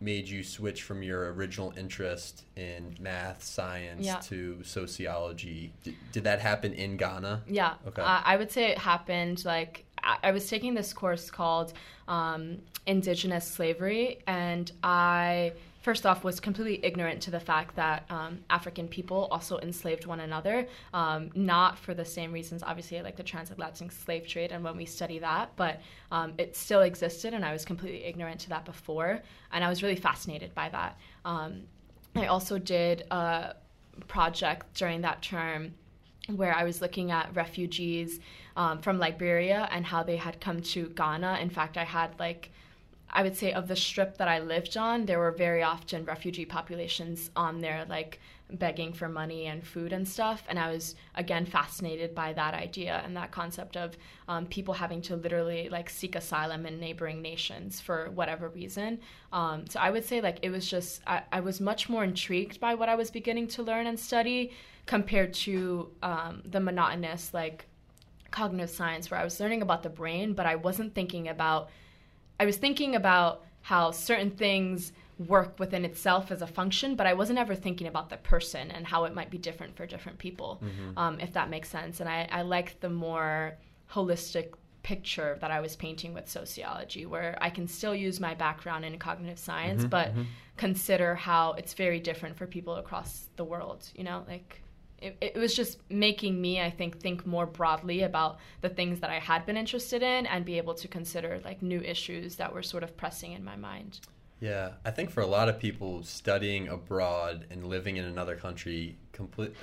made 0.00 0.26
you 0.28 0.42
switch 0.42 0.82
from 0.82 1.02
your 1.02 1.32
original 1.34 1.74
interest 1.76 2.44
in 2.56 2.96
math, 3.00 3.42
science 3.44 4.06
Yeah. 4.06 4.16
to 4.30 4.62
sociology? 4.64 5.72
Did, 5.82 5.94
did 6.12 6.24
that 6.24 6.40
happen 6.40 6.72
in 6.72 6.96
Ghana? 6.96 7.42
Yeah. 7.46 7.74
Okay. 7.86 8.00
Uh, 8.02 8.20
I 8.24 8.36
would 8.36 8.50
say 8.50 8.70
it 8.70 8.78
happened 8.78 9.44
like 9.44 9.84
I, 10.22 10.30
was 10.30 10.48
taking 10.48 10.74
this 10.74 10.92
course 10.92 11.30
called 11.30 11.72
um, 12.08 12.58
Indigenous 12.86 13.46
Slavery, 13.46 14.18
and 14.26 14.70
I 14.82 15.52
first 15.82 16.06
off 16.06 16.24
was 16.24 16.40
completely 16.40 16.82
ignorant 16.82 17.20
to 17.20 17.30
the 17.30 17.40
fact 17.40 17.76
that 17.76 18.04
um, 18.08 18.38
African 18.48 18.88
people 18.88 19.28
also 19.30 19.58
enslaved 19.58 20.06
one 20.06 20.20
another, 20.20 20.66
um, 20.94 21.30
not 21.34 21.78
for 21.78 21.92
the 21.92 22.04
same 22.04 22.32
reasons, 22.32 22.62
obviously, 22.62 23.02
like 23.02 23.16
the 23.16 23.22
transatlantic 23.22 23.92
slave 23.92 24.26
trade, 24.26 24.52
and 24.52 24.64
when 24.64 24.76
we 24.76 24.86
study 24.86 25.18
that, 25.18 25.50
but 25.56 25.80
um, 26.10 26.32
it 26.38 26.56
still 26.56 26.82
existed, 26.82 27.34
and 27.34 27.44
I 27.44 27.52
was 27.52 27.64
completely 27.64 28.04
ignorant 28.04 28.40
to 28.40 28.48
that 28.50 28.64
before, 28.64 29.20
and 29.52 29.62
I 29.62 29.68
was 29.68 29.82
really 29.82 29.96
fascinated 29.96 30.54
by 30.54 30.68
that. 30.70 30.98
Um, 31.24 31.62
I 32.16 32.26
also 32.26 32.58
did 32.58 33.04
a 33.10 33.54
project 34.08 34.74
during 34.74 35.00
that 35.02 35.22
term 35.22 35.74
where 36.28 36.54
I 36.54 36.64
was 36.64 36.80
looking 36.80 37.10
at 37.10 37.34
refugees 37.34 38.20
um, 38.56 38.78
from 38.78 38.98
Liberia 38.98 39.68
and 39.70 39.84
how 39.84 40.02
they 40.02 40.16
had 40.16 40.40
come 40.40 40.62
to 40.62 40.88
Ghana. 40.88 41.38
In 41.40 41.50
fact, 41.50 41.76
I 41.76 41.84
had 41.84 42.18
like, 42.18 42.50
I 43.10 43.22
would 43.22 43.36
say 43.36 43.52
of 43.52 43.68
the 43.68 43.76
strip 43.76 44.16
that 44.18 44.28
I 44.28 44.38
lived 44.38 44.76
on, 44.76 45.06
there 45.06 45.18
were 45.18 45.32
very 45.32 45.62
often 45.62 46.04
refugee 46.04 46.44
populations 46.44 47.30
on 47.36 47.60
there, 47.60 47.84
like 47.88 48.20
begging 48.54 48.92
for 48.92 49.08
money 49.08 49.46
and 49.46 49.66
food 49.66 49.92
and 49.92 50.06
stuff. 50.06 50.44
And 50.48 50.58
I 50.58 50.70
was 50.70 50.94
again 51.14 51.46
fascinated 51.46 52.14
by 52.14 52.32
that 52.32 52.54
idea 52.54 53.02
and 53.04 53.16
that 53.16 53.30
concept 53.30 53.76
of 53.76 53.96
um, 54.28 54.46
people 54.46 54.74
having 54.74 55.02
to 55.02 55.16
literally 55.16 55.68
like 55.68 55.90
seek 55.90 56.16
asylum 56.16 56.66
in 56.66 56.78
neighboring 56.78 57.22
nations 57.22 57.80
for 57.80 58.10
whatever 58.10 58.48
reason. 58.48 59.00
Um, 59.32 59.66
so 59.68 59.80
I 59.80 59.90
would 59.90 60.04
say 60.04 60.20
like 60.20 60.38
it 60.42 60.50
was 60.50 60.68
just 60.68 61.02
I, 61.06 61.22
I 61.32 61.40
was 61.40 61.60
much 61.60 61.88
more 61.88 62.04
intrigued 62.04 62.60
by 62.60 62.74
what 62.74 62.88
I 62.88 62.94
was 62.94 63.10
beginning 63.10 63.48
to 63.48 63.62
learn 63.62 63.86
and 63.86 63.98
study 63.98 64.52
compared 64.86 65.32
to 65.32 65.90
um, 66.02 66.42
the 66.44 66.60
monotonous 66.60 67.32
like 67.32 67.66
cognitive 68.30 68.70
science 68.70 69.10
where 69.10 69.20
I 69.20 69.24
was 69.24 69.38
learning 69.38 69.62
about 69.62 69.82
the 69.82 69.88
brain, 69.88 70.34
but 70.34 70.44
I 70.46 70.56
wasn't 70.56 70.94
thinking 70.94 71.28
about. 71.28 71.70
I 72.40 72.46
was 72.46 72.56
thinking 72.56 72.96
about 72.96 73.44
how 73.60 73.92
certain 73.92 74.30
things 74.30 74.92
work 75.18 75.58
within 75.58 75.84
itself 75.84 76.30
as 76.30 76.42
a 76.42 76.46
function, 76.46 76.96
but 76.96 77.06
I 77.06 77.14
wasn't 77.14 77.38
ever 77.38 77.54
thinking 77.54 77.86
about 77.86 78.10
the 78.10 78.16
person 78.16 78.70
and 78.70 78.86
how 78.86 79.04
it 79.04 79.14
might 79.14 79.30
be 79.30 79.38
different 79.38 79.76
for 79.76 79.86
different 79.86 80.18
people, 80.18 80.60
um, 80.96 81.20
if 81.20 81.32
that 81.34 81.50
makes 81.50 81.68
sense. 81.68 82.00
And 82.00 82.08
I, 82.08 82.28
I 82.30 82.42
like 82.42 82.80
the 82.80 82.90
more 82.90 83.56
holistic 83.90 84.54
picture 84.82 85.38
that 85.40 85.50
I 85.50 85.60
was 85.60 85.76
painting 85.76 86.12
with 86.14 86.28
sociology, 86.28 87.06
where 87.06 87.38
I 87.40 87.48
can 87.50 87.66
still 87.66 87.94
use 87.94 88.20
my 88.20 88.34
background 88.34 88.84
in 88.84 88.98
cognitive 88.98 89.38
science, 89.38 89.82
Mm-hmm, 89.82 89.88
but 89.90 90.12
consider 90.56 91.14
how 91.14 91.52
it's 91.52 91.74
very 91.74 92.00
different 92.00 92.36
for 92.36 92.46
people 92.46 92.76
across 92.76 93.28
the 93.36 93.44
world. 93.44 93.88
You 93.94 94.04
know, 94.04 94.24
like 94.28 94.62
it, 94.98 95.16
it 95.20 95.36
was 95.36 95.54
just 95.54 95.78
making 95.90 96.40
me, 96.40 96.60
I 96.60 96.70
think, 96.70 97.00
think 97.00 97.26
more 97.26 97.46
broadly 97.46 98.02
about 98.02 98.38
the 98.60 98.68
things 98.68 99.00
that 99.00 99.10
I 99.10 99.18
had 99.18 99.46
been 99.46 99.56
interested 99.56 100.02
in 100.02 100.26
and 100.26 100.44
be 100.44 100.58
able 100.58 100.74
to 100.74 100.88
consider 100.88 101.40
like 101.44 101.62
new 101.62 101.80
issues 101.80 102.36
that 102.36 102.52
were 102.52 102.62
sort 102.62 102.82
of 102.82 102.96
pressing 102.96 103.32
in 103.32 103.44
my 103.44 103.56
mind. 103.56 104.00
Yeah, 104.44 104.72
I 104.84 104.90
think 104.90 105.10
for 105.10 105.22
a 105.22 105.26
lot 105.26 105.48
of 105.48 105.58
people 105.58 106.02
studying 106.02 106.68
abroad 106.68 107.46
and 107.50 107.66
living 107.66 107.96
in 107.96 108.04
another 108.04 108.36
country, 108.36 108.98
complete. 109.12 109.54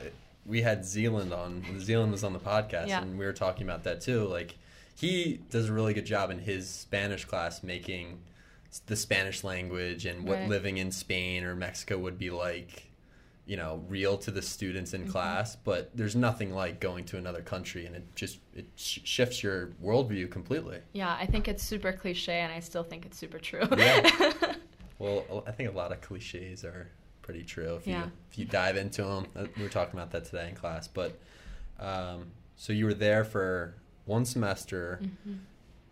We 0.44 0.64
had 0.64 0.84
Zealand 0.84 1.32
on. 1.32 1.64
Zealand 1.80 2.12
was 2.12 2.24
on 2.24 2.34
the 2.34 2.40
podcast, 2.40 2.88
Yeah. 2.88 3.04
and 3.04 3.20
we 3.20 3.26
were 3.26 3.34
talking 3.34 3.62
about 3.62 3.84
that 3.84 4.02
too. 4.02 4.26
Like, 4.26 4.56
he 4.96 5.40
does 5.52 5.70
a 5.70 5.74
really 5.74 5.94
good 5.94 6.08
job 6.08 6.32
in 6.32 6.40
his 6.40 6.68
Spanish 6.68 7.26
class 7.26 7.62
making 7.62 8.22
the 8.88 8.96
Spanish 8.96 9.44
language 9.44 10.08
and 10.08 10.28
what 10.28 10.40
Right. 10.40 10.50
living 10.50 10.78
in 10.78 10.92
Spain 10.92 11.44
or 11.44 11.56
Mexico 11.56 12.00
would 12.00 12.18
be 12.18 12.32
like. 12.32 12.88
You 13.48 13.58
know, 13.58 13.84
real 13.90 14.18
to 14.20 14.32
the 14.32 14.42
students 14.42 14.94
in 14.94 15.02
mm-hmm. 15.02 15.12
class, 15.12 15.58
but 15.58 15.90
there's 15.98 16.16
nothing 16.16 16.54
like 16.54 16.80
going 16.80 17.04
to 17.06 17.18
another 17.18 17.42
country, 17.42 17.86
and 17.86 17.96
it 17.96 18.16
just 18.16 18.38
it 18.56 18.68
sh- 18.78 19.00
shifts 19.04 19.44
your 19.44 19.72
worldview 19.84 20.30
completely. 20.30 20.78
Yeah, 20.94 21.18
I 21.20 21.26
think 21.26 21.48
it's 21.48 21.64
super 21.64 21.92
cliche, 21.92 22.40
and 22.40 22.54
I 22.54 22.60
still 22.60 22.84
think 22.84 23.06
it's 23.06 23.18
super 23.18 23.40
true. 23.40 23.68
Yeah. 23.76 24.32
Well, 25.02 25.44
I 25.48 25.52
think 25.52 25.70
a 25.70 25.76
lot 25.76 25.92
of 25.92 26.00
cliches 26.02 26.64
are 26.64 26.90
pretty 27.22 27.44
true 27.44 27.76
if 27.76 27.88
you 27.88 27.94
if 28.32 28.38
you 28.38 28.46
dive 28.46 28.78
into 28.78 29.04
them. 29.04 29.26
We 29.58 29.64
were 29.64 29.70
talking 29.70 29.98
about 30.00 30.12
that 30.12 30.26
today 30.26 30.50
in 30.50 30.56
class, 30.56 30.88
but 30.88 31.18
um, 31.80 32.28
so 32.56 32.72
you 32.74 32.86
were 32.86 32.94
there 32.94 33.24
for 33.24 33.76
one 34.06 34.26
semester, 34.26 35.00
Mhm. 35.28 35.40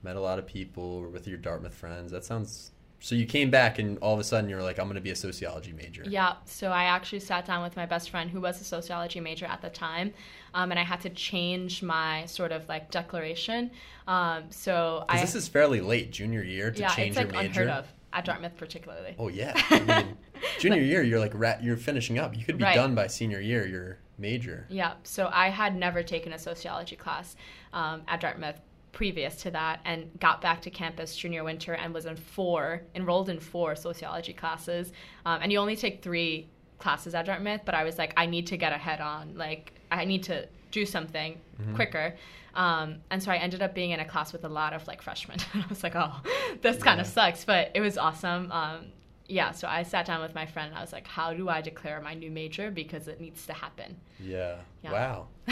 met 0.03 0.15
a 0.15 0.19
lot 0.21 0.37
of 0.39 0.45
people, 0.45 1.01
were 1.01 1.09
with 1.09 1.27
your 1.27 1.37
Dartmouth 1.37 1.73
friends. 1.73 2.11
That 2.11 2.23
sounds. 2.23 2.71
So 3.01 3.15
you 3.15 3.25
came 3.25 3.49
back 3.49 3.79
and 3.79 3.97
all 3.99 4.13
of 4.13 4.19
a 4.19 4.25
sudden 4.25 4.49
you 4.49 4.57
were 4.57 4.61
like, 4.61 4.77
I'm 4.77 4.85
going 4.87 4.95
to 4.95 5.01
be 5.01 5.09
a 5.11 5.15
sociology 5.15 5.71
major. 5.71 6.03
Yeah, 6.05 6.33
so 6.43 6.69
I 6.69 6.83
actually 6.83 7.21
sat 7.21 7.45
down 7.45 7.63
with 7.63 7.77
my 7.77 7.85
best 7.85 8.09
friend 8.09 8.29
who 8.29 8.41
was 8.41 8.59
a 8.59 8.65
sociology 8.65 9.21
major 9.21 9.45
at 9.45 9.61
the 9.61 9.69
time, 9.69 10.13
um, 10.53 10.69
and 10.71 10.79
I 10.79 10.83
had 10.83 10.99
to 11.01 11.09
change 11.09 11.81
my 11.81 12.25
sort 12.25 12.51
of 12.51 12.67
like 12.67 12.91
declaration. 12.91 13.71
Um, 14.05 14.51
so 14.51 15.05
I 15.07 15.21
this 15.21 15.33
is 15.33 15.47
fairly 15.47 15.79
late, 15.79 16.11
junior 16.11 16.43
year, 16.43 16.71
to 16.71 16.79
yeah, 16.81 16.89
change 16.93 17.15
it's 17.15 17.17
like 17.17 17.31
your 17.31 17.41
major. 17.41 17.61
unheard 17.61 17.69
of 17.69 17.93
at 18.13 18.25
Dartmouth 18.25 18.55
particularly. 18.57 19.15
Oh 19.19 19.27
yeah, 19.27 19.53
I 19.69 19.79
mean, 20.03 20.17
junior 20.59 20.81
year 20.81 21.03
you're 21.03 21.19
like 21.19 21.31
rat, 21.35 21.63
you're 21.63 21.77
finishing 21.77 22.17
up. 22.19 22.35
You 22.37 22.43
could 22.45 22.57
be 22.57 22.63
Right. 22.63 22.75
done 22.75 22.95
by 22.95 23.07
senior 23.07 23.39
year. 23.39 23.65
Your 23.67 23.97
major. 24.17 24.65
Yeah, 24.69 24.93
so 25.03 25.29
I 25.31 25.49
had 25.49 25.75
never 25.75 26.03
taken 26.03 26.33
a 26.33 26.39
sociology 26.39 26.95
class 26.95 27.35
um, 27.73 28.01
at 28.07 28.19
Dartmouth 28.21 28.59
previous 28.91 29.35
to 29.43 29.51
that 29.51 29.79
and 29.85 30.09
got 30.19 30.41
back 30.41 30.61
to 30.63 30.69
campus 30.69 31.15
junior 31.15 31.43
winter 31.43 31.73
and 31.73 31.93
was 31.93 32.05
in 32.05 32.15
four, 32.15 32.81
enrolled 32.95 33.29
in 33.29 33.39
four 33.39 33.75
sociology 33.75 34.33
classes. 34.33 34.91
Um, 35.25 35.41
and 35.43 35.51
you 35.51 35.59
only 35.59 35.75
take 35.75 36.01
three 36.01 36.47
classes 36.79 37.13
at 37.13 37.25
Dartmouth, 37.27 37.61
but 37.65 37.75
I 37.75 37.83
was 37.83 37.97
like, 37.99 38.13
I 38.17 38.25
need 38.25 38.47
to 38.47 38.57
get 38.57 38.73
ahead 38.73 38.99
on, 38.99 39.35
like, 39.37 39.73
I 39.91 40.05
need 40.05 40.23
to 40.23 40.47
do 40.71 40.85
something 40.85 41.37
quicker. 41.75 42.15
Um, 42.53 42.97
and 43.11 43.21
so 43.21 43.31
I 43.31 43.37
ended 43.37 43.61
up 43.61 43.73
being 43.75 43.91
in 43.91 43.99
a 43.99 44.05
class 44.05 44.33
with 44.33 44.43
a 44.43 44.49
lot 44.49 44.73
of 44.73 44.87
like 44.87 45.01
freshmen. 45.01 45.37
I 45.53 45.65
was 45.69 45.83
like, 45.83 45.95
oh, 45.95 46.21
this 46.61 46.81
kind 46.81 46.99
of 46.99 47.07
sucks, 47.07 47.45
but 47.45 47.71
it 47.73 47.81
was 47.81 47.97
awesome. 47.97 48.51
Um, 48.51 48.85
yeah, 49.27 49.51
so 49.51 49.67
I 49.67 49.83
sat 49.83 50.05
down 50.07 50.21
with 50.21 50.33
my 50.33 50.47
friend 50.47 50.69
and 50.69 50.77
I 50.77 50.81
was 50.81 50.91
like, 50.91 51.07
how 51.07 51.33
do 51.33 51.49
I 51.49 51.61
declare 51.61 52.01
my 52.01 52.15
new 52.15 52.31
major? 52.31 52.71
Because 52.71 53.07
it 53.07 53.21
needs 53.21 53.45
to 53.45 53.53
happen. 53.53 53.95
Yeah. 54.19 54.55
Yeah. 54.83 54.91
Wow. 54.91 55.27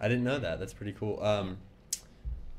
I 0.00 0.08
didn't 0.08 0.22
know 0.24 0.38
that. 0.38 0.60
That's 0.60 0.72
pretty 0.72 0.92
cool. 0.92 1.20
Um, 1.22 1.58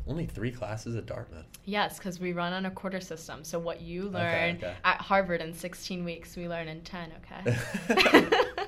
only 0.07 0.25
three 0.25 0.51
classes 0.51 0.95
at 0.95 1.05
Dartmouth. 1.05 1.45
Yes, 1.65 1.97
because 1.97 2.19
we 2.19 2.33
run 2.33 2.53
on 2.53 2.65
a 2.65 2.71
quarter 2.71 2.99
system. 3.01 3.43
So 3.43 3.59
what 3.59 3.81
you 3.81 4.07
Okay, 4.07 4.13
learn 4.17 4.55
okay. 4.57 4.73
at 4.83 5.01
Harvard 5.01 5.41
in 5.41 5.53
16 5.53 6.03
weeks, 6.03 6.35
we 6.35 6.47
learn 6.47 6.67
in 6.67 6.81
10, 6.81 7.11
okay? 7.45 8.65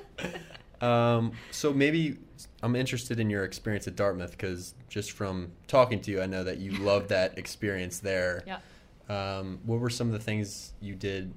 um, 0.80 1.32
so 1.50 1.72
maybe 1.72 2.18
I'm 2.62 2.76
interested 2.76 3.20
in 3.20 3.30
your 3.30 3.44
experience 3.44 3.86
at 3.86 3.96
Dartmouth 3.96 4.32
because 4.32 4.74
just 4.88 5.12
from 5.12 5.52
talking 5.66 6.00
to 6.02 6.10
you, 6.10 6.22
I 6.22 6.26
know 6.26 6.44
that 6.44 6.58
you 6.58 6.72
loved 6.72 7.08
that 7.10 7.38
experience 7.38 7.98
there. 7.98 8.42
yeah. 8.46 8.58
Um, 9.08 9.58
what 9.64 9.80
were 9.80 9.90
some 9.90 10.06
of 10.06 10.12
the 10.12 10.20
things 10.20 10.72
you 10.80 10.94
did 10.94 11.34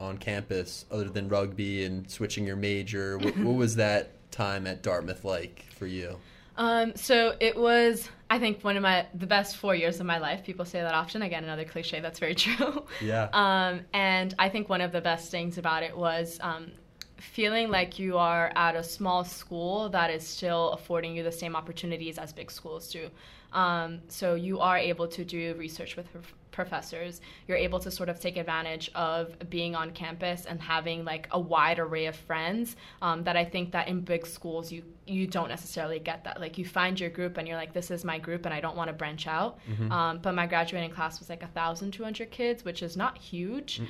on 0.00 0.18
campus 0.18 0.84
other 0.90 1.08
than 1.08 1.28
rugby 1.28 1.84
and 1.84 2.10
switching 2.10 2.44
your 2.44 2.56
major? 2.56 3.18
What, 3.18 3.36
what 3.38 3.54
was 3.56 3.76
that 3.76 4.10
time 4.32 4.66
at 4.66 4.82
Dartmouth 4.82 5.24
like 5.24 5.64
for 5.70 5.86
you? 5.86 6.18
Um, 6.56 6.96
so 6.96 7.36
it 7.38 7.56
was, 7.56 8.08
I 8.28 8.40
think, 8.40 8.64
one 8.64 8.76
of 8.76 8.82
my 8.82 9.06
the 9.14 9.28
best 9.28 9.56
four 9.56 9.76
years 9.76 10.00
of 10.00 10.06
my 10.06 10.18
life. 10.18 10.44
People 10.44 10.64
say 10.64 10.80
that 10.80 10.92
often. 10.92 11.22
Again, 11.22 11.44
another 11.44 11.64
cliche. 11.64 12.00
That's 12.00 12.18
very 12.18 12.34
true. 12.44 12.84
Yeah. 13.00 13.28
Um, 13.32 13.82
and 13.92 14.34
I 14.40 14.48
think 14.48 14.68
one 14.68 14.80
of 14.80 14.90
the 14.90 15.00
best 15.00 15.30
things 15.30 15.56
about 15.56 15.84
it 15.84 15.96
was 15.96 16.38
um, 16.42 16.72
feeling 17.20 17.70
like 17.70 17.98
you 17.98 18.16
are 18.18 18.52
at 18.56 18.76
a 18.76 18.82
small 18.82 19.24
school 19.24 19.88
that 19.90 20.10
is 20.10 20.26
still 20.26 20.70
affording 20.70 21.16
you 21.16 21.22
the 21.22 21.32
same 21.32 21.56
opportunities 21.56 22.18
as 22.18 22.32
big 22.32 22.50
schools 22.50 22.90
do. 22.90 23.08
Um, 23.52 24.00
so 24.08 24.34
you 24.34 24.60
are 24.60 24.76
able 24.76 25.08
to 25.08 25.24
do 25.24 25.54
research 25.54 25.96
with 25.96 26.10
prof- 26.12 26.34
professors. 26.50 27.20
You're 27.46 27.56
able 27.56 27.78
to 27.80 27.90
sort 27.90 28.08
of 28.08 28.20
take 28.20 28.36
advantage 28.36 28.90
of 28.94 29.34
being 29.48 29.74
on 29.74 29.92
campus 29.92 30.44
and 30.44 30.60
having 30.60 31.04
like 31.04 31.28
a 31.30 31.40
wide 31.40 31.78
array 31.78 32.06
of 32.06 32.16
friends 32.16 32.76
um, 33.00 33.24
that 33.24 33.36
I 33.36 33.44
think 33.44 33.72
that 33.72 33.88
in 33.88 34.00
big 34.00 34.26
schools 34.26 34.70
you 34.70 34.82
you 35.06 35.26
don't 35.26 35.48
necessarily 35.48 35.98
get 35.98 36.24
that. 36.24 36.38
Like 36.40 36.58
you 36.58 36.66
find 36.66 37.00
your 37.00 37.08
group 37.08 37.38
and 37.38 37.48
you're 37.48 37.56
like, 37.56 37.72
this 37.72 37.90
is 37.90 38.04
my 38.04 38.18
group 38.18 38.44
and 38.44 38.52
I 38.52 38.60
don't 38.60 38.76
want 38.76 38.88
to 38.88 38.92
branch 38.92 39.26
out. 39.26 39.58
Um, 39.90 40.18
but 40.18 40.34
my 40.34 40.46
graduating 40.46 40.90
class 40.90 41.18
was 41.18 41.30
like 41.30 41.40
1,200 41.40 42.30
kids, 42.30 42.62
which 42.64 42.82
is 42.82 42.94
not 42.96 43.16
huge. 43.16 43.80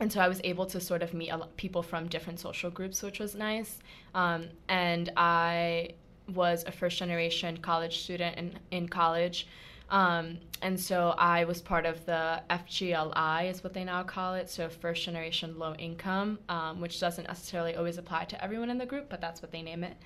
And 0.00 0.10
so 0.10 0.20
I 0.20 0.28
was 0.28 0.40
able 0.44 0.64
to 0.66 0.80
sort 0.80 1.02
of 1.02 1.12
meet 1.12 1.28
a 1.28 1.36
lot 1.36 1.54
people 1.56 1.82
from 1.82 2.08
different 2.08 2.40
social 2.40 2.70
groups, 2.70 3.02
which 3.02 3.20
was 3.20 3.34
nice. 3.34 3.78
Um, 4.14 4.48
and 4.68 5.12
I 5.16 5.90
was 6.34 6.64
a 6.66 6.72
first 6.72 6.98
generation 6.98 7.58
college 7.58 8.00
student 8.00 8.38
in, 8.38 8.58
in 8.70 8.88
college. 8.88 9.46
Um, 9.90 10.38
and 10.62 10.78
so 10.78 11.14
I 11.18 11.44
was 11.44 11.60
part 11.60 11.84
of 11.84 12.06
the 12.06 12.42
FGLI, 12.48 13.50
is 13.50 13.62
what 13.64 13.74
they 13.74 13.84
now 13.84 14.02
call 14.02 14.34
it, 14.34 14.48
so 14.48 14.68
first 14.68 15.04
generation 15.04 15.58
low 15.58 15.74
income, 15.74 16.38
um, 16.48 16.80
which 16.80 17.00
doesn't 17.00 17.26
necessarily 17.26 17.74
always 17.74 17.98
apply 17.98 18.24
to 18.26 18.42
everyone 18.42 18.70
in 18.70 18.78
the 18.78 18.86
group, 18.86 19.08
but 19.08 19.20
that's 19.20 19.42
what 19.42 19.50
they 19.50 19.62
name 19.62 19.82
it. 19.82 19.96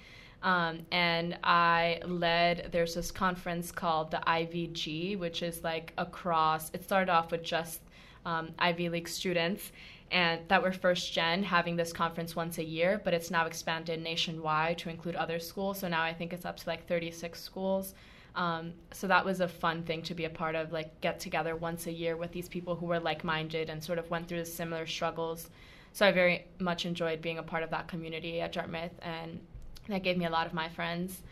Um, 0.42 0.80
and 0.90 1.38
I 1.44 2.00
led, 2.04 2.68
there's 2.72 2.94
this 2.94 3.10
conference 3.10 3.70
called 3.70 4.10
the 4.10 4.22
IVG, 4.26 5.18
which 5.18 5.42
is 5.42 5.62
like 5.62 5.92
across, 5.98 6.70
it 6.72 6.82
started 6.82 7.10
off 7.10 7.30
with 7.30 7.42
just 7.42 7.80
um, 8.24 8.50
Ivy 8.58 8.88
League 8.88 9.08
students 9.08 9.72
and 10.10 10.40
that 10.48 10.62
were 10.62 10.72
first 10.72 11.12
gen 11.12 11.42
having 11.42 11.76
this 11.76 11.92
conference 11.92 12.36
once 12.36 12.58
a 12.58 12.64
year, 12.64 13.00
but 13.04 13.14
it's 13.14 13.30
now 13.30 13.46
expanded 13.46 14.00
nationwide 14.00 14.78
to 14.78 14.88
include 14.88 15.16
other 15.16 15.38
schools. 15.40 15.80
So 15.80 15.88
now 15.88 16.02
I 16.02 16.14
think 16.14 16.32
it's 16.32 16.44
up 16.44 16.56
to 16.58 16.68
like 16.68 16.86
36 16.86 17.40
schools. 17.40 17.94
Um, 18.36 18.74
so 18.92 19.06
that 19.06 19.24
was 19.24 19.40
a 19.40 19.48
fun 19.48 19.82
thing 19.82 20.02
to 20.02 20.14
be 20.14 20.24
a 20.24 20.30
part 20.30 20.54
of, 20.54 20.72
like 20.72 21.00
get 21.00 21.20
together 21.20 21.56
once 21.56 21.86
a 21.86 21.92
year 21.92 22.16
with 22.16 22.32
these 22.32 22.48
people 22.48 22.76
who 22.76 22.86
were 22.86 23.00
like 23.00 23.24
minded 23.24 23.70
and 23.70 23.82
sort 23.82 23.98
of 23.98 24.10
went 24.10 24.28
through 24.28 24.44
similar 24.44 24.86
struggles. 24.86 25.50
So 25.92 26.06
I 26.06 26.12
very 26.12 26.46
much 26.58 26.86
enjoyed 26.86 27.22
being 27.22 27.38
a 27.38 27.42
part 27.42 27.62
of 27.62 27.70
that 27.70 27.88
community 27.88 28.40
at 28.40 28.52
Dartmouth, 28.52 28.90
and 29.02 29.40
that 29.88 30.02
gave 30.02 30.16
me 30.16 30.24
a 30.24 30.30
lot 30.30 30.46
of 30.46 30.52
my 30.52 30.68
friends. 30.68 31.22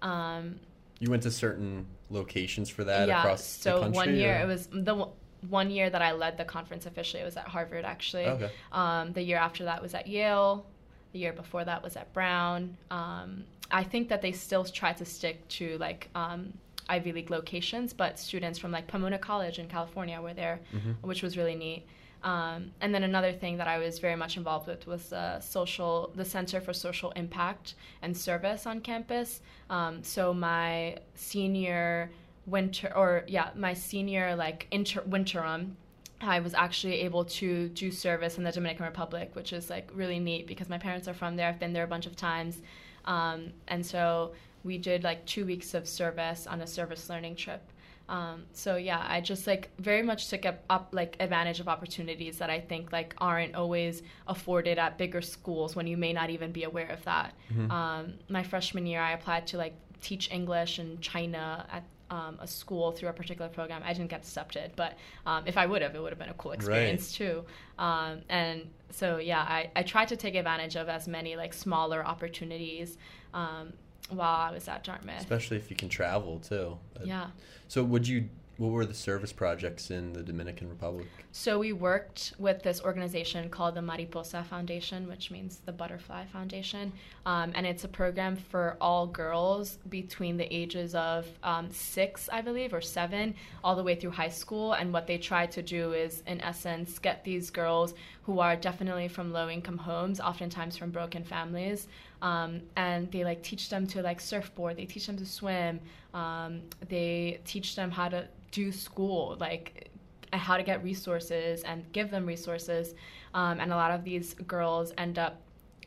Um, 0.00 0.60
You 1.00 1.10
went 1.10 1.24
to 1.24 1.30
certain 1.32 1.86
locations 2.08 2.68
for 2.68 2.84
that 2.84 3.08
yeah, 3.08 3.18
across 3.20 3.44
so 3.44 3.74
the 3.74 3.80
country? 3.80 3.94
So 3.94 4.06
one 4.06 4.16
year 4.16 4.38
or- 4.38 4.42
it 4.42 4.46
was 4.46 4.68
the 4.70 5.08
one 5.48 5.70
year 5.70 5.90
that 5.90 6.02
I 6.02 6.12
led 6.12 6.36
the 6.38 6.44
conference 6.44 6.86
officially. 6.86 7.22
It 7.22 7.26
was 7.26 7.36
at 7.36 7.48
Harvard 7.48 7.84
actually. 7.84 8.26
Okay. 8.26 8.50
Um, 8.72 9.12
the 9.12 9.22
year 9.22 9.38
after 9.38 9.64
that 9.64 9.82
was 9.82 9.94
at 9.94 10.06
Yale. 10.06 10.64
The 11.12 11.18
year 11.18 11.32
before 11.32 11.64
that 11.64 11.82
was 11.82 11.96
at 11.96 12.12
Brown. 12.14 12.76
Um, 12.90 13.44
I 13.70 13.82
think 13.84 14.08
that 14.08 14.22
they 14.22 14.32
still 14.32 14.64
try 14.64 14.92
to 14.94 15.04
stick 15.04 15.46
to 15.58 15.76
like 15.78 16.08
um, 16.14 16.52
Ivy 16.88 17.12
League 17.12 17.30
locations, 17.30 17.92
but 17.92 18.18
students 18.18 18.58
from 18.58 18.70
like 18.70 18.86
Pomona 18.86 19.18
College 19.18 19.58
in 19.58 19.68
California 19.68 20.20
were 20.20 20.34
there, 20.34 20.60
Mhm. 20.74 20.96
which 21.02 21.22
was 21.22 21.36
really 21.36 21.54
neat. 21.54 21.84
Um, 22.22 22.70
and 22.80 22.94
then 22.94 23.02
another 23.02 23.32
thing 23.32 23.56
that 23.56 23.66
I 23.66 23.78
was 23.78 23.98
very 23.98 24.14
much 24.14 24.36
involved 24.36 24.68
with 24.68 24.86
was 24.86 25.08
the 25.08 25.40
social, 25.40 26.12
the 26.14 26.24
Center 26.24 26.60
for 26.60 26.72
Social 26.72 27.10
Impact 27.12 27.74
and 28.00 28.16
Service 28.16 28.64
on 28.66 28.80
campus. 28.80 29.40
Um, 29.68 30.04
so 30.04 30.32
my 30.32 30.98
senior 31.14 32.10
winter, 32.46 32.92
or 32.96 33.24
yeah, 33.26 33.50
my 33.54 33.74
senior 33.74 34.34
like 34.36 34.66
inter- 34.70 35.02
winterim, 35.02 35.72
I 36.20 36.40
was 36.40 36.54
actually 36.54 37.00
able 37.00 37.24
to 37.24 37.68
do 37.70 37.90
service 37.90 38.38
in 38.38 38.44
the 38.44 38.52
Dominican 38.52 38.86
Republic, 38.86 39.30
which 39.34 39.52
is 39.52 39.70
like 39.70 39.90
really 39.92 40.18
neat 40.18 40.46
because 40.46 40.68
my 40.68 40.78
parents 40.78 41.08
are 41.08 41.14
from 41.14 41.36
there. 41.36 41.48
I've 41.48 41.58
been 41.58 41.72
there 41.72 41.84
a 41.84 41.88
bunch 41.88 42.06
of 42.06 42.16
times, 42.16 42.62
um, 43.04 43.52
and 43.68 43.84
so 43.84 44.32
we 44.64 44.78
did 44.78 45.02
like 45.02 45.24
two 45.26 45.44
weeks 45.44 45.74
of 45.74 45.88
service 45.88 46.46
on 46.46 46.60
a 46.60 46.66
service 46.66 47.08
learning 47.10 47.36
trip. 47.36 47.62
Um, 48.08 48.44
so 48.52 48.76
yeah, 48.76 49.04
I 49.08 49.20
just 49.20 49.46
like 49.46 49.70
very 49.78 50.02
much 50.02 50.28
took 50.28 50.44
up, 50.44 50.62
up 50.68 50.88
like 50.92 51.16
advantage 51.18 51.60
of 51.60 51.68
opportunities 51.68 52.38
that 52.38 52.50
I 52.50 52.60
think 52.60 52.92
like 52.92 53.14
aren't 53.18 53.54
always 53.54 54.02
afforded 54.26 54.78
at 54.78 54.98
bigger 54.98 55.22
schools 55.22 55.74
when 55.74 55.86
you 55.86 55.96
may 55.96 56.12
not 56.12 56.28
even 56.28 56.52
be 56.52 56.64
aware 56.64 56.88
of 56.88 57.02
that. 57.04 57.34
Mhm. 57.52 57.70
Um, 57.70 58.14
my 58.28 58.42
freshman 58.42 58.86
year, 58.86 59.00
I 59.00 59.12
applied 59.12 59.46
to 59.48 59.56
like 59.56 59.74
teach 60.00 60.30
English 60.30 60.78
in 60.78 61.00
China 61.00 61.64
at 61.72 61.84
um, 62.12 62.36
a 62.40 62.46
school 62.46 62.92
through 62.92 63.08
a 63.08 63.12
particular 63.12 63.48
program. 63.48 63.82
I 63.84 63.94
didn't 63.94 64.10
get 64.10 64.20
accepted, 64.20 64.72
but 64.76 64.98
um, 65.24 65.44
if 65.46 65.56
I 65.56 65.64
would 65.64 65.80
have, 65.80 65.94
it 65.94 66.02
would 66.02 66.12
have 66.12 66.18
been 66.18 66.28
a 66.28 66.34
cool 66.34 66.52
experience 66.52 67.18
right. 67.18 67.26
too. 67.26 67.44
Um, 67.78 68.20
and 68.28 68.68
so 68.90 69.16
yeah, 69.16 69.40
I, 69.40 69.70
I 69.74 69.82
tried 69.82 70.08
to 70.08 70.16
take 70.16 70.34
advantage 70.34 70.76
of 70.76 70.90
as 70.90 71.08
many 71.08 71.36
like 71.36 71.54
smaller 71.54 72.04
opportunities 72.04 72.98
um, 73.32 73.72
while 74.10 74.36
I 74.36 74.52
was 74.52 74.68
at 74.68 74.84
Dartmouth. 74.84 75.20
Especially 75.20 75.56
if 75.56 75.70
you 75.70 75.76
can 75.76 75.88
travel 75.88 76.38
too. 76.38 76.76
Yeah. 77.02 77.28
So 77.68 77.82
would 77.82 78.06
you 78.06 78.28
what 78.62 78.70
were 78.70 78.86
the 78.86 78.94
service 78.94 79.32
projects 79.32 79.90
in 79.90 80.12
the 80.12 80.22
Dominican 80.22 80.68
Republic? 80.68 81.08
So 81.32 81.58
we 81.58 81.72
worked 81.72 82.32
with 82.38 82.62
this 82.62 82.80
organization 82.80 83.50
called 83.50 83.74
the 83.74 83.82
Mariposa 83.82 84.44
Foundation, 84.48 85.08
which 85.08 85.32
means 85.32 85.60
the 85.66 85.72
Butterfly 85.72 86.26
Foundation, 86.26 86.92
um, 87.26 87.50
and 87.56 87.66
it's 87.66 87.82
a 87.82 87.88
program 87.88 88.36
for 88.36 88.76
all 88.80 89.08
girls 89.08 89.78
between 89.88 90.36
the 90.36 90.46
ages 90.54 90.94
of 90.94 91.26
um, 91.42 91.72
six, 91.72 92.28
I 92.32 92.40
believe, 92.40 92.72
or 92.72 92.80
seven, 92.80 93.34
all 93.64 93.74
the 93.74 93.82
way 93.82 93.96
through 93.96 94.12
high 94.12 94.28
school. 94.28 94.74
And 94.74 94.92
what 94.92 95.08
they 95.08 95.18
try 95.18 95.44
to 95.46 95.60
do 95.60 95.92
is, 95.92 96.22
in 96.28 96.40
essence, 96.40 97.00
get 97.00 97.24
these 97.24 97.50
girls 97.50 97.94
who 98.22 98.38
are 98.38 98.54
definitely 98.54 99.08
from 99.08 99.32
low-income 99.32 99.78
homes, 99.78 100.20
oftentimes 100.20 100.76
from 100.76 100.92
broken 100.92 101.24
families, 101.24 101.88
um, 102.20 102.60
and 102.76 103.10
they 103.10 103.24
like 103.24 103.42
teach 103.42 103.68
them 103.70 103.88
to 103.88 104.02
like 104.02 104.20
surfboard. 104.20 104.76
They 104.76 104.84
teach 104.84 105.08
them 105.08 105.16
to 105.16 105.26
swim. 105.26 105.80
Um, 106.14 106.62
they 106.88 107.40
teach 107.44 107.74
them 107.74 107.90
how 107.90 108.08
to 108.08 108.28
do 108.52 108.70
school, 108.70 109.36
like 109.40 109.90
how 110.32 110.56
to 110.56 110.62
get 110.62 110.82
resources 110.82 111.62
and 111.64 111.84
give 111.92 112.10
them 112.10 112.24
resources. 112.24 112.94
Um, 113.34 113.60
and 113.60 113.72
a 113.72 113.76
lot 113.76 113.90
of 113.90 114.04
these 114.04 114.34
girls 114.46 114.92
end 114.96 115.18
up 115.18 115.40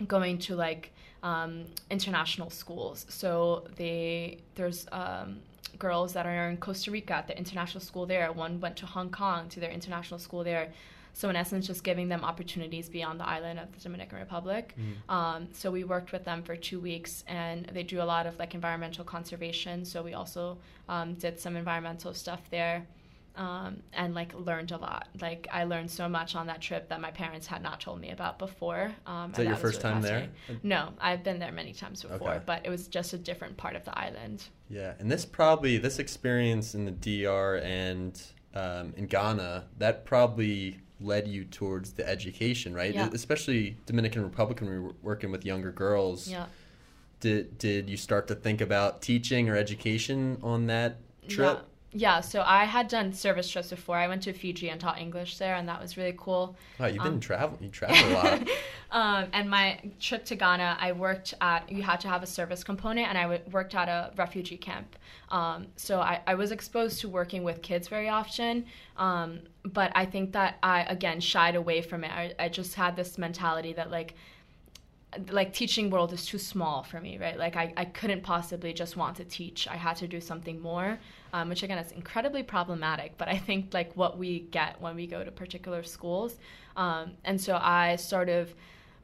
going 0.08 0.38
to 0.40 0.56
like 0.56 0.92
um, 1.24 1.66
international 1.90 2.50
schools. 2.50 3.06
So 3.10 3.66
they 3.78 4.40
there's 4.56 4.88
um, 4.92 5.38
girls 5.80 6.14
that 6.14 6.26
are 6.26 6.50
in 6.50 6.58
Costa 6.58 6.92
Rica 6.92 7.16
at 7.16 7.28
the 7.28 7.38
international 7.38 7.82
school 7.82 8.06
there. 8.06 8.32
One 8.32 8.60
went 8.60 8.76
to 8.78 8.86
Hong 8.86 9.10
Kong 9.10 9.50
to 9.50 9.60
their 9.60 9.72
international 9.72 10.20
school 10.20 10.44
there. 10.44 10.72
So 11.16 11.30
in 11.30 11.38
essence, 11.38 11.66
just 11.66 11.86
giving 11.86 12.10
them 12.10 12.26
opportunities 12.26 12.90
beyond 12.90 13.22
the 13.22 13.28
island 13.28 13.58
of 13.58 13.72
the 13.72 13.80
Dominican 13.80 14.20
Republic. 14.20 14.76
Mm. 14.78 15.14
Um, 15.14 15.48
so 15.54 15.72
we 15.72 15.86
worked 15.86 16.12
with 16.12 16.26
them 16.26 16.44
for 16.44 16.58
two 16.58 16.78
weeks, 16.78 17.24
and 17.26 17.66
they 17.68 17.84
do 17.84 18.02
a 18.02 18.04
lot 18.04 18.28
of 18.28 18.38
like 18.38 18.54
environmental 18.54 19.06
conservation. 19.06 19.86
So 19.86 20.04
we 20.04 20.14
also 20.14 20.58
um, 20.90 21.14
did 21.14 21.40
some 21.40 21.56
environmental 21.56 22.14
stuff 22.14 22.42
there. 22.52 22.86
Um, 23.38 23.82
and 23.92 24.14
like 24.14 24.34
learned 24.34 24.72
a 24.72 24.78
lot. 24.78 25.10
Like 25.20 25.46
I 25.52 25.66
learned 25.66 25.92
so 25.92 26.08
much 26.08 26.36
on 26.36 26.48
that 26.48 26.62
trip 26.62 26.88
that 26.88 27.02
my 27.02 27.12
parents 27.12 27.46
had 27.46 27.62
not 27.62 27.82
told 27.82 28.00
me 28.00 28.12
about 28.12 28.40
before. 28.40 28.94
Um, 29.06 29.32
Is 29.32 29.38
that 29.38 29.46
your 29.46 29.58
first 29.58 29.84
really 29.84 29.94
time 29.94 30.02
there? 30.02 30.30
No, 30.64 30.94
I've 31.02 31.22
been 31.22 31.40
there 31.40 31.52
many 31.52 31.74
times 31.74 32.02
before, 32.02 32.36
okay. 32.36 32.44
but 32.46 32.66
it 32.66 32.70
was 32.70 32.88
just 32.88 33.12
a 33.12 33.18
different 33.18 33.58
part 33.58 33.76
of 33.76 33.84
the 33.84 33.98
island. 33.98 34.46
Yeah, 34.70 34.94
and 35.00 35.12
this 35.12 35.26
probably 35.26 35.78
this 35.78 36.00
experience 36.00 36.76
in 36.76 36.86
the 36.86 36.92
DR 36.92 37.58
and 37.62 38.22
um, 38.54 38.94
in 38.96 39.06
Ghana 39.06 39.66
that 39.80 40.06
probably 40.06 40.80
led 41.00 41.28
you 41.28 41.44
towards 41.46 41.94
the 41.94 42.08
education, 42.08 42.74
right? 42.74 42.94
Yeah. 42.94 43.10
Especially 43.14 43.78
Dominican 43.86 44.24
Republic 44.24 44.62
when 44.62 44.70
we 44.70 44.80
were 44.80 44.94
working 45.02 45.32
with 45.32 45.46
younger 45.46 45.72
girls. 45.72 46.28
Yeah. 46.28 46.46
Did 47.20 47.58
did 47.58 47.90
you 47.90 47.98
start 47.98 48.28
to 48.28 48.36
think 48.36 48.62
about 48.62 49.02
teaching 49.02 49.50
or 49.50 49.56
education 49.56 50.38
on 50.44 50.68
that 50.68 50.98
trip? 51.28 51.66
Yeah. 51.98 52.20
So 52.20 52.44
I 52.46 52.66
had 52.66 52.90
done 52.90 53.14
service 53.14 53.50
trips 53.50 53.70
before. 53.70 53.96
I 53.96 54.10
went 54.10 54.24
to 54.24 54.34
Fiji 54.34 54.68
and 54.68 54.82
taught 54.82 55.00
English 55.00 55.38
there, 55.38 55.56
and 55.56 55.68
that 55.70 55.82
was 55.82 55.96
really 55.96 56.14
cool. 56.18 56.58
Wow, 56.78 56.88
you've 56.88 57.00
um, 57.00 57.12
been 57.12 57.20
traveling. 57.22 57.64
You 57.64 57.70
travel 57.80 57.96
a 57.96 58.12
lot. 58.14 58.50
um, 58.92 59.30
and 59.32 59.50
my 59.50 59.80
trip 60.02 60.26
to 60.26 60.36
Ghana, 60.36 60.78
I 60.78 60.92
worked 60.92 61.34
at. 61.40 61.72
You 61.72 61.84
had 61.84 62.02
to 62.02 62.10
have 62.10 62.22
a 62.22 62.28
service 62.28 62.66
component, 62.66 63.08
and 63.08 63.18
I 63.18 63.22
w- 63.24 63.42
worked 63.50 63.76
at 63.76 63.88
a 63.88 64.12
refugee 64.18 64.58
camp. 64.58 64.98
Um, 65.30 65.68
so 65.78 66.02
I, 66.02 66.20
I 66.28 66.36
was 66.36 66.52
exposed 66.52 67.00
to 67.00 67.08
working 67.08 67.44
with 67.44 67.62
kids 67.62 67.88
very 67.88 68.10
often. 68.10 68.66
Um, 68.98 69.40
but 69.64 69.94
I 69.96 70.06
think 70.06 70.34
that 70.34 70.58
I 70.62 70.84
again 70.84 71.22
shied 71.22 71.56
away 71.56 71.82
from 71.82 72.04
it. 72.04 72.12
I, 72.12 72.34
I 72.38 72.50
just 72.50 72.76
had 72.76 72.98
this 72.98 73.18
mentality 73.18 73.72
that 73.72 73.90
like 73.90 74.16
like 75.30 75.54
teaching 75.54 75.90
world 75.90 76.14
is 76.14 76.26
too 76.26 76.38
small 76.38 76.84
for 76.84 77.00
me 77.00 77.18
right? 77.18 77.38
Like 77.38 77.56
I, 77.56 77.74
I 77.78 77.86
couldn't 77.86 78.24
possibly 78.24 78.74
just 78.74 78.98
want 78.98 79.18
to 79.18 79.26
teach. 79.26 79.68
I 79.68 79.76
had 79.76 79.96
to 79.98 80.08
do 80.08 80.20
something 80.22 80.62
more 80.62 81.00
um, 81.36 81.50
which 81.50 81.64
again 81.64 81.78
is 81.78 81.92
incredibly 81.92 82.44
problematic 82.44 83.18
but 83.18 83.28
i 83.28 83.38
think 83.38 83.74
like 83.74 83.92
what 83.96 84.18
we 84.18 84.40
get 84.52 84.80
when 84.80 84.96
we 84.96 85.06
go 85.06 85.24
to 85.24 85.32
particular 85.32 85.84
schools 85.84 86.38
um, 86.78 87.12
and 87.26 87.40
so 87.40 87.60
i 87.62 87.96
sort 87.98 88.30
of 88.30 88.54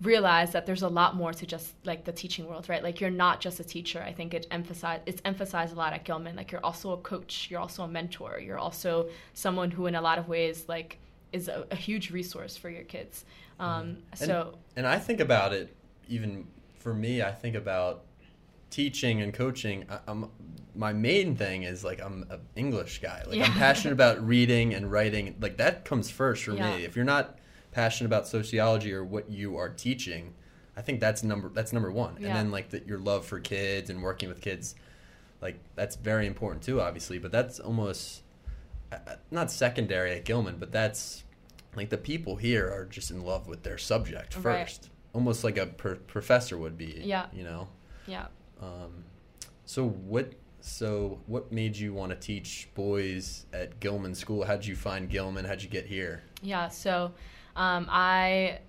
realized 0.01 0.53
that 0.53 0.65
there's 0.65 0.81
a 0.81 0.87
lot 0.87 1.15
more 1.15 1.31
to 1.31 1.45
just 1.45 1.75
like 1.83 2.05
the 2.05 2.11
teaching 2.11 2.47
world 2.47 2.67
right? 2.67 2.81
Like 2.81 2.99
you're 2.99 3.11
not 3.11 3.39
just 3.39 3.59
a 3.59 3.63
teacher. 3.63 4.01
I 4.01 4.11
think 4.11 4.33
it 4.33 4.47
emphasized 4.49 5.03
it's 5.05 5.21
emphasized 5.25 5.73
a 5.73 5.75
lot 5.75 5.93
at 5.93 6.03
gilman. 6.05 6.35
Like 6.35 6.51
you're 6.51 6.65
also 6.65 6.93
a 6.93 6.97
coach. 6.97 7.47
You're 7.51 7.59
also 7.59 7.83
a 7.83 7.87
mentor. 7.87 8.39
You're 8.43 8.57
also 8.57 9.09
someone 9.35 9.69
who 9.69 9.85
in 9.85 9.93
a 9.93 10.01
lot 10.01 10.17
of 10.17 10.27
ways 10.27 10.65
like 10.67 10.97
is 11.31 11.47
a, 11.47 11.67
a 11.69 11.75
huge 11.75 12.09
resource 12.09 12.57
for 12.57 12.69
your 12.69 12.83
kids. 12.83 13.25
Um, 13.59 13.67
mm-hmm. 13.67 14.25
so 14.25 14.55
and, 14.75 14.85
and 14.85 14.87
i 14.87 14.97
think 14.97 15.19
about 15.19 15.53
it 15.53 15.75
even 16.11 16.47
for 16.75 16.93
me, 16.93 17.21
I 17.21 17.31
think 17.31 17.55
about 17.55 18.03
teaching 18.69 19.21
and 19.21 19.33
coaching. 19.33 19.85
I, 19.89 20.11
am 20.11 20.29
my 20.75 20.93
main 20.93 21.35
thing 21.35 21.63
is 21.63 21.83
like 21.83 22.01
I'm 22.01 22.25
an 22.29 22.39
English 22.55 23.01
guy. 23.01 23.23
Like 23.27 23.37
yeah. 23.37 23.45
I'm 23.45 23.53
passionate 23.53 23.93
about 23.93 24.25
reading 24.25 24.73
and 24.73 24.91
writing. 24.91 25.35
Like 25.39 25.57
that 25.57 25.85
comes 25.85 26.09
first 26.09 26.43
for 26.43 26.53
yeah. 26.53 26.77
me. 26.77 26.85
If 26.85 26.95
you're 26.95 27.05
not 27.05 27.39
passionate 27.71 28.07
about 28.07 28.27
sociology 28.27 28.93
or 28.93 29.03
what 29.03 29.29
you 29.29 29.57
are 29.57 29.69
teaching, 29.69 30.33
I 30.75 30.81
think 30.81 30.99
that's 30.99 31.23
number 31.23 31.49
that's 31.49 31.73
number 31.73 31.91
one. 31.91 32.17
Yeah. 32.19 32.27
And 32.27 32.35
then 32.37 32.51
like 32.51 32.69
the, 32.69 32.83
your 32.85 32.99
love 32.99 33.25
for 33.25 33.39
kids 33.39 33.89
and 33.89 34.01
working 34.01 34.29
with 34.29 34.41
kids, 34.41 34.75
like 35.41 35.59
that's 35.75 35.95
very 35.95 36.27
important 36.27 36.63
too, 36.63 36.81
obviously. 36.81 37.19
But 37.19 37.31
that's 37.31 37.59
almost 37.59 38.23
uh, 38.91 38.97
uh, 39.07 39.15
not 39.29 39.51
secondary 39.51 40.13
at 40.13 40.25
Gilman, 40.25 40.57
but 40.57 40.71
that's 40.71 41.23
like 41.75 41.89
the 41.89 41.97
people 41.97 42.35
here 42.35 42.67
are 42.67 42.85
just 42.85 43.11
in 43.11 43.23
love 43.23 43.47
with 43.47 43.63
their 43.63 43.77
subject 43.77 44.33
first. 44.33 44.45
Right 44.45 44.90
almost 45.13 45.43
like 45.43 45.57
a 45.57 45.67
professor 45.67 46.57
would 46.57 46.77
be. 46.77 47.01
Yeah. 47.03 47.27
You 47.33 47.43
know. 47.43 47.67
Yeah. 48.07 48.27
Um, 48.61 49.03
so 49.65 49.89
what? 49.89 50.33
So 50.61 51.19
what 51.25 51.51
made 51.51 51.75
you 51.75 51.93
want 51.93 52.11
to 52.11 52.15
teach 52.15 52.69
boys 52.75 53.47
at 53.51 53.79
Gilman 53.79 54.13
School? 54.13 54.43
How 54.43 54.55
did 54.55 54.65
you 54.65 54.75
find 54.75 55.09
Gilman? 55.09 55.45
How'd 55.45 55.61
you 55.61 55.69
get 55.69 55.87
here? 55.87 56.21
Yeah. 56.43 56.67
So 56.69 57.11
um, 57.55 57.87
I 57.89 58.59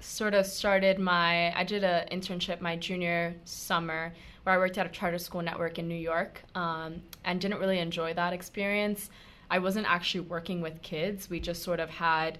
sort 0.00 0.34
of 0.34 0.46
started 0.46 0.98
my. 0.98 1.56
I 1.56 1.64
did 1.64 1.84
an 1.84 2.08
internship 2.10 2.60
my 2.60 2.76
junior 2.76 3.34
summer 3.44 4.12
where 4.42 4.54
I 4.54 4.58
worked 4.58 4.78
at 4.78 4.86
a 4.86 4.90
charter 4.90 5.18
school 5.18 5.42
network 5.42 5.78
in 5.78 5.86
New 5.86 5.94
York, 5.94 6.42
um, 6.54 7.02
and 7.24 7.40
didn't 7.40 7.60
really 7.60 7.78
enjoy 7.78 8.14
that 8.14 8.32
experience. 8.32 9.10
I 9.50 9.58
wasn't 9.58 9.90
actually 9.90 10.22
working 10.22 10.60
with 10.60 10.80
kids. 10.82 11.28
We 11.28 11.40
just 11.40 11.62
sort 11.62 11.80
of 11.80 11.90
had 11.90 12.38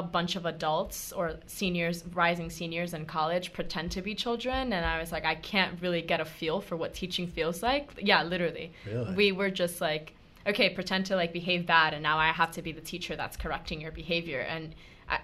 a 0.00 0.02
bunch 0.02 0.34
of 0.34 0.46
adults 0.46 1.12
or 1.12 1.34
seniors, 1.46 2.04
rising 2.14 2.48
seniors 2.48 2.94
in 2.94 3.04
college, 3.04 3.52
pretend 3.52 3.92
to 3.92 4.00
be 4.00 4.14
children, 4.14 4.72
and 4.72 4.84
I 4.84 4.98
was 4.98 5.12
like, 5.12 5.26
I 5.26 5.34
can't 5.34 5.80
really 5.82 6.00
get 6.00 6.20
a 6.20 6.24
feel 6.24 6.60
for 6.60 6.74
what 6.74 6.94
teaching 6.94 7.26
feels 7.26 7.62
like. 7.62 7.92
Yeah, 7.98 8.22
literally. 8.22 8.72
Really? 8.86 9.14
We 9.14 9.32
were 9.32 9.50
just 9.50 9.80
like, 9.80 10.14
okay, 10.46 10.70
pretend 10.70 11.06
to 11.06 11.16
like 11.16 11.32
behave 11.34 11.66
bad, 11.66 11.92
and 11.92 12.02
now 12.02 12.16
I 12.18 12.28
have 12.32 12.50
to 12.52 12.62
be 12.62 12.72
the 12.72 12.80
teacher 12.80 13.14
that's 13.14 13.36
correcting 13.36 13.82
your 13.82 13.92
behavior. 13.92 14.40
And 14.40 14.74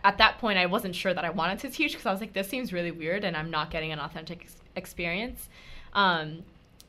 at 0.05 0.19
that 0.19 0.39
point, 0.39 0.59
I 0.59 0.67
wasn't 0.67 0.95
sure 0.95 1.15
that 1.15 1.25
I 1.25 1.31
wanted 1.31 1.59
to 1.61 1.71
teach 1.71 1.93
because 1.93 2.07
I 2.07 2.13
was 2.13 2.21
like, 2.21 2.35
this 2.35 2.49
seems 2.49 2.73
really 2.73 2.91
weird, 2.91 3.25
and 3.25 3.35
I'm 3.35 3.51
not 3.51 3.71
getting 3.71 3.93
an 3.93 3.99
authentic 3.99 4.43
ex- 4.43 4.57
experience. 4.77 5.49
Um, 5.95 6.45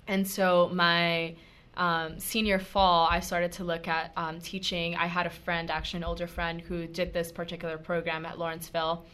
and 0.08 0.28
so 0.28 0.70
my 0.74 1.36
um, 1.78 2.20
senior 2.20 2.60
fall, 2.60 3.08
I 3.10 3.20
started 3.20 3.52
to 3.54 3.64
look 3.64 3.88
at 3.88 4.12
um, 4.18 4.40
teaching. 4.40 4.96
I 4.96 5.06
had 5.06 5.28
a 5.28 5.30
friend, 5.30 5.70
actually 5.70 6.00
an 6.00 6.04
older 6.06 6.28
friend, 6.28 6.60
who 6.60 6.88
did 6.88 7.14
this 7.14 7.32
particular 7.32 7.78
program 7.78 8.26
at 8.26 8.40
Lawrenceville. 8.40 9.06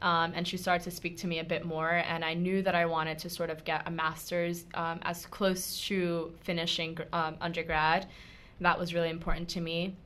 Um, 0.00 0.32
and 0.34 0.46
she 0.46 0.56
started 0.56 0.82
to 0.84 0.90
speak 0.90 1.16
to 1.18 1.26
me 1.26 1.40
a 1.40 1.44
bit 1.44 1.64
more. 1.64 1.90
And 1.90 2.24
I 2.24 2.34
knew 2.34 2.62
that 2.62 2.74
I 2.74 2.86
wanted 2.86 3.18
to 3.20 3.30
sort 3.30 3.50
of 3.50 3.64
get 3.64 3.86
a 3.86 3.90
master's 3.90 4.66
um, 4.74 5.00
as 5.02 5.26
close 5.26 5.80
to 5.86 6.32
finishing 6.40 6.96
um, 7.12 7.36
undergrad. 7.40 8.06
That 8.60 8.78
was 8.78 8.94
really 8.94 9.10
important 9.10 9.48
to 9.50 9.60
me. 9.60 9.96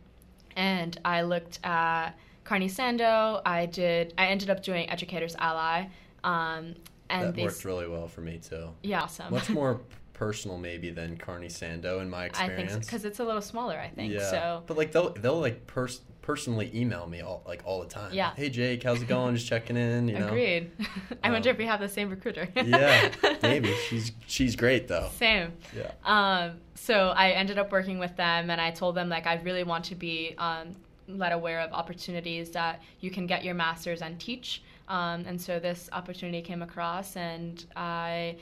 And 0.57 0.99
I 1.05 1.23
looked 1.23 1.61
at 1.65 2.13
Carney 2.45 2.69
Sandoe. 2.69 3.43
I 3.45 3.67
did. 3.67 4.15
I 4.17 4.27
ended 4.27 4.49
up 4.49 4.63
doing 4.63 4.89
Educators 4.91 5.37
Ally. 5.39 5.87
Um, 6.25 6.75
and 7.11 7.35
that 7.35 7.43
worked 7.43 7.65
really 7.65 7.87
well 7.87 8.09
for 8.09 8.23
me 8.23 8.39
too. 8.39 8.71
Yeah, 8.83 9.03
awesome. 9.03 9.33
Much 9.33 9.51
more 9.51 9.81
personal 10.17 10.57
maybe 10.57 10.89
than 10.89 11.15
Carney 11.19 11.49
Sandoe 11.49 12.01
in 12.01 12.09
my 12.09 12.25
experience. 12.25 12.73
I 12.73 12.75
think 12.75 12.87
because 12.87 13.03
so, 13.03 13.09
it's 13.09 13.19
a 13.21 13.25
little 13.25 13.43
smaller. 13.43 13.79
I 13.79 13.89
think 13.89 14.15
yeah. 14.15 14.31
so. 14.31 14.63
But 14.67 14.79
like 14.79 14.91
they'll 14.91 15.11
they'll 15.11 15.39
like 15.39 15.67
pers- 15.67 16.01
personally 16.23 16.71
email 16.75 17.07
me 17.07 17.21
all 17.21 17.43
like 17.47 17.63
all 17.67 17.83
the 17.83 17.89
time. 17.89 18.15
Yeah. 18.15 18.33
Hey 18.35 18.49
Jake, 18.49 18.83
how's 18.83 19.03
it 19.03 19.09
going? 19.09 19.35
Just 19.35 19.47
checking 19.47 19.77
in. 19.77 20.09
You 20.09 20.19
know. 20.19 20.29
Agreed. 20.29 20.71
I 21.23 21.29
um, 21.29 21.35
wonder 21.35 21.51
if 21.51 21.59
we 21.59 21.67
have 21.67 21.81
the 21.81 21.89
same 21.89 22.09
recruiter. 22.09 22.49
yeah, 22.57 23.11
maybe 23.43 23.75
she's 23.89 24.13
she's 24.27 24.57
great 24.57 24.89
though. 24.89 25.11
Same. 25.19 25.53
Yeah. 25.77 25.93
Um. 26.05 26.61
So 26.75 27.11
I 27.11 27.33
ended 27.33 27.59
up 27.59 27.71
working 27.71 27.99
with 27.99 28.17
them, 28.17 28.49
and 28.49 28.59
I 28.59 28.71
told 28.71 28.95
them 28.95 29.11
like 29.11 29.27
I 29.27 29.35
really 29.43 29.65
want 29.65 29.85
to 29.87 29.95
be 29.95 30.35
um 30.39 30.75
led 31.09 31.33
aware 31.33 31.61
of 31.61 31.73
opportunities 31.73 32.51
that 32.51 32.83
you 33.01 33.11
can 33.11 33.27
get 33.27 33.45
your 33.45 33.55
master's 33.55 34.01
and 34.01 34.19
teach. 34.19 34.63
Um, 34.89 35.25
and 35.27 35.41
so 35.41 35.59
this 35.59 35.89
opportunity 35.93 36.43
came 36.43 36.63
across, 36.63 37.17
and 37.17 37.65
I 37.75 38.37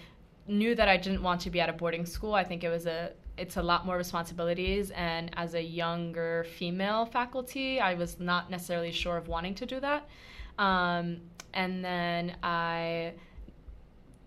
knew 0.47 0.75
that 0.75 0.89
I 0.89 0.97
didn't 0.97 1.23
want 1.23 1.41
to 1.43 1.51
be 1.51 1.61
at 1.61 1.69
a 1.69 1.73
boarding 1.73 2.07
school. 2.07 2.35
I 2.35 2.45
think 2.45 2.65
it 2.65 2.69
was 2.69 2.87
a 2.87 3.13
it's 3.37 3.57
a 3.57 3.63
lot 3.63 3.85
more 3.85 3.97
responsibilities. 3.97 4.91
And 4.93 5.31
as 5.37 5.55
a 5.55 5.63
younger 5.63 6.47
female 6.57 7.05
faculty, 7.07 7.81
I 7.81 7.95
was 7.95 8.21
not 8.21 8.51
necessarily 8.51 8.93
sure 8.93 9.17
of 9.17 9.27
wanting 9.29 9.55
to 9.57 9.67
do 9.67 9.81
that. 9.81 10.07
Um, 10.59 11.21
and 11.53 11.85
then 11.85 12.37
I 12.43 13.15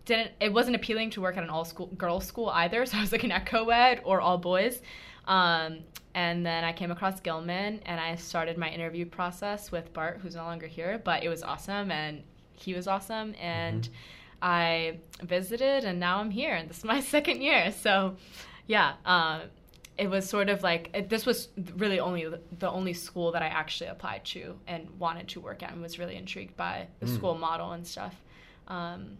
didn't 0.08 0.32
it 0.40 0.52
wasn't 0.52 0.76
appealing 0.76 1.10
to 1.12 1.22
work 1.22 1.38
at 1.38 1.44
an 1.44 1.50
all 1.50 1.66
school 1.66 1.88
girls 1.98 2.26
school 2.26 2.50
either 2.50 2.86
so 2.88 2.98
i 2.98 3.02
was 3.02 3.12
looking 3.12 3.32
at 3.32 3.46
co-ed 3.46 4.02
or 4.04 4.20
all 4.20 4.38
boys 4.38 4.82
um, 5.26 5.80
and 6.16 6.46
then 6.46 6.64
i 6.64 6.72
came 6.72 6.90
across 6.92 7.20
gilman 7.20 7.80
and 7.86 8.00
i 8.00 8.16
started 8.16 8.58
my 8.58 8.70
interview 8.70 9.06
process 9.06 9.72
with 9.72 9.92
bart 9.94 10.20
who's 10.22 10.36
no 10.36 10.44
longer 10.44 10.66
here 10.66 11.00
but 11.04 11.24
it 11.24 11.30
was 11.30 11.44
awesome 11.44 11.92
and 11.92 12.24
he 12.54 12.74
was 12.74 12.88
awesome 12.88 13.36
and 13.40 13.84
mm-hmm. 13.84 13.94
I 14.41 15.00
visited 15.21 15.84
and 15.84 16.00
now 16.00 16.19
i'm 16.19 16.32
here. 16.32 16.54
And 16.54 16.69
this 16.69 16.80
is 16.80 16.84
my 16.84 17.00
second 17.15 17.41
year. 17.41 17.71
So 17.71 18.15
yeah 18.67 18.93
uh, 19.06 19.41
it 19.97 20.10
was 20.10 20.28
sort 20.30 20.50
of 20.50 20.62
like 20.62 20.89
it, 20.93 21.10
this 21.10 21.26
was 21.26 21.50
really 21.76 22.00
only 22.00 22.28
the 22.60 22.69
only 22.69 22.93
school 22.93 23.32
that 23.32 23.41
i 23.41 23.47
actually 23.47 23.89
applied 23.89 24.23
to 24.26 24.56
and 24.67 24.88
wanted 25.00 25.28
to 25.30 25.39
work 25.39 25.63
at 25.63 25.71
and 25.71 25.82
was 25.82 25.97
really 25.97 26.15
intrigued 26.15 26.56
by 26.56 26.88
the 27.00 27.06
mm. 27.06 27.15
school 27.15 27.36
model 27.36 27.71
and 27.71 27.86
stuff. 27.86 28.15
Um, 28.67 29.17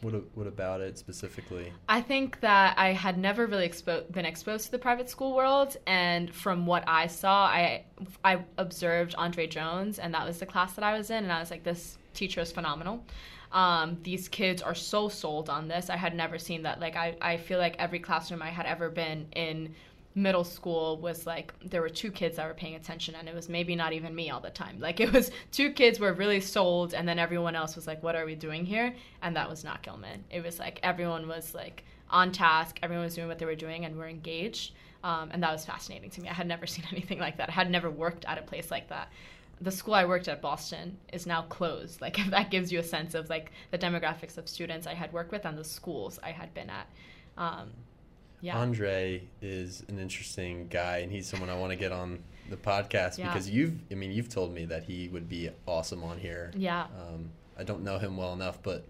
what 0.00 0.14
what 0.34 0.46
about 0.46 0.80
it 0.80 0.98
specifically? 0.98 1.72
I 1.88 2.00
think 2.00 2.40
that 2.40 2.78
I 2.78 2.92
had 2.92 3.18
never 3.18 3.46
really 3.46 3.68
expo- 3.68 4.10
been 4.12 4.24
exposed 4.24 4.66
to 4.66 4.70
the 4.70 4.78
private 4.78 5.10
school 5.10 5.34
world, 5.34 5.76
and 5.86 6.32
from 6.32 6.66
what 6.66 6.84
I 6.86 7.06
saw, 7.06 7.46
I 7.46 7.84
I 8.24 8.44
observed 8.58 9.14
Andre 9.16 9.46
Jones, 9.46 9.98
and 9.98 10.14
that 10.14 10.26
was 10.26 10.38
the 10.38 10.46
class 10.46 10.74
that 10.74 10.84
I 10.84 10.96
was 10.96 11.10
in, 11.10 11.24
and 11.24 11.32
I 11.32 11.40
was 11.40 11.50
like, 11.50 11.64
this 11.64 11.98
teacher 12.14 12.40
is 12.40 12.52
phenomenal. 12.52 13.04
Um, 13.50 13.96
these 14.02 14.28
kids 14.28 14.60
are 14.60 14.74
so 14.74 15.08
sold 15.08 15.48
on 15.48 15.68
this. 15.68 15.88
I 15.88 15.96
had 15.96 16.14
never 16.14 16.38
seen 16.38 16.62
that. 16.62 16.80
Like 16.80 16.96
I, 16.96 17.16
I 17.20 17.36
feel 17.38 17.58
like 17.58 17.76
every 17.78 17.98
classroom 17.98 18.42
I 18.42 18.50
had 18.50 18.66
ever 18.66 18.90
been 18.90 19.26
in 19.34 19.74
middle 20.14 20.44
school 20.44 20.98
was 20.98 21.26
like 21.26 21.52
there 21.64 21.80
were 21.80 21.88
two 21.88 22.10
kids 22.10 22.36
that 22.36 22.46
were 22.46 22.54
paying 22.54 22.74
attention 22.74 23.14
and 23.14 23.28
it 23.28 23.34
was 23.34 23.48
maybe 23.48 23.76
not 23.76 23.92
even 23.92 24.14
me 24.14 24.30
all 24.30 24.40
the 24.40 24.50
time. 24.50 24.78
Like 24.88 25.00
it 25.00 25.12
was 25.12 25.30
two 25.52 25.70
kids 25.72 26.00
were 26.00 26.12
really 26.12 26.40
sold 26.40 26.94
and 26.94 27.06
then 27.06 27.18
everyone 27.18 27.54
else 27.54 27.76
was 27.76 27.86
like 27.86 28.02
what 28.02 28.16
are 28.16 28.24
we 28.24 28.34
doing 28.34 28.64
here? 28.64 28.94
And 29.22 29.36
that 29.36 29.48
was 29.48 29.64
not 29.64 29.82
gilman. 29.82 30.24
It 30.30 30.42
was 30.42 30.58
like 30.58 30.80
everyone 30.82 31.28
was 31.28 31.54
like 31.54 31.84
on 32.10 32.32
task 32.32 32.78
everyone 32.82 33.04
was 33.04 33.14
doing 33.14 33.28
what 33.28 33.38
they 33.38 33.44
were 33.44 33.54
doing 33.54 33.84
and 33.84 33.96
were 33.96 34.08
engaged. 34.08 34.72
Um, 35.04 35.30
and 35.32 35.42
that 35.42 35.52
was 35.52 35.64
fascinating 35.64 36.10
to 36.10 36.20
me. 36.20 36.28
I 36.28 36.32
had 36.32 36.46
never 36.48 36.66
seen 36.74 36.84
anything 36.90 37.18
like 37.18 37.36
that. 37.36 37.48
I 37.48 37.52
had 37.52 37.70
never 37.70 37.90
worked 37.90 38.24
at 38.24 38.38
a 38.38 38.42
place 38.42 38.70
like 38.70 38.88
that. 38.88 39.12
The 39.60 39.72
school 39.72 39.94
I 39.94 40.04
worked 40.04 40.28
at, 40.28 40.40
Boston, 40.40 40.96
is 41.12 41.26
now 41.26 41.42
closed. 41.42 42.00
Like 42.08 42.18
if 42.18 42.30
that 42.30 42.50
gives 42.50 42.72
you 42.72 42.78
a 42.78 42.84
sense 42.84 43.14
of 43.14 43.28
like 43.28 43.52
the 43.70 43.78
demographics 43.78 44.38
of 44.38 44.48
students 44.48 44.86
I 44.86 44.94
had 44.94 45.12
worked 45.12 45.32
with 45.32 45.44
and 45.44 45.58
the 45.58 45.64
schools 45.64 46.18
I 46.22 46.30
had 46.30 46.54
been 46.54 46.70
at. 46.70 46.88
Um, 47.36 47.70
yeah. 48.40 48.58
Andre 48.58 49.22
is 49.42 49.84
an 49.88 49.98
interesting 49.98 50.68
guy, 50.68 50.98
and 50.98 51.12
he's 51.12 51.26
someone 51.26 51.50
I 51.50 51.58
want 51.58 51.72
to 51.72 51.76
get 51.76 51.92
on 51.92 52.18
the 52.50 52.56
podcast 52.56 53.18
yeah. 53.18 53.28
because 53.28 53.48
you've, 53.50 53.74
I 53.90 53.94
mean, 53.94 54.10
you've 54.10 54.28
told 54.28 54.52
me 54.52 54.64
that 54.66 54.84
he 54.84 55.08
would 55.08 55.28
be 55.28 55.50
awesome 55.66 56.02
on 56.02 56.18
here. 56.18 56.52
Yeah. 56.56 56.84
Um, 56.84 57.30
I 57.58 57.64
don't 57.64 57.82
know 57.82 57.98
him 57.98 58.16
well 58.16 58.32
enough, 58.32 58.62
but 58.62 58.86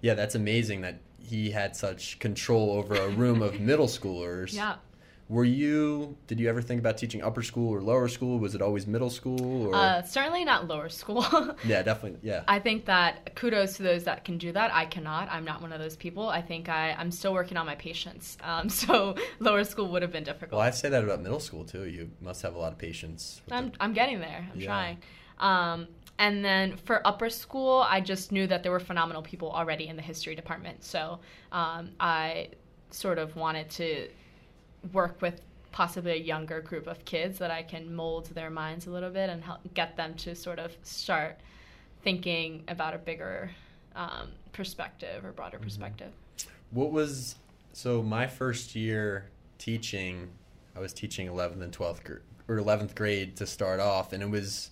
yeah, 0.00 0.14
that's 0.14 0.34
amazing 0.34 0.80
that 0.82 1.00
he 1.20 1.50
had 1.50 1.76
such 1.76 2.18
control 2.18 2.72
over 2.72 2.94
a 2.94 3.08
room 3.08 3.42
of 3.42 3.60
middle 3.60 3.86
schoolers. 3.86 4.52
Yeah 4.52 4.76
were 5.28 5.44
you 5.44 6.16
did 6.26 6.40
you 6.40 6.48
ever 6.48 6.62
think 6.62 6.80
about 6.80 6.96
teaching 6.96 7.22
upper 7.22 7.42
school 7.42 7.68
or 7.70 7.82
lower 7.82 8.08
school? 8.08 8.38
Was 8.38 8.54
it 8.54 8.62
always 8.62 8.86
middle 8.86 9.10
school 9.10 9.66
or? 9.66 9.74
Uh, 9.74 10.02
certainly 10.02 10.44
not 10.44 10.66
lower 10.66 10.88
school. 10.88 11.18
Yeah 11.64 11.82
definitely 11.82 12.18
yeah. 12.22 12.44
I 12.48 12.58
think 12.60 12.86
that 12.86 13.34
kudos 13.34 13.76
to 13.76 13.82
those 13.82 14.04
that 14.04 14.24
can 14.24 14.38
do 14.38 14.52
that. 14.52 14.72
I 14.72 14.86
cannot. 14.86 15.28
I'm 15.30 15.44
not 15.44 15.60
one 15.60 15.72
of 15.72 15.80
those 15.80 15.96
people. 15.96 16.28
I 16.28 16.40
think 16.40 16.68
I, 16.68 16.92
i'm 16.98 17.10
still 17.10 17.34
working 17.34 17.56
on 17.56 17.66
my 17.66 17.74
patience. 17.74 18.36
Um, 18.48 18.70
so 18.70 19.14
lower 19.40 19.62
school 19.62 19.88
would 19.88 20.00
have 20.00 20.12
been 20.12 20.24
difficult. 20.24 20.52
Well 20.52 20.66
i 20.66 20.70
say 20.70 20.88
that 20.88 21.04
about 21.04 21.20
middle 21.20 21.40
school 21.40 21.64
too. 21.64 21.84
You 21.84 22.10
must 22.22 22.40
have 22.42 22.54
a 22.54 22.58
lot 22.58 22.72
of 22.72 22.78
patience 22.78 23.42
i'm, 23.50 23.70
the... 23.70 23.76
I'm 23.80 23.92
getting 23.92 24.20
there. 24.20 24.48
I'm 24.50 24.58
yeah. 24.58 24.66
trying. 24.66 24.98
Um, 25.38 25.88
and 26.18 26.42
then 26.42 26.78
for 26.78 27.06
upper 27.06 27.28
school 27.28 27.84
i 27.86 28.00
just 28.00 28.32
knew 28.32 28.46
that 28.46 28.62
there 28.62 28.72
were 28.72 28.80
phenomenal 28.80 29.22
people 29.22 29.50
already 29.50 29.88
in 29.88 29.96
the 29.96 30.02
history 30.02 30.34
department. 30.34 30.82
So 30.82 31.20
um, 31.52 31.90
i 32.00 32.48
sort 32.90 33.18
of 33.18 33.36
wanted 33.36 33.68
to 33.70 34.08
work 34.92 35.20
with 35.20 35.40
possibly 35.72 36.12
a 36.12 36.22
younger 36.22 36.60
group 36.60 36.86
of 36.86 37.04
kids 37.04 37.38
that 37.38 37.50
I 37.50 37.62
can 37.62 37.94
mold 37.94 38.26
their 38.34 38.50
minds 38.50 38.86
a 38.86 38.90
little 38.90 39.10
bit 39.10 39.30
and 39.30 39.42
help 39.42 39.60
get 39.74 39.96
them 39.96 40.14
to 40.14 40.34
sort 40.34 40.58
of 40.58 40.76
start 40.82 41.38
thinking 42.02 42.64
about 42.68 42.94
a 42.94 42.98
bigger 42.98 43.50
um, 43.94 44.28
perspective 44.52 45.24
or 45.24 45.32
broader 45.32 45.56
mm-hmm. 45.56 45.64
perspective. 45.64 46.12
What 46.70 46.92
was 46.92 47.36
so 47.72 48.02
my 48.02 48.26
first 48.26 48.74
year 48.74 49.30
teaching? 49.58 50.30
I 50.76 50.80
was 50.80 50.92
teaching 50.92 51.28
11th 51.28 51.62
and 51.62 51.72
12th 51.72 52.04
gr- 52.04 52.14
or 52.48 52.56
11th 52.56 52.94
grade 52.94 53.36
to 53.36 53.46
start 53.46 53.80
off, 53.80 54.12
and 54.12 54.22
it 54.22 54.30
was 54.30 54.70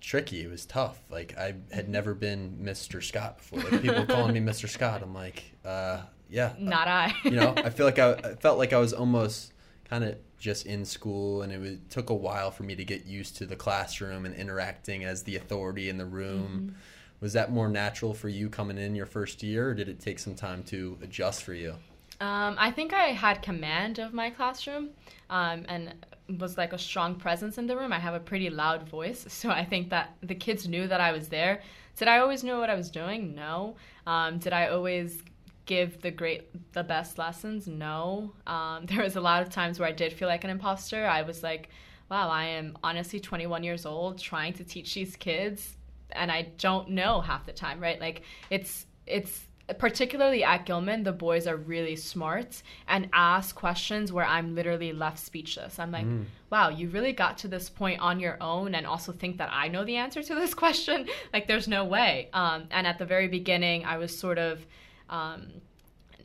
tricky. 0.00 0.42
It 0.42 0.50
was 0.50 0.64
tough. 0.66 1.00
Like 1.10 1.36
I 1.36 1.54
had 1.72 1.84
mm-hmm. 1.84 1.92
never 1.92 2.14
been 2.14 2.58
Mr. 2.62 3.02
Scott 3.02 3.38
before. 3.38 3.60
Like 3.60 3.82
people 3.82 4.06
calling 4.06 4.34
me 4.34 4.40
Mr. 4.40 4.68
Scott. 4.68 5.02
I'm 5.02 5.14
like, 5.14 5.44
uh, 5.64 6.02
yeah. 6.28 6.52
Not 6.58 6.88
I. 6.88 7.14
you 7.24 7.32
know, 7.32 7.54
I 7.56 7.70
feel 7.70 7.86
like 7.86 7.98
I, 7.98 8.12
I 8.24 8.34
felt 8.34 8.58
like 8.58 8.72
I 8.72 8.78
was 8.78 8.92
almost 8.92 9.52
kind 9.88 10.04
of 10.04 10.16
just 10.38 10.66
in 10.66 10.84
school, 10.84 11.42
and 11.42 11.52
it 11.52 11.60
was, 11.60 11.78
took 11.90 12.10
a 12.10 12.14
while 12.14 12.50
for 12.50 12.62
me 12.62 12.74
to 12.76 12.84
get 12.84 13.06
used 13.06 13.36
to 13.36 13.46
the 13.46 13.56
classroom 13.56 14.26
and 14.26 14.34
interacting 14.34 15.04
as 15.04 15.22
the 15.22 15.36
authority 15.36 15.88
in 15.88 15.98
the 15.98 16.06
room. 16.06 16.70
Mm-hmm. 16.70 16.76
Was 17.20 17.32
that 17.32 17.50
more 17.50 17.68
natural 17.68 18.12
for 18.12 18.28
you 18.28 18.50
coming 18.50 18.76
in 18.76 18.94
your 18.94 19.06
first 19.06 19.42
year, 19.42 19.70
or 19.70 19.74
did 19.74 19.88
it 19.88 20.00
take 20.00 20.18
some 20.18 20.34
time 20.34 20.62
to 20.64 20.98
adjust 21.02 21.42
for 21.42 21.54
you? 21.54 21.74
Um, 22.20 22.56
I 22.58 22.70
think 22.70 22.92
I 22.92 23.06
had 23.08 23.42
command 23.42 23.98
of 23.98 24.14
my 24.14 24.30
classroom 24.30 24.90
um, 25.28 25.64
and 25.68 25.94
was 26.38 26.56
like 26.56 26.72
a 26.72 26.78
strong 26.78 27.14
presence 27.14 27.58
in 27.58 27.66
the 27.66 27.76
room. 27.76 27.92
I 27.92 27.98
have 27.98 28.14
a 28.14 28.20
pretty 28.20 28.50
loud 28.50 28.88
voice, 28.88 29.24
so 29.32 29.50
I 29.50 29.64
think 29.64 29.90
that 29.90 30.16
the 30.22 30.34
kids 30.34 30.68
knew 30.68 30.86
that 30.88 31.00
I 31.00 31.12
was 31.12 31.28
there. 31.28 31.62
Did 31.96 32.08
I 32.08 32.18
always 32.18 32.44
know 32.44 32.58
what 32.58 32.68
I 32.68 32.74
was 32.74 32.90
doing? 32.90 33.34
No. 33.34 33.76
Um, 34.06 34.38
did 34.38 34.52
I 34.52 34.68
always 34.68 35.22
give 35.66 36.00
the 36.00 36.10
great 36.10 36.72
the 36.72 36.84
best 36.84 37.18
lessons? 37.18 37.66
No. 37.66 38.32
Um, 38.46 38.86
there 38.86 39.02
was 39.02 39.16
a 39.16 39.20
lot 39.20 39.42
of 39.42 39.50
times 39.50 39.78
where 39.78 39.88
i 39.88 39.92
did 39.92 40.12
feel 40.12 40.28
like 40.28 40.44
an 40.44 40.50
imposter. 40.50 41.06
I 41.06 41.22
was 41.22 41.42
like 41.42 41.68
wow 42.10 42.28
i 42.28 42.44
am 42.44 42.76
honestly 42.82 43.20
21 43.20 43.64
years 43.64 43.86
old 43.86 44.18
trying 44.18 44.52
to 44.52 44.64
teach 44.64 44.94
these 44.94 45.16
kids 45.16 45.76
and 46.12 46.30
i 46.30 46.42
don't 46.58 46.90
know 46.90 47.20
half 47.20 47.44
the 47.46 47.52
time 47.52 47.80
right? 47.80 48.00
Like 48.00 48.22
it's 48.50 48.86
it's 49.06 49.42
particularly 49.78 50.44
at 50.44 50.64
gilman 50.64 51.02
the 51.02 51.12
boys 51.12 51.48
are 51.48 51.56
really 51.56 51.96
smart 51.96 52.62
and 52.86 53.08
ask 53.12 53.56
questions 53.56 54.12
where 54.12 54.24
i'm 54.24 54.54
literally 54.54 54.92
left 54.92 55.18
speechless. 55.18 55.80
I'm 55.80 55.90
like 55.90 56.06
mm. 56.06 56.24
wow 56.50 56.68
you 56.68 56.88
really 56.90 57.12
got 57.12 57.38
to 57.38 57.48
this 57.48 57.68
point 57.68 58.00
on 58.00 58.20
your 58.20 58.36
own 58.40 58.76
and 58.76 58.86
also 58.86 59.10
think 59.10 59.38
that 59.38 59.48
i 59.52 59.66
know 59.66 59.84
the 59.84 59.96
answer 59.96 60.22
to 60.22 60.34
this 60.36 60.54
question? 60.64 61.08
Like 61.32 61.48
there's 61.48 61.66
no 61.66 61.84
way. 61.84 62.28
Um, 62.32 62.68
and 62.70 62.86
at 62.86 62.98
the 62.98 63.06
very 63.06 63.26
beginning 63.26 63.84
i 63.84 63.96
was 63.98 64.16
sort 64.16 64.38
of 64.38 64.64
um, 65.10 65.48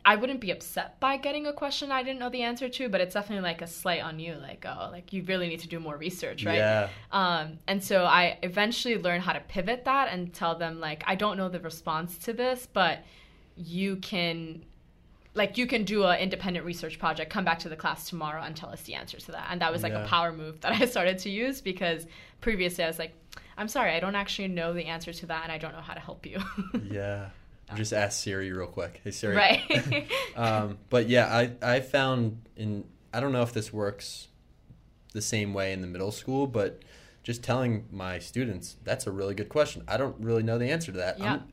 I 0.04 0.15
wouldn't 0.15 0.39
be 0.41 0.52
upset 0.52 1.00
by 1.00 1.17
getting 1.17 1.46
a 1.46 1.54
question 1.54 1.91
I 1.91 2.02
didn't 2.02 2.20
know 2.20 2.30
the 2.30 2.41
answer 2.41 2.67
to, 2.70 2.89
but 2.89 3.02
it's 3.02 3.13
definitely 3.13 3.44
like 3.44 3.62
a 3.62 3.67
slight 3.67 4.02
on 4.02 4.20
you, 4.20 4.36
like 4.36 4.65
oh, 4.67 4.89
like 4.91 5.13
you 5.13 5.24
really 5.24 5.48
need 5.48 5.60
to 5.60 5.67
do 5.67 5.80
more 5.80 5.96
research, 5.96 6.44
right? 6.44 6.56
Yeah. 6.56 6.89
Um, 7.12 7.60
and 7.67 7.84
so 7.84 8.06
I 8.06 8.39
eventually 8.41 8.98
learned 8.98 9.24
how 9.24 9.34
to 9.34 9.41
pivot 9.41 9.86
that 9.86 10.10
and 10.12 10.34
tell 10.34 10.58
them 10.58 10.80
like 10.80 11.04
I 11.06 11.15
don't 11.15 11.38
know 11.38 11.50
the 11.50 11.60
response 11.60 12.17
to 12.20 12.34
this, 12.34 12.67
but 12.72 13.04
you 13.56 13.98
can 13.98 14.63
like 15.34 15.58
you 15.58 15.65
can 15.65 15.84
do 15.84 16.04
an 16.06 16.20
independent 16.20 16.65
research 16.65 17.00
project 17.00 17.32
come 17.32 17.46
back 17.46 17.60
to 17.60 17.70
the 17.70 17.76
class 17.76 18.10
tomorrow 18.10 18.41
and 18.41 18.56
tell 18.56 18.70
us 18.70 18.82
the 18.84 18.94
answer 18.94 19.17
to 19.17 19.32
that 19.32 19.48
and 19.50 19.62
that 19.62 19.72
was 19.72 19.84
like 19.84 19.94
yeah. 19.94 20.04
a 20.04 20.08
power 20.08 20.32
move 20.32 20.60
that 20.62 20.72
i 20.82 20.86
started 20.86 21.17
to 21.17 21.30
use 21.30 21.62
because 21.62 22.06
previously 22.41 22.84
i 22.84 22.88
was 22.88 23.00
like 23.00 23.13
i'm 23.58 23.67
sorry 23.67 23.91
i 23.91 24.00
don't 24.00 24.15
actually 24.15 24.48
know 24.48 24.74
the 24.74 24.86
answer 24.86 25.13
to 25.13 25.26
that 25.26 25.44
and 25.44 25.52
i 25.52 25.58
don't 25.58 25.74
know 25.74 25.82
how 25.82 25.94
to 25.94 26.00
help 26.00 26.26
you 26.26 26.39
yeah 26.91 27.30
just 27.75 27.93
ask 27.93 28.23
Siri 28.23 28.51
real 28.51 28.67
quick. 28.67 29.01
Hey 29.03 29.12
Siri. 29.12 29.36
Right. 29.36 30.07
um, 30.36 30.77
but 30.89 31.07
yeah, 31.10 31.27
I 31.27 31.51
I 31.62 31.79
found 31.79 32.41
in 32.55 32.86
I 33.13 33.19
don't 33.19 33.31
know 33.31 33.43
if 33.43 33.53
this 33.53 33.71
works 33.73 34.27
the 35.13 35.21
same 35.21 35.53
way 35.53 35.73
in 35.73 35.81
the 35.81 35.88
middle 35.88 36.12
school, 36.12 36.47
but 36.47 36.81
just 37.23 37.43
telling 37.43 37.86
my 37.91 38.19
students 38.19 38.77
that's 38.84 39.07
a 39.07 39.12
really 39.12 39.36
good 39.36 39.49
question. 39.49 39.84
I 39.88 39.97
don't 39.97 40.19
really 40.19 40.43
know 40.43 40.57
the 40.57 40.69
answer 40.69 40.91
to 40.91 40.97
that. 40.99 41.19
Yeah. 41.19 41.34
I'm, 41.34 41.43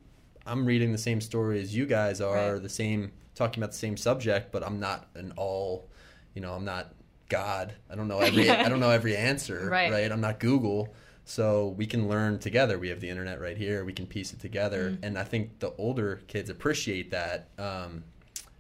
I'm 0.47 0.65
reading 0.65 0.93
the 0.93 0.99
same 0.99 1.21
story 1.21 1.61
as 1.61 1.75
you 1.75 1.87
guys 1.87 2.21
are, 2.21 2.55
right. 2.55 2.63
the 2.63 2.69
same 2.69 3.13
talking 3.35 3.63
about 3.63 3.73
the 3.73 3.79
same 3.79 3.97
subject, 3.97 4.51
but 4.51 4.67
I'm 4.67 4.81
not 4.81 5.09
an 5.15 5.33
all, 5.37 5.89
you 6.35 6.41
know, 6.41 6.53
I'm 6.53 6.65
not 6.65 6.93
God. 7.29 7.75
I 7.91 7.95
don't 7.95 8.09
know 8.09 8.19
every 8.19 8.51
I 8.67 8.69
don't 8.69 8.81
know 8.81 8.91
every 8.91 9.17
answer, 9.17 9.69
right. 9.71 9.91
right? 9.93 10.11
I'm 10.11 10.21
not 10.21 10.41
Google. 10.41 10.95
So 11.29 11.75
we 11.77 11.85
can 11.85 12.09
learn 12.09 12.39
together. 12.39 12.79
We 12.79 12.89
have 12.89 13.01
the 13.01 13.11
internet 13.11 13.39
right 13.39 13.57
here. 13.57 13.85
We 13.85 13.93
can 13.93 14.07
piece 14.07 14.33
it 14.33 14.41
together, 14.41 14.93
mm-hmm. 14.93 15.05
and 15.05 15.19
I 15.19 15.25
think 15.25 15.59
the 15.59 15.75
older 15.77 16.23
kids 16.27 16.49
appreciate 16.49 17.11
that. 17.11 17.51
Um, 17.59 18.05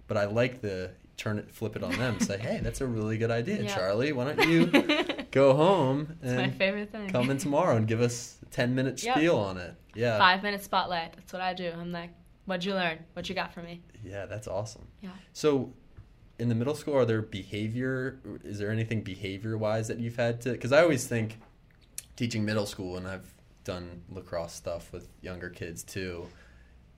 but 0.06 0.18
I 0.18 0.26
like 0.26 0.60
the 0.60 0.90
turn 1.16 1.38
it, 1.38 1.50
flip 1.50 1.76
it 1.76 1.82
on 1.82 1.92
them. 1.92 2.20
Say, 2.20 2.36
hey, 2.42 2.60
that's 2.62 2.82
a 2.82 2.86
really 2.86 3.16
good 3.16 3.30
idea, 3.30 3.62
yep. 3.62 3.74
Charlie. 3.74 4.12
Why 4.12 4.34
don't 4.34 4.50
you 4.50 4.66
go 5.30 5.54
home 5.54 6.18
and 6.22 6.36
my 6.36 6.50
favorite 6.50 6.92
thing. 6.92 7.08
come 7.08 7.30
in 7.30 7.38
tomorrow 7.38 7.74
and 7.74 7.88
give 7.88 8.02
us 8.02 8.36
a 8.42 8.46
ten 8.50 8.74
minute 8.74 9.02
yep. 9.02 9.16
spiel 9.16 9.36
on 9.36 9.56
it? 9.56 9.74
Yeah, 9.94 10.18
five 10.18 10.42
minute 10.42 10.62
spotlight. 10.62 11.14
That's 11.16 11.32
what 11.32 11.40
I 11.40 11.54
do. 11.54 11.72
I'm 11.72 11.90
like, 11.90 12.10
what'd 12.44 12.66
you 12.66 12.74
learn? 12.74 12.98
What 13.14 13.30
you 13.30 13.34
got 13.34 13.54
for 13.54 13.62
me? 13.62 13.80
Yeah, 14.04 14.26
that's 14.26 14.46
awesome. 14.46 14.86
Yeah. 15.00 15.08
So 15.32 15.72
in 16.38 16.50
the 16.50 16.54
middle 16.54 16.74
school 16.74 16.94
are 16.94 17.06
there 17.06 17.22
behavior 17.22 18.20
is 18.44 18.58
there 18.58 18.70
anything 18.70 19.02
behavior 19.02 19.58
wise 19.58 19.88
that 19.88 19.98
you've 19.98 20.14
had 20.14 20.40
to 20.40 20.52
because 20.52 20.70
i 20.70 20.80
always 20.80 21.04
think 21.04 21.36
teaching 22.18 22.44
middle 22.44 22.66
school 22.66 22.96
and 22.98 23.06
i've 23.08 23.32
done 23.64 24.02
lacrosse 24.10 24.52
stuff 24.52 24.92
with 24.92 25.08
younger 25.22 25.48
kids 25.50 25.82
too 25.82 26.26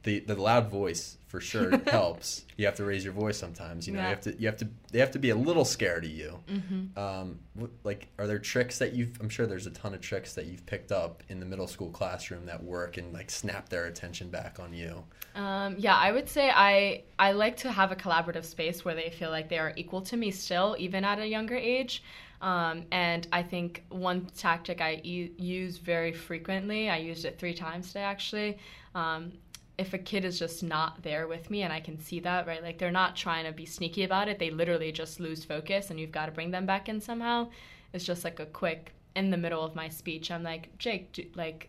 the 0.02 0.20
the 0.20 0.34
loud 0.34 0.70
voice 0.70 1.18
for 1.28 1.40
sure 1.42 1.76
helps 1.88 2.46
you 2.56 2.64
have 2.64 2.74
to 2.76 2.84
raise 2.84 3.04
your 3.04 3.12
voice 3.12 3.36
sometimes 3.36 3.86
you 3.86 3.92
know 3.92 3.98
Yeah. 4.00 4.06
you 4.08 4.14
have 4.14 4.20
to 4.22 4.40
you 4.40 4.46
have 4.46 4.56
to 4.58 4.68
they 4.92 4.98
have 5.00 5.10
to 5.10 5.18
be 5.18 5.28
a 5.30 5.36
little 5.36 5.64
scared 5.66 6.04
of 6.06 6.10
you 6.10 6.38
Mm-hmm. 6.48 6.98
um, 6.98 7.38
what, 7.54 7.70
like 7.84 8.08
are 8.18 8.26
there 8.26 8.38
tricks 8.38 8.78
that 8.78 8.94
you've 8.94 9.20
i'm 9.20 9.28
sure 9.28 9.46
there's 9.46 9.66
a 9.66 9.70
ton 9.72 9.92
of 9.92 10.00
tricks 10.00 10.32
that 10.36 10.46
you've 10.46 10.64
picked 10.64 10.90
up 10.90 11.22
in 11.28 11.38
the 11.38 11.46
middle 11.46 11.66
school 11.66 11.90
classroom 11.90 12.46
that 12.46 12.62
work 12.64 12.96
and 12.96 13.12
like 13.12 13.30
snap 13.30 13.68
their 13.68 13.84
attention 13.86 14.30
back 14.30 14.58
on 14.58 14.72
you 14.72 15.04
Um, 15.34 15.76
yeah, 15.78 15.96
I 15.96 16.10
would 16.12 16.28
say 16.28 16.50
I 16.50 17.02
I 17.18 17.32
like 17.32 17.56
to 17.58 17.70
have 17.70 17.92
a 17.92 17.96
collaborative 17.96 18.44
space 18.44 18.84
where 18.84 18.94
they 18.96 19.10
feel 19.10 19.30
like 19.30 19.48
they 19.48 19.58
are 19.58 19.72
equal 19.76 20.00
to 20.10 20.16
me 20.16 20.30
still, 20.32 20.74
even 20.78 21.04
at 21.04 21.18
a 21.20 21.26
younger 21.36 21.56
age. 21.56 22.02
Um, 22.40 22.84
and 22.90 23.26
I 23.32 23.42
think 23.42 23.84
one 23.90 24.26
tactic 24.36 24.80
I 24.80 25.00
e- 25.02 25.32
use 25.36 25.76
very 25.76 26.12
frequently, 26.12 26.88
I 26.88 26.96
used 26.96 27.24
it 27.24 27.38
three 27.38 27.54
times 27.54 27.88
today 27.88 28.02
actually. 28.02 28.58
Um, 28.94 29.32
if 29.76 29.94
a 29.94 29.98
kid 29.98 30.24
is 30.24 30.38
just 30.38 30.62
not 30.62 31.02
there 31.02 31.26
with 31.26 31.50
me 31.50 31.62
and 31.62 31.72
I 31.72 31.80
can 31.80 31.98
see 31.98 32.20
that, 32.20 32.46
right? 32.46 32.62
Like 32.62 32.78
they're 32.78 32.90
not 32.90 33.16
trying 33.16 33.44
to 33.46 33.52
be 33.52 33.66
sneaky 33.66 34.04
about 34.04 34.28
it, 34.28 34.38
they 34.38 34.50
literally 34.50 34.92
just 34.92 35.20
lose 35.20 35.44
focus 35.44 35.90
and 35.90 36.00
you've 36.00 36.12
got 36.12 36.26
to 36.26 36.32
bring 36.32 36.50
them 36.50 36.66
back 36.66 36.88
in 36.88 37.00
somehow. 37.00 37.48
It's 37.92 38.04
just 38.04 38.24
like 38.24 38.40
a 38.40 38.46
quick, 38.46 38.92
in 39.16 39.30
the 39.30 39.36
middle 39.36 39.64
of 39.64 39.74
my 39.74 39.88
speech, 39.88 40.30
I'm 40.30 40.42
like, 40.42 40.76
Jake, 40.78 41.12
do, 41.12 41.24
like, 41.34 41.68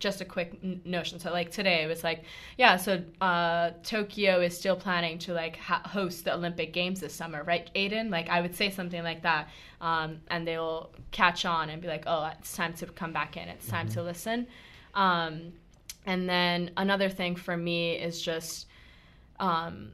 just 0.00 0.20
a 0.20 0.24
quick 0.24 0.58
n- 0.62 0.80
notion. 0.84 1.20
So 1.20 1.30
like 1.30 1.50
today 1.52 1.84
it 1.84 1.86
was 1.86 2.02
like, 2.02 2.24
yeah, 2.58 2.76
so 2.76 3.02
uh, 3.20 3.70
Tokyo 3.84 4.40
is 4.40 4.56
still 4.58 4.76
planning 4.76 5.18
to 5.20 5.32
like 5.32 5.56
ha- 5.56 5.82
host 5.84 6.24
the 6.24 6.34
Olympic 6.34 6.72
Games 6.72 7.00
this 7.00 7.14
summer, 7.14 7.44
right, 7.44 7.70
Aiden? 7.74 8.10
Like 8.10 8.28
I 8.28 8.40
would 8.40 8.56
say 8.56 8.70
something 8.70 9.04
like 9.04 9.22
that, 9.22 9.48
um, 9.80 10.20
and 10.28 10.46
they'll 10.46 10.90
catch 11.12 11.44
on 11.44 11.70
and 11.70 11.80
be 11.80 11.88
like, 11.88 12.04
oh, 12.06 12.30
it's 12.38 12.56
time 12.56 12.72
to 12.74 12.86
come 12.86 13.12
back 13.12 13.36
in. 13.36 13.48
It's 13.48 13.68
time 13.68 13.88
to 13.90 14.02
listen. 14.02 14.46
Um, 14.94 15.52
and 16.06 16.28
then 16.28 16.70
another 16.76 17.08
thing 17.08 17.36
for 17.36 17.56
me 17.56 17.92
is 17.94 18.20
just, 18.20 18.66
um, 19.38 19.92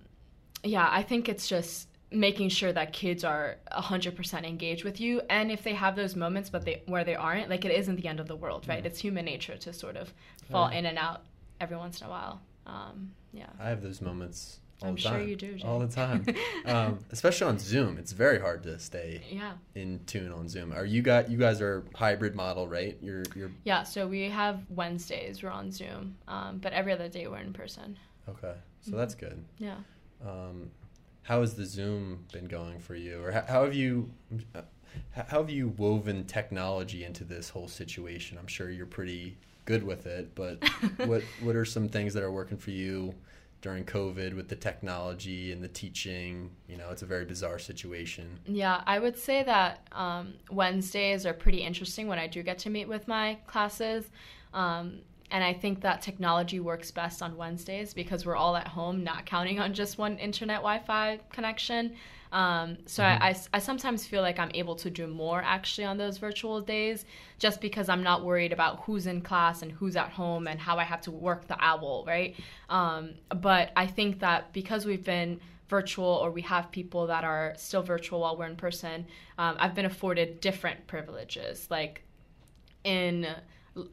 yeah, 0.63 0.89
I 0.91 1.03
think 1.03 1.29
it's 1.29 1.49
just 1.49 1.89
making 2.11 2.49
sure 2.49 2.73
that 2.73 2.93
kids 2.93 3.25
are 3.25 3.57
100% 3.73 4.45
engaged 4.47 4.85
with 4.85 5.01
you 5.01 5.21
and 5.29 5.51
if 5.51 5.63
they 5.65 5.75
have 5.75 5.97
those 5.97 6.15
moments 6.15 6.49
but 6.49 6.65
they 6.65 6.83
where 6.87 7.03
they 7.05 7.17
aren't 7.17 7.51
like 7.51 7.65
it 7.65 7.73
isn't 7.73 7.97
the 7.97 8.07
end 8.07 8.21
of 8.21 8.29
the 8.29 8.37
world 8.37 8.67
right 8.69 8.87
it's 8.87 9.01
human 9.01 9.25
nature 9.25 9.57
to 9.57 9.73
sort 9.73 9.97
of 9.97 10.13
fall 10.51 10.71
Yeah. 10.71 10.79
in 10.79 10.87
and 10.87 10.99
out 10.99 11.23
every 11.61 11.77
once 11.77 12.01
in 12.01 12.07
a 12.07 12.11
while 12.11 12.41
um, 12.67 13.11
yeah 13.33 13.47
I 13.61 13.69
have 13.69 13.83
those 13.83 14.01
moments 14.01 14.61
all 14.83 14.91
I'm 14.91 14.95
the 14.97 15.01
sure 15.01 15.11
time. 15.13 15.29
you 15.29 15.37
do, 15.37 15.57
All 15.65 15.79
the 15.79 15.89
time. 15.89 16.27
um, 16.67 16.99
especially 17.11 17.47
on 17.47 17.59
Zoom. 17.59 17.97
It's 17.97 18.13
very 18.13 18.39
hard 18.39 18.63
to 18.65 18.79
stay 18.79 19.23
yeah 19.31 19.53
in 19.75 20.01
tune 20.07 20.31
on 20.33 20.49
Zoom. 20.51 20.73
Are 20.75 20.85
you 20.85 21.01
got 21.01 21.31
you 21.31 21.39
guys 21.39 21.63
are 21.63 21.83
hybrid 21.95 22.35
model, 22.35 22.69
right? 22.69 22.97
You're 23.01 23.23
you're 23.35 23.51
yeah 23.65 23.83
so 23.85 24.07
we 24.07 24.29
have 24.29 24.61
wednesdays 24.69 25.43
we're 25.43 25.49
on 25.51 25.73
zoom 25.73 26.15
um, 26.29 26.59
but 26.59 26.73
every 26.75 26.93
other 26.93 27.09
day 27.09 27.27
we're 27.27 27.39
in 27.39 27.53
person 27.55 27.99
okay. 28.29 28.53
So 28.83 28.93
that's 28.97 29.15
good. 29.15 29.43
yeah 29.59 29.77
Um, 30.25 30.71
how 31.27 31.41
has 31.41 31.55
the 31.55 31.64
Zoom 31.64 32.24
been 32.33 32.47
going 32.47 32.79
for 32.79 32.95
you, 32.95 33.20
or 33.22 33.33
how, 33.33 33.45
how 33.49 33.64
have 33.64 33.74
you 33.74 34.11
uh, 34.55 34.62
how 35.12 35.41
have 35.41 35.51
you 35.51 35.68
woven 35.77 36.24
technology 36.24 37.05
into 37.05 37.24
this 37.24 37.51
whole 37.51 37.66
situation? 37.66 38.39
I'm 38.39 38.47
sure 38.47 38.70
you're 38.70 38.87
pretty 38.87 39.37
good 39.64 39.83
with 39.83 40.07
it, 40.07 40.35
but 40.37 40.62
what 41.05 41.22
what 41.43 41.57
are 41.57 41.64
some 41.64 41.89
things 41.89 42.14
that 42.14 42.22
are 42.22 42.31
working 42.31 42.57
for 42.57 42.70
you 42.70 43.12
during 43.61 43.85
COVID 43.85 44.37
with 44.37 44.49
the 44.49 44.55
technology 44.55 45.51
and 45.51 45.64
the 45.64 45.68
teaching? 45.68 46.51
You 46.68 46.77
know, 46.77 46.91
it's 46.91 47.03
a 47.03 47.07
very 47.07 47.24
bizarre 47.24 47.59
situation. 47.59 48.39
Yeah, 48.47 48.83
I 48.87 49.01
would 49.01 49.18
say 49.18 49.43
that 49.43 49.81
um, 49.91 50.35
Wednesdays 50.51 51.27
are 51.27 51.35
pretty 51.35 51.59
interesting 51.59 52.07
when 52.07 52.20
I 52.20 52.29
do 52.29 52.45
get 52.45 52.59
to 52.61 52.70
meet 52.70 52.87
with 52.87 53.09
my 53.09 53.39
classes. 53.49 54.05
Um, 54.55 55.01
and 55.31 55.43
I 55.43 55.53
think 55.53 55.81
that 55.81 56.03
technology 56.03 56.61
works 56.61 56.91
best 56.91 57.22
on 57.22 57.37
Wednesdays 57.37 57.93
because 57.93 58.24
we're 58.24 58.37
all 58.37 58.57
at 58.57 58.68
home, 58.68 59.03
not 59.03 59.27
counting 59.27 59.59
on 59.59 59.74
just 59.74 59.99
one 59.99 60.18
internet 60.18 60.59
Wi 60.59 60.79
Fi 60.81 61.18
connection. 61.33 61.97
Um, 62.33 62.79
so 62.87 63.03
I, 63.03 63.29
I, 63.29 63.37
I 63.55 63.59
sometimes 63.59 64.07
feel 64.07 64.20
like 64.20 64.39
I'm 64.39 64.51
able 64.55 64.74
to 64.77 64.91
do 64.91 65.07
more 65.07 65.43
actually 65.45 65.85
on 65.85 65.97
those 65.97 66.18
virtual 66.18 66.61
days 66.61 67.05
just 67.39 67.61
because 67.61 67.89
I'm 67.89 68.03
not 68.03 68.24
worried 68.24 68.53
about 68.53 68.81
who's 68.81 69.07
in 69.07 69.20
class 69.20 69.62
and 69.62 69.72
who's 69.72 69.97
at 69.97 70.11
home 70.11 70.47
and 70.47 70.61
how 70.61 70.77
I 70.77 70.85
have 70.85 71.01
to 71.03 71.11
work 71.11 71.47
the 71.47 71.57
owl, 71.61 72.05
right? 72.07 72.37
Um, 72.68 73.14
but 73.41 73.70
I 73.77 73.87
think 73.87 74.20
that 74.20 74.53
because 74.53 74.87
we've 74.87 75.05
been 75.05 75.41
virtual 75.68 76.07
or 76.07 76.31
we 76.31 76.43
have 76.43 76.70
people 76.70 77.07
that 77.07 77.24
are 77.24 77.55
still 77.57 77.83
virtual 77.83 78.20
while 78.20 78.37
we're 78.37 78.47
in 78.47 78.57
person, 78.57 79.07
um, 79.39 79.57
I've 79.59 79.74
been 79.74 79.87
afforded 79.87 80.41
different 80.41 80.87
privileges. 80.87 81.66
Like 81.70 82.03
in 82.85 83.27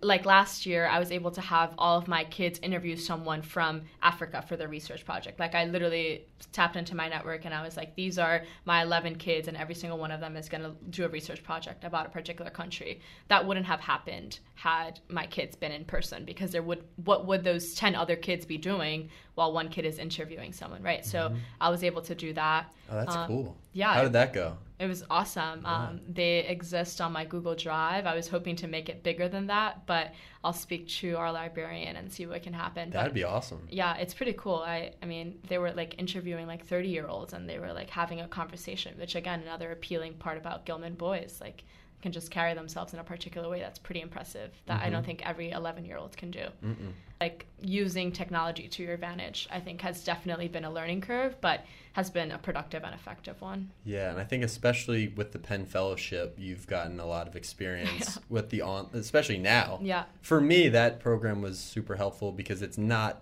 like 0.01 0.25
last 0.25 0.65
year 0.65 0.87
i 0.87 0.97
was 0.97 1.11
able 1.11 1.29
to 1.29 1.41
have 1.41 1.73
all 1.77 1.97
of 1.97 2.07
my 2.07 2.23
kids 2.23 2.57
interview 2.63 2.95
someone 2.95 3.41
from 3.41 3.81
africa 4.01 4.41
for 4.47 4.55
their 4.55 4.69
research 4.69 5.03
project. 5.05 5.39
Like 5.39 5.55
i 5.55 5.65
literally 5.65 6.25
tapped 6.51 6.75
into 6.75 6.95
my 6.95 7.07
network 7.09 7.45
and 7.45 7.53
i 7.53 7.61
was 7.61 7.75
like 7.75 7.93
these 7.95 8.17
are 8.17 8.43
my 8.65 8.81
11 8.83 9.15
kids 9.15 9.47
and 9.47 9.57
every 9.57 9.75
single 9.75 9.97
one 9.97 10.11
of 10.11 10.19
them 10.21 10.37
is 10.37 10.47
going 10.47 10.63
to 10.63 10.71
do 10.89 11.03
a 11.05 11.09
research 11.09 11.43
project 11.43 11.83
about 11.83 12.05
a 12.05 12.09
particular 12.09 12.49
country. 12.51 13.01
That 13.27 13.45
wouldn't 13.45 13.65
have 13.65 13.79
happened 13.79 14.39
had 14.55 14.99
my 15.09 15.25
kids 15.25 15.55
been 15.55 15.71
in 15.71 15.83
person 15.85 16.23
because 16.25 16.51
there 16.51 16.63
would 16.63 16.83
what 17.03 17.25
would 17.27 17.43
those 17.43 17.73
10 17.73 17.95
other 17.95 18.15
kids 18.15 18.45
be 18.45 18.57
doing 18.57 19.09
while 19.35 19.51
one 19.51 19.67
kid 19.69 19.85
is 19.85 19.97
interviewing 19.99 20.53
someone 20.53 20.81
right? 20.81 21.05
So 21.05 21.33
i 21.59 21.69
was 21.69 21.83
able 21.83 22.01
to 22.03 22.15
do 22.15 22.31
that. 22.33 22.71
Oh, 22.89 22.95
that's 22.95 23.15
Um, 23.15 23.27
cool. 23.27 23.57
yeah, 23.73 23.93
How 23.93 24.03
did 24.03 24.13
that 24.13 24.31
go? 24.33 24.57
It 24.83 24.87
was 24.87 25.03
awesome. 25.09 25.61
Yeah. 25.63 25.73
Um, 25.75 26.01
they 26.07 26.39
exist 26.39 26.99
on 26.99 27.11
my 27.13 27.25
Google 27.25 27.55
Drive. 27.55 28.05
I 28.05 28.15
was 28.15 28.27
hoping 28.27 28.55
to 28.57 28.67
make 28.67 28.89
it 28.89 29.01
bigger 29.03 29.27
than 29.29 29.47
that, 29.47 29.85
but 29.85 30.13
I'll 30.43 30.53
speak 30.53 30.87
to 30.99 31.15
our 31.15 31.31
librarian 31.31 31.95
and 31.95 32.11
see 32.11 32.25
what 32.25 32.43
can 32.43 32.53
happen. 32.53 32.89
That'd 32.89 33.11
but 33.11 33.15
be 33.15 33.23
awesome. 33.23 33.61
yeah, 33.71 33.95
it's 33.95 34.13
pretty 34.13 34.33
cool. 34.33 34.57
I, 34.57 34.91
I 35.01 35.05
mean, 35.05 35.39
they 35.47 35.57
were 35.57 35.71
like 35.71 35.95
interviewing 35.99 36.47
like 36.47 36.65
30 36.65 36.89
year 36.89 37.07
olds 37.07 37.33
and 37.33 37.47
they 37.49 37.59
were 37.59 37.71
like 37.73 37.89
having 37.89 38.19
a 38.21 38.27
conversation, 38.27 38.95
which 38.99 39.15
again, 39.15 39.41
another 39.41 39.71
appealing 39.71 40.15
part 40.15 40.37
about 40.37 40.65
Gilman 40.65 40.95
boys, 40.95 41.37
like 41.41 41.63
can 42.01 42.11
just 42.11 42.29
carry 42.31 42.53
themselves 42.53 42.91
in 42.93 42.99
a 42.99 43.03
particular 43.03 43.47
way 43.47 43.61
that's 43.61 43.79
pretty 43.79 44.01
impressive 44.01 44.51
that 44.65 44.81
I 44.81 44.89
don't 44.89 45.03
Mhm. 45.03 45.05
think 45.05 45.25
every 45.25 45.51
11 45.51 45.85
year 45.85 45.95
old 45.97 46.17
can 46.17 46.31
do 46.31 46.45
Mm-mm. 46.61 46.91
Like 47.23 47.45
using 47.61 48.11
technology 48.11 48.67
to 48.67 48.83
your 48.83 48.93
advantage 48.93 49.47
i 49.49 49.59
think 49.59 49.79
has 49.81 50.03
definitely 50.03 50.49
been 50.49 50.65
a 50.65 50.71
learning 50.71 50.99
curve 50.99 51.33
but 51.39 51.63
has 51.93 52.09
been 52.09 52.31
a 52.31 52.37
productive 52.37 52.83
and 52.83 52.93
effective 52.93 53.39
one 53.41 53.69
Yeah, 53.85 54.09
and 54.09 54.19
I 54.19 54.23
think 54.23 54.43
especially 54.43 55.09
with 55.09 55.31
the 55.31 55.37
Penn 55.37 55.65
Fellowship, 55.67 56.35
you've 56.39 56.65
gotten 56.65 56.99
a 56.99 57.05
lot 57.05 57.27
of 57.27 57.35
experience 57.35 58.15
Yeah. 58.17 58.23
with 58.29 58.49
the 58.49 58.61
on, 58.63 58.89
especially 58.93 59.37
now. 59.37 59.79
yeah 59.81 60.05
For 60.21 60.41
me, 60.41 60.69
that 60.69 60.99
program 60.99 61.41
was 61.43 61.59
super 61.59 61.95
helpful 61.95 62.31
because 62.31 62.61
it's 62.63 62.79
not 62.79 63.21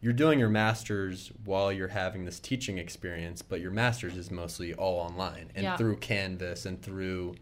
you're 0.00 0.14
doing 0.24 0.38
your 0.38 0.48
masters 0.48 1.30
while 1.44 1.70
you're 1.70 1.88
having 2.04 2.24
this 2.24 2.40
teaching 2.40 2.78
experience, 2.78 3.42
but 3.42 3.60
your 3.60 3.70
masters 3.70 4.16
is 4.16 4.30
mostly 4.30 4.72
all 4.72 4.96
online 4.98 5.50
and 5.54 5.64
Yeah. 5.64 5.76
through 5.76 5.96
Canvas 5.98 6.64
and 6.64 6.80
through. 6.82 7.34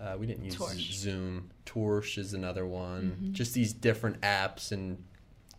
Uh, 0.00 0.16
we 0.18 0.26
didn't 0.26 0.44
use 0.44 0.54
Torch. 0.54 0.92
Zoom. 0.92 1.50
Torch 1.64 2.18
is 2.18 2.34
another 2.34 2.66
one. 2.66 3.16
Mhm. 3.20 3.32
Just 3.32 3.54
these 3.54 3.72
different 3.72 4.20
apps 4.20 4.72
and 4.72 5.02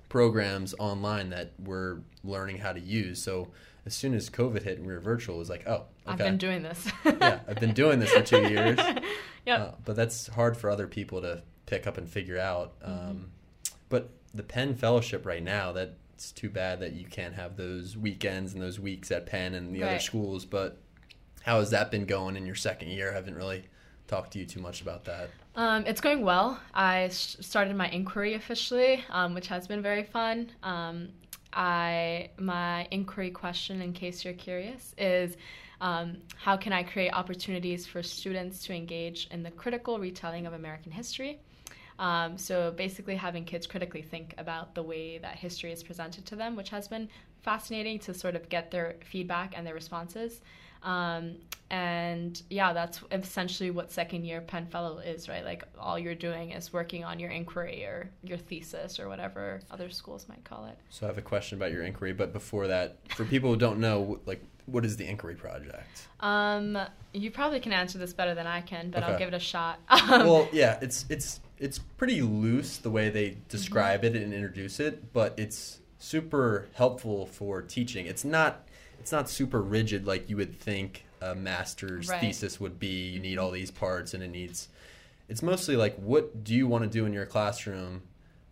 programs 0.10 0.74
online 0.80 1.30
that 1.32 1.54
we're 1.60 2.00
learning 2.24 2.58
how 2.60 2.72
to 2.74 2.80
use. 2.80 3.22
So 3.22 3.50
as 3.86 3.94
soon 3.94 4.14
as 4.14 4.30
COVID 4.30 4.64
hit 4.64 4.78
and 4.78 4.88
we 4.88 4.94
were 4.94 5.00
virtual, 5.00 5.36
it 5.36 5.40
was 5.40 5.50
like, 5.50 5.68
oh, 5.68 5.74
okay. 5.74 5.86
i've 6.08 6.18
been 6.18 6.38
doing 6.38 6.62
this 6.64 6.88
yeah, 7.06 7.40
I've 7.48 7.60
been 7.60 7.74
doing 7.74 8.00
this 8.00 8.12
for 8.12 8.22
two 8.22 8.42
years. 8.48 8.78
yep 9.46 9.60
Uh, 9.60 9.72
but 9.86 9.96
that's 9.96 10.28
hard 10.28 10.56
for 10.58 10.70
other 10.70 10.88
people 10.88 11.22
to 11.22 11.42
pick 11.66 11.88
up 11.88 11.98
and 11.98 12.08
figure 12.10 12.40
out. 12.40 12.76
Um, 12.84 12.94
Mm-hmm. 12.94 13.24
But 13.90 14.10
the 14.34 14.44
Penn 14.44 14.76
Fellowship 14.76 15.26
right 15.26 15.42
now, 15.42 15.72
that's 15.72 16.32
too 16.34 16.50
bad 16.50 16.82
that 16.82 16.92
you 16.94 17.06
can't 17.06 17.36
have 17.36 17.56
those 17.56 17.96
weekends 17.96 18.54
and 18.54 18.62
those 18.62 18.80
weeks 18.80 19.12
at 19.12 19.26
Penn 19.26 19.54
and 19.54 19.74
the 19.74 19.84
other 19.84 20.00
schools. 20.00 20.44
But 20.46 20.78
how 21.44 21.60
has 21.60 21.70
that 21.70 21.90
been 21.90 22.06
going 22.06 22.36
in 22.36 22.46
your 22.46 22.56
second 22.56 22.90
year? 22.90 23.12
I 23.12 23.14
haven't 23.16 23.36
really 23.36 23.64
talked 24.08 24.32
to 24.34 24.40
you 24.40 24.46
too 24.46 24.60
much 24.60 24.82
about 24.82 25.06
that. 25.06 25.30
Um, 25.56 25.86
it's 25.86 26.02
going 26.02 26.22
well. 26.24 26.60
I 26.74 27.04
s- 27.04 27.38
started 27.42 27.76
my 27.76 27.90
inquiry 27.90 28.36
officially, 28.36 29.04
um, 29.10 29.34
which 29.34 29.48
has 29.48 29.68
been 29.68 29.82
very 29.82 30.04
fun. 30.04 30.52
Um, 30.64 31.10
I 31.54 32.30
my 32.38 32.88
inquiry 32.92 33.32
question, 33.32 33.82
in 33.82 33.94
case 33.94 34.24
you're 34.24 34.34
curious, 34.34 34.94
is 34.98 35.38
um, 35.82 36.18
how 36.36 36.58
can 36.58 36.74
I 36.74 36.84
create 36.84 37.12
opportunities 37.12 37.86
for 37.86 38.04
students 38.04 38.64
to 38.66 38.74
engage 38.74 39.28
in 39.32 39.44
the 39.44 39.52
critical 39.52 40.00
retelling 40.00 40.46
of 40.46 40.54
American 40.54 40.92
history? 40.92 41.40
Um, 42.00 42.38
so 42.38 42.72
basically, 42.72 43.16
having 43.16 43.44
kids 43.44 43.66
critically 43.66 44.04
think 44.04 44.36
about 44.38 44.76
the 44.76 44.84
way 44.84 45.18
that 45.18 45.36
history 45.36 45.72
is 45.72 45.82
presented 45.84 46.26
to 46.28 46.36
them, 46.36 46.56
which 46.56 46.70
has 46.70 46.88
been 46.88 47.10
fascinating 47.42 47.98
to 48.00 48.14
sort 48.14 48.36
of 48.36 48.50
get 48.50 48.70
their 48.70 48.96
feedback 49.04 49.54
and 49.58 49.66
their 49.66 49.74
responses. 49.74 50.42
Um, 50.84 51.36
and 51.70 52.42
yeah, 52.50 52.72
that's 52.72 53.02
essentially 53.12 53.72
what 53.72 53.92
second 53.92 54.24
year 54.24 54.40
Penn 54.40 54.68
Fellow 54.68 55.00
is, 55.00 55.28
right? 55.28 55.44
Like 55.44 55.64
all 55.78 56.00
you're 56.00 56.16
doing 56.16 56.52
is 56.52 56.72
working 56.72 57.04
on 57.04 57.20
your 57.20 57.30
inquiry 57.30 57.84
or 57.84 58.10
your 58.24 58.38
thesis 58.38 59.00
or 59.00 59.10
whatever 59.10 59.60
other 59.70 59.90
schools 59.90 60.28
might 60.30 60.44
call 60.46 60.66
it. 60.66 60.78
So 60.90 61.06
I 61.06 61.10
have 61.10 61.18
a 61.18 61.22
question 61.22 61.58
about 61.58 61.74
your 61.74 61.84
inquiry, 61.84 62.14
but 62.14 62.32
before 62.32 62.68
that, 62.68 62.96
for 63.16 63.26
people 63.26 63.50
who 63.52 63.58
don't 63.58 63.80
know, 63.80 64.20
like, 64.26 64.42
what 64.66 64.86
is 64.86 64.96
the 64.98 65.06
inquiry 65.08 65.36
project? 65.36 66.08
Um, 66.22 66.78
you 67.14 67.32
probably 67.32 67.60
can 67.60 67.74
answer 67.74 67.98
this 67.98 68.14
better 68.14 68.34
than 68.36 68.48
I 68.48 68.62
can, 68.62 68.90
but 68.90 69.04
I'll 69.04 69.18
give 69.18 69.28
it 69.30 69.34
a 69.34 69.40
shot. 69.40 69.80
Well, 70.10 70.48
yeah, 70.54 70.78
it's 70.82 71.06
it's 71.10 71.40
it's 71.58 71.80
pretty 71.80 72.22
loose 72.22 72.78
the 72.78 72.90
way 72.90 73.10
they 73.10 73.38
describe 73.50 74.04
Mm-hmm. 74.04 74.16
it 74.16 74.22
and 74.24 74.34
introduce 74.34 74.80
it, 74.80 75.12
but 75.14 75.34
it's 75.38 75.80
super 76.00 76.68
helpful 76.74 77.26
for 77.26 77.62
teaching. 77.62 78.06
It's 78.08 78.24
not 78.26 78.67
it's 79.08 79.14
not 79.14 79.30
super 79.30 79.62
rigid 79.62 80.06
like 80.06 80.30
you 80.30 80.36
would 80.36 80.60
think 80.60 81.06
a 81.22 81.34
master's 81.34 82.10
Right. 82.10 82.20
thesis 82.20 82.60
would 82.60 82.78
be. 82.78 83.08
You 83.12 83.22
need 83.22 83.38
all 83.38 83.52
these 83.52 83.72
parts 83.72 84.14
and 84.14 84.22
it 84.22 84.28
needs 84.28 84.68
it's 85.30 85.42
mostly 85.42 85.78
like 85.78 85.96
what 85.96 86.44
do 86.44 86.54
you 86.54 86.68
want 86.68 86.84
to 86.84 86.90
do 86.90 87.06
in 87.06 87.14
your 87.14 87.26
classroom 87.26 88.02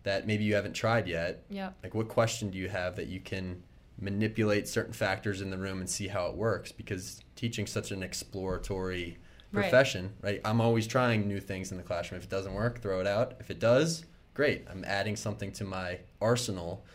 that 0.04 0.26
maybe 0.26 0.46
you 0.46 0.56
haven't 0.56 0.72
tried 0.72 1.10
yet? 1.10 1.44
Yep. 1.50 1.76
Like 1.84 1.94
what 1.94 2.08
question 2.08 2.52
do 2.52 2.58
you 2.58 2.70
have 2.70 2.96
that 2.96 3.08
you 3.08 3.20
can 3.20 3.64
manipulate 4.00 4.70
certain 4.70 4.94
factors 4.94 5.42
in 5.42 5.50
the 5.50 5.58
room 5.58 5.80
and 5.82 5.90
see 5.90 6.08
how 6.08 6.28
it 6.28 6.36
works 6.36 6.72
because 6.72 7.20
teaching's 7.36 7.72
such 7.72 7.92
an 7.92 8.02
exploratory 8.02 9.18
profession, 9.52 10.14
right? 10.22 10.40
I'm 10.46 10.62
always 10.62 10.88
trying 10.88 11.28
new 11.28 11.42
things 11.42 11.72
in 11.74 11.78
the 11.78 11.84
classroom. 11.84 12.20
If 12.20 12.26
it 12.28 12.30
doesn't 12.30 12.54
work, 12.54 12.82
throw 12.82 13.02
it 13.02 13.08
out. 13.08 13.34
If 13.42 13.52
it 13.52 13.60
does, 13.60 14.06
great. 14.34 14.66
I'm 14.72 14.86
adding 14.86 15.18
something 15.18 15.52
to 15.54 15.66
my 15.66 16.00
arsenal. 16.22 16.86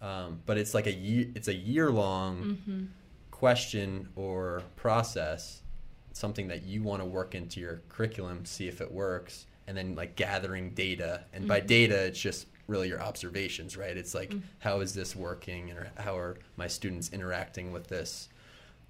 Um, 0.00 0.40
but 0.46 0.56
it's 0.56 0.72
like 0.72 0.86
a 0.86 0.92
year, 0.94 1.26
it's 1.34 1.48
a 1.48 1.54
year 1.54 1.90
long 1.90 2.56
hmm 2.66 2.84
question 3.40 4.06
or 4.16 4.62
process, 4.76 5.62
something 6.12 6.46
that 6.48 6.62
you 6.64 6.82
want 6.82 7.00
to 7.00 7.06
work 7.06 7.34
into 7.34 7.58
your 7.58 7.80
curriculum, 7.88 8.44
see 8.44 8.68
if 8.68 8.82
it 8.82 8.92
works, 8.92 9.46
and 9.66 9.74
then 9.74 9.94
like 9.94 10.14
gathering 10.14 10.68
data. 10.74 11.24
And 11.32 11.48
by 11.48 11.62
Mhm. 11.62 11.66
data, 11.66 12.04
it's 12.04 12.20
just 12.20 12.46
really 12.66 12.88
your 12.88 13.00
observations, 13.00 13.78
right? 13.78 13.96
It's 13.96 14.14
like 14.14 14.28
Mhm. 14.30 14.42
how 14.58 14.80
is 14.80 14.92
this 14.92 15.16
working, 15.16 15.70
and 15.70 15.88
how 15.96 16.18
are 16.18 16.36
my 16.58 16.66
students 16.66 17.08
interacting 17.14 17.72
with 17.72 17.86
this 17.88 18.28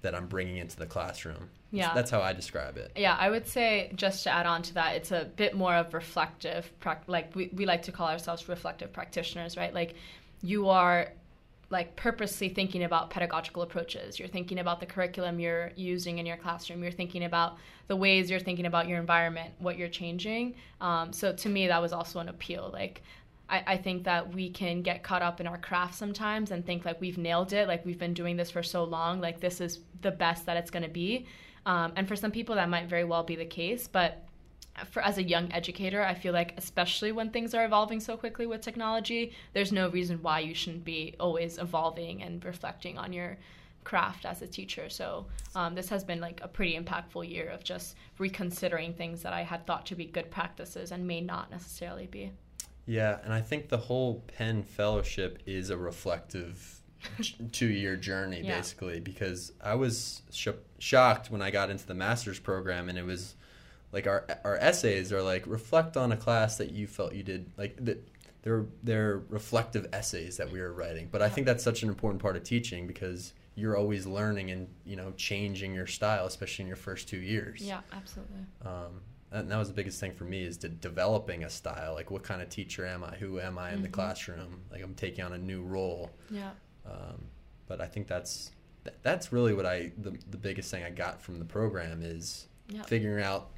that 0.01 0.13
I'm 0.13 0.27
bringing 0.27 0.57
into 0.57 0.75
the 0.75 0.85
classroom. 0.87 1.49
Yeah. 1.73 1.93
that's 1.93 2.11
how 2.11 2.21
I 2.21 2.33
describe 2.33 2.75
it. 2.75 2.91
Yeah, 2.97 3.15
I 3.17 3.29
would 3.29 3.47
say 3.47 3.91
just 3.95 4.23
to 4.25 4.29
add 4.33 4.45
on 4.45 4.61
to 4.63 4.73
that, 4.73 4.95
it's 4.97 5.11
a 5.13 5.23
bit 5.37 5.55
more 5.55 5.73
of 5.75 5.93
reflective, 5.93 6.69
like 7.07 7.33
we, 7.33 7.47
we 7.53 7.65
like 7.65 7.83
to 7.83 7.93
call 7.93 8.09
ourselves 8.09 8.49
reflective 8.49 8.91
practitioners, 8.91 9.55
right? 9.55 9.73
Like 9.73 9.95
you 10.41 10.67
are 10.67 11.13
like 11.71 11.95
purposely 11.95 12.49
thinking 12.49 12.83
about 12.83 13.09
pedagogical 13.09 13.61
approaches. 13.61 14.19
You're 14.19 14.27
thinking 14.27 14.59
about 14.59 14.79
the 14.79 14.85
curriculum 14.85 15.39
you're 15.39 15.71
using 15.75 16.19
in 16.19 16.25
your 16.25 16.37
classroom. 16.37 16.83
You're 16.83 16.91
thinking 16.91 17.23
about 17.23 17.57
the 17.87 17.95
ways 17.95 18.29
you're 18.29 18.39
thinking 18.39 18.65
about 18.65 18.87
your 18.87 18.99
environment, 18.99 19.53
what 19.59 19.77
you're 19.77 19.89
changing. 19.89 20.55
Um, 20.81 21.13
so 21.13 21.33
to 21.33 21.49
me, 21.49 21.67
that 21.67 21.81
was 21.81 21.93
also 21.93 22.19
an 22.19 22.29
appeal. 22.29 22.69
Like 22.73 23.01
I, 23.49 23.63
I 23.67 23.77
think 23.77 24.03
that 24.03 24.33
we 24.33 24.49
can 24.49 24.81
get 24.81 25.01
caught 25.01 25.21
up 25.21 25.39
in 25.39 25.47
our 25.47 25.57
craft 25.57 25.95
sometimes 25.95 26.51
and 26.51 26.65
think 26.65 26.85
like 26.85 26.99
we've 26.99 27.17
nailed 27.17 27.53
it, 27.53 27.67
like 27.67 27.85
we've 27.85 27.99
been 27.99 28.13
doing 28.13 28.35
this 28.35 28.51
for 28.51 28.63
so 28.63 28.83
long, 28.83 29.21
like 29.21 29.39
this 29.39 29.61
is 29.61 29.79
the 30.01 30.11
best 30.11 30.45
that 30.45 30.57
it's 30.57 30.71
going 30.71 30.83
to 30.83 30.89
be. 30.89 31.25
Um, 31.65 31.93
and 31.95 32.07
for 32.07 32.15
some 32.15 32.31
people, 32.31 32.55
that 32.55 32.69
might 32.69 32.89
very 32.89 33.03
well 33.03 33.23
be 33.23 33.35
the 33.35 33.45
case. 33.45 33.87
But 33.87 34.23
for 34.89 35.01
as 35.03 35.17
a 35.17 35.23
young 35.23 35.51
educator, 35.51 36.03
I 36.03 36.13
feel 36.13 36.33
like 36.33 36.53
especially 36.57 37.11
when 37.11 37.29
things 37.29 37.53
are 37.53 37.65
evolving 37.65 37.99
so 37.99 38.17
quickly 38.17 38.45
with 38.47 38.61
technology, 38.61 39.33
there's 39.53 39.71
no 39.71 39.89
reason 39.89 40.19
why 40.21 40.39
you 40.39 40.53
shouldn't 40.53 40.85
be 40.85 41.15
always 41.19 41.57
evolving 41.57 42.23
and 42.23 42.43
reflecting 42.43 42.97
on 42.97 43.13
your 43.13 43.37
craft 43.83 44.25
as 44.25 44.41
a 44.41 44.47
teacher. 44.47 44.89
So 44.89 45.25
um, 45.55 45.75
this 45.75 45.89
has 45.89 46.03
been 46.03 46.21
like 46.21 46.39
a 46.43 46.47
pretty 46.47 46.77
impactful 46.79 47.29
year 47.29 47.49
of 47.49 47.63
just 47.63 47.95
reconsidering 48.17 48.93
things 48.93 49.23
that 49.23 49.33
I 49.33 49.41
had 49.43 49.65
thought 49.65 49.85
to 49.87 49.95
be 49.95 50.05
good 50.05 50.29
practices 50.31 50.91
and 50.91 51.05
may 51.07 51.21
not 51.21 51.49
necessarily 51.51 52.07
be. 52.07 52.31
Yeah, 52.85 53.19
and 53.23 53.33
I 53.33 53.41
think 53.41 53.69
the 53.69 53.77
whole 53.77 54.23
Penn 54.37 54.63
Fellowship 54.63 55.39
is 55.45 55.69
a 55.69 55.77
reflective 55.77 56.81
two 57.51 57.67
year 57.67 57.95
journey, 57.95 58.41
Yeah. 58.43 58.57
basically, 58.57 58.99
because 58.99 59.51
I 59.63 59.75
was 59.75 60.21
sh- 60.31 60.49
shocked 60.79 61.31
when 61.31 61.41
I 61.41 61.51
got 61.51 61.69
into 61.69 61.85
the 61.85 61.93
master's 61.95 62.39
program 62.39 62.89
and 62.89 62.97
it 62.97 63.05
was 63.05 63.35
like 63.91 64.07
our 64.07 64.25
our 64.43 64.57
essays 64.57 65.11
are 65.11 65.21
like 65.21 65.45
reflect 65.47 65.97
on 65.97 66.11
a 66.11 66.17
class 66.17 66.57
that 66.57 66.71
you 66.71 66.87
felt 66.87 67.13
you 67.13 67.23
did 67.23 67.51
like 67.57 67.75
that 67.83 68.07
they're 68.43 68.65
they're 68.83 69.19
reflective 69.29 69.87
essays 69.93 70.37
that 70.37 70.51
we 70.51 70.59
were 70.59 70.73
writing 70.73 71.07
but 71.11 71.21
i 71.21 71.29
think 71.29 71.45
that's 71.45 71.63
such 71.63 71.83
an 71.83 71.89
important 71.89 72.21
part 72.21 72.35
of 72.35 72.43
teaching 72.43 72.87
because 72.87 73.33
you're 73.55 73.75
always 73.77 74.05
learning 74.05 74.49
and 74.51 74.67
you 74.85 74.95
know 74.95 75.11
changing 75.17 75.73
your 75.73 75.85
style 75.87 76.25
especially 76.25 76.63
in 76.63 76.67
your 76.67 76.77
first 76.77 77.07
two 77.09 77.17
years 77.19 77.61
Yeah, 77.61 77.81
absolutely. 77.93 78.45
um, 78.65 79.01
and 79.33 79.49
that 79.51 79.57
was 79.57 79.67
the 79.67 79.73
biggest 79.73 79.99
thing 79.99 80.13
for 80.13 80.23
me 80.25 80.43
is 80.43 80.57
to 80.57 80.69
developing 80.69 81.43
a 81.43 81.49
style 81.49 81.93
like 81.93 82.09
what 82.11 82.23
kind 82.23 82.41
of 82.41 82.49
teacher 82.49 82.85
am 82.85 83.03
i 83.03 83.15
who 83.17 83.39
am 83.39 83.57
i 83.59 83.71
in 83.73 83.81
the 83.81 83.89
Mhm. 83.89 83.93
classroom 83.93 84.61
like 84.71 84.81
i'm 84.81 84.95
taking 84.95 85.23
on 85.25 85.33
a 85.33 85.37
new 85.37 85.61
role 85.63 86.09
Yeah. 86.29 86.51
um, 86.85 87.25
but 87.67 87.81
i 87.81 87.87
think 87.87 88.07
that's 88.07 88.51
that's 89.03 89.31
really 89.31 89.53
what 89.53 89.65
i 89.65 89.91
the, 89.97 90.17
the 90.31 90.37
biggest 90.37 90.71
thing 90.71 90.83
i 90.83 90.89
got 90.89 91.21
from 91.21 91.37
the 91.37 91.45
program 91.45 92.01
is 92.01 92.47
Yeah. 92.69 92.83
figuring 92.83 93.23
out 93.23 93.51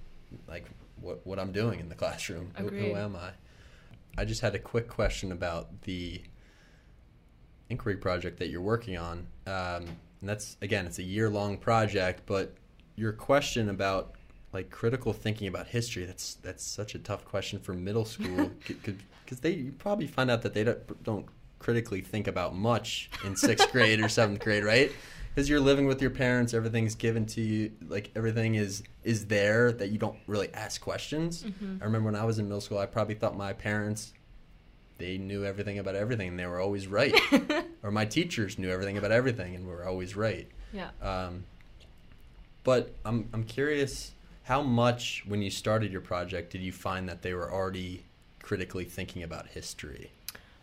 like 0.47 0.65
what, 1.01 1.25
what 1.25 1.39
i'm 1.39 1.51
doing 1.51 1.79
in 1.79 1.89
the 1.89 1.95
classroom. 1.95 2.51
Who, 2.57 2.67
who 2.69 2.95
am 2.95 3.15
i? 3.15 3.31
I 4.17 4.25
just 4.25 4.41
had 4.41 4.53
a 4.55 4.59
quick 4.59 4.87
question 4.87 5.31
about 5.31 5.81
the 5.83 6.21
inquiry 7.69 7.97
project 7.97 8.37
that 8.39 8.49
you're 8.49 8.61
working 8.61 8.97
on. 8.97 9.27
Um, 9.47 9.85
and 10.21 10.29
that's 10.29 10.57
again 10.61 10.85
it's 10.85 10.99
a 10.99 11.03
year 11.03 11.29
long 11.29 11.57
project 11.57 12.21
but 12.25 12.53
your 12.95 13.11
question 13.11 13.69
about 13.69 14.15
like 14.53 14.69
critical 14.69 15.11
thinking 15.11 15.47
about 15.47 15.67
history 15.67 16.05
that's 16.05 16.35
that's 16.35 16.63
such 16.63 16.95
a 16.95 16.99
tough 16.99 17.25
question 17.25 17.59
for 17.59 17.73
middle 17.73 18.05
school. 18.05 18.51
Because 19.25 19.39
they 19.39 19.51
you 19.51 19.71
probably 19.79 20.05
find 20.05 20.29
out 20.29 20.41
that 20.41 20.53
they 20.53 20.65
don't, 20.65 21.03
don't 21.03 21.25
critically 21.57 22.01
think 22.01 22.27
about 22.27 22.53
much 22.53 23.09
in 23.23 23.37
sixth 23.37 23.71
grade 23.71 24.01
or 24.01 24.09
seventh 24.09 24.41
grade 24.41 24.65
right 24.65 24.91
because 25.33 25.49
you're 25.49 25.59
living 25.59 25.85
with 25.87 26.01
your 26.01 26.11
parents 26.11 26.53
everything's 26.53 26.95
given 26.95 27.25
to 27.25 27.41
you 27.41 27.71
like 27.87 28.11
everything 28.15 28.55
is 28.55 28.83
is 29.03 29.25
there 29.25 29.71
that 29.71 29.89
you 29.89 29.97
don't 29.97 30.17
really 30.27 30.49
ask 30.53 30.81
questions 30.81 31.43
Mhm. 31.43 31.81
i 31.81 31.85
remember 31.85 32.11
when 32.11 32.15
i 32.15 32.23
was 32.25 32.39
in 32.39 32.45
middle 32.45 32.61
school 32.61 32.77
i 32.77 32.85
probably 32.85 33.15
thought 33.15 33.35
my 33.37 33.53
parents 33.53 34.13
they 34.99 35.17
knew 35.17 35.43
everything 35.43 35.79
about 35.79 35.95
everything 35.95 36.27
and 36.29 36.39
they 36.39 36.45
were 36.45 36.59
always 36.59 36.87
right 36.87 37.13
or 37.83 37.91
my 37.91 38.05
teachers 38.05 38.57
knew 38.59 38.69
everything 38.69 38.97
about 38.97 39.11
everything 39.11 39.55
and 39.55 39.65
were 39.65 39.85
always 39.85 40.15
right 40.15 40.47
yeah. 40.71 40.89
um, 41.01 41.43
but 42.63 42.93
I'm, 43.05 43.29
I'm 43.33 43.43
curious 43.43 44.11
how 44.43 44.61
much 44.61 45.23
when 45.27 45.41
you 45.41 45.49
started 45.49 45.91
your 45.91 46.01
project 46.01 46.51
did 46.51 46.61
you 46.61 46.71
find 46.71 47.07
that 47.09 47.21
they 47.21 47.33
were 47.33 47.51
already 47.51 48.03
critically 48.41 48.85
thinking 48.85 49.23
about 49.23 49.47
history 49.47 50.11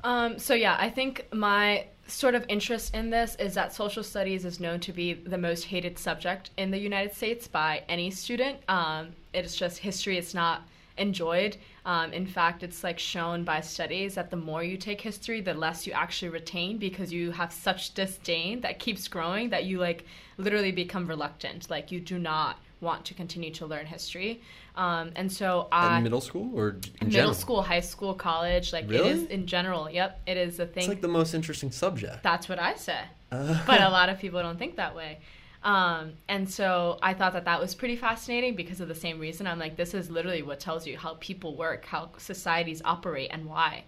Um, 0.03 0.39
so 0.39 0.55
yeah, 0.55 0.77
I 0.81 0.89
think 0.91 1.27
my 1.33 1.87
sort 2.13 2.35
of 2.35 2.45
interest 2.49 2.95
in 2.95 3.11
this 3.11 3.37
is 3.37 3.55
that 3.55 3.73
social 3.73 4.03
studies 4.03 4.45
is 4.45 4.61
known 4.61 4.81
to 4.81 4.93
be 4.93 5.15
the 5.15 5.39
most 5.39 5.65
hated 5.65 5.99
subject 5.99 6.51
in 6.57 6.71
the 6.71 6.79
United 6.79 7.15
States 7.15 7.47
by 7.49 7.83
any 7.89 8.11
student. 8.11 8.59
Um, 8.69 9.11
it's 9.33 9.57
just 9.57 9.79
history; 9.79 10.19
it's 10.19 10.35
not 10.35 10.63
enjoyed. 10.97 11.57
Um, 11.85 12.13
in 12.13 12.27
fact, 12.27 12.63
it's 12.63 12.85
like 12.85 12.99
shown 12.99 13.43
by 13.45 13.61
studies 13.61 14.15
that 14.15 14.31
the 14.31 14.37
more 14.37 14.63
you 14.63 14.77
take 14.77 15.01
history, 15.01 15.41
the 15.41 15.55
less 15.55 15.87
you 15.87 15.93
actually 15.93 16.29
retain 16.29 16.79
because 16.79 17.13
you 17.13 17.31
have 17.33 17.53
such 17.53 17.95
disdain 17.95 18.61
that 18.61 18.79
keeps 18.79 19.09
growing 19.09 19.51
that 19.51 19.65
you 19.65 19.79
like 19.79 20.05
literally 20.37 20.73
become 20.73 21.07
reluctant. 21.07 21.71
Like 21.71 21.91
you 21.91 22.01
do 22.01 22.19
not 22.19 22.59
want 22.81 23.05
to 23.07 23.15
continue 23.15 23.51
to 23.53 23.67
learn 23.67 23.87
history. 23.87 24.41
Um, 24.77 25.13
and 25.17 25.31
so 25.31 25.69
I 25.73 25.99
in 25.99 26.03
middle 26.05 26.21
school 26.21 26.51
or 26.59 26.71
in 26.71 26.81
middle 27.01 27.11
general? 27.11 27.35
school, 27.35 27.63
high 27.63 27.81
school, 27.81 28.15
college, 28.15 28.73
like 28.73 28.89
Really? 28.89 29.11
it 29.11 29.17
is 29.17 29.23
in 29.25 29.47
general. 29.47 29.91
Yep, 29.91 30.21
it 30.27 30.37
is 30.37 30.59
a 30.61 30.67
thing. 30.67 30.83
it's 30.85 30.89
like 30.89 31.01
the 31.03 31.09
most 31.09 31.35
interesting 31.35 31.71
subject 31.71 32.23
That's 32.23 32.49
what 32.49 32.59
I 32.59 32.75
say. 32.77 33.01
Uh, 33.31 33.63
But 33.67 33.81
a 33.83 33.89
lot 33.99 34.09
of 34.09 34.19
people 34.19 34.41
don't 34.43 34.59
think 34.59 34.77
that 34.77 34.95
way. 34.97 35.19
Um, 35.63 36.13
and 36.29 36.49
so 36.51 36.99
I 37.03 37.13
thought 37.13 37.35
that 37.35 37.45
that 37.45 37.61
was 37.61 37.75
pretty 37.75 37.97
fascinating 37.97 38.57
because 38.57 38.81
of 38.81 38.89
the 38.89 38.95
same 38.95 39.19
reason. 39.19 39.47
I'm 39.47 39.59
like, 39.59 39.77
this 39.77 39.93
is 39.93 40.11
literally 40.11 40.43
what 40.43 40.59
tells 40.59 40.87
you 40.87 40.97
how 40.97 41.19
people 41.21 41.55
work, 41.55 41.85
how 41.85 42.11
societies 42.17 42.81
operate, 42.85 43.29
and 43.31 43.45
why. 43.45 43.85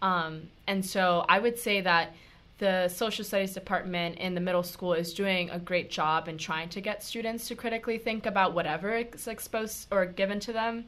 Um, 0.00 0.48
and 0.66 0.84
so 0.84 1.24
I 1.28 1.38
would 1.38 1.58
say 1.60 1.80
that 1.82 2.12
the 2.62 2.86
social 2.86 3.24
studies 3.24 3.54
department 3.54 4.18
in 4.18 4.36
the 4.36 4.40
middle 4.40 4.62
school 4.62 4.92
is 4.92 5.12
doing 5.12 5.50
a 5.50 5.58
great 5.58 5.90
job 5.90 6.28
in 6.28 6.38
trying 6.38 6.68
to 6.68 6.80
get 6.80 7.02
students 7.02 7.48
to 7.48 7.56
critically 7.56 7.98
think 7.98 8.24
about 8.24 8.54
whatever 8.54 8.94
is 8.94 9.26
exposed 9.26 9.88
or 9.90 10.06
given 10.06 10.38
to 10.38 10.52
them. 10.52 10.84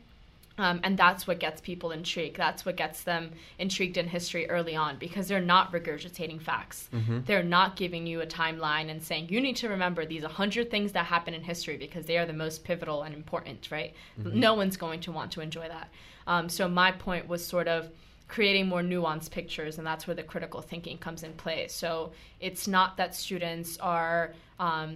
Um, 0.57 0.79
and 0.85 0.97
that's 0.97 1.27
what 1.27 1.41
gets 1.41 1.61
people 1.61 1.91
intrigued. 1.91 2.37
That's 2.37 2.65
what 2.65 2.77
gets 2.77 3.03
them 3.03 3.33
intrigued 3.59 3.97
in 3.97 4.07
history 4.07 4.49
early 4.49 4.77
on 4.77 4.99
because 4.99 5.27
they're 5.27 5.41
not 5.41 5.73
regurgitating 5.73 6.41
facts. 6.41 6.89
Mhm. 6.95 7.27
They're 7.27 7.43
not 7.43 7.75
giving 7.75 8.07
you 8.07 8.21
a 8.21 8.27
timeline 8.27 8.89
and 8.89 9.03
saying, 9.03 9.31
you 9.31 9.41
need 9.41 9.57
to 9.57 9.69
remember 9.69 10.07
these 10.07 10.23
100 10.23 10.71
things 10.71 10.93
that 10.93 11.07
happen 11.07 11.35
in 11.35 11.43
history 11.43 11.77
because 11.77 12.07
they 12.07 12.19
are 12.19 12.25
the 12.25 12.33
most 12.33 12.63
pivotal 12.63 13.03
and 13.03 13.13
important, 13.17 13.69
right? 13.73 13.93
No 14.17 14.55
one's 14.55 14.77
going 14.77 15.01
to 15.01 15.11
want 15.11 15.33
to 15.33 15.41
enjoy 15.41 15.67
that. 15.67 15.89
Um, 16.29 16.49
so, 16.49 16.69
my 16.69 16.93
point 16.93 17.27
was 17.27 17.45
sort 17.45 17.67
of 17.67 17.91
creating 18.35 18.67
more 18.67 18.83
nuanced 18.83 19.31
pictures, 19.31 19.79
and 19.79 19.87
that's 19.87 20.07
where 20.07 20.17
the 20.17 20.23
critical 20.33 20.61
thinking 20.61 20.99
comes 20.99 21.23
in 21.23 21.33
play. 21.35 21.69
So, 21.69 22.13
it's 22.41 22.67
not 22.67 22.97
that 22.97 23.15
students 23.15 23.79
are. 23.79 24.35
Um, 24.59 24.91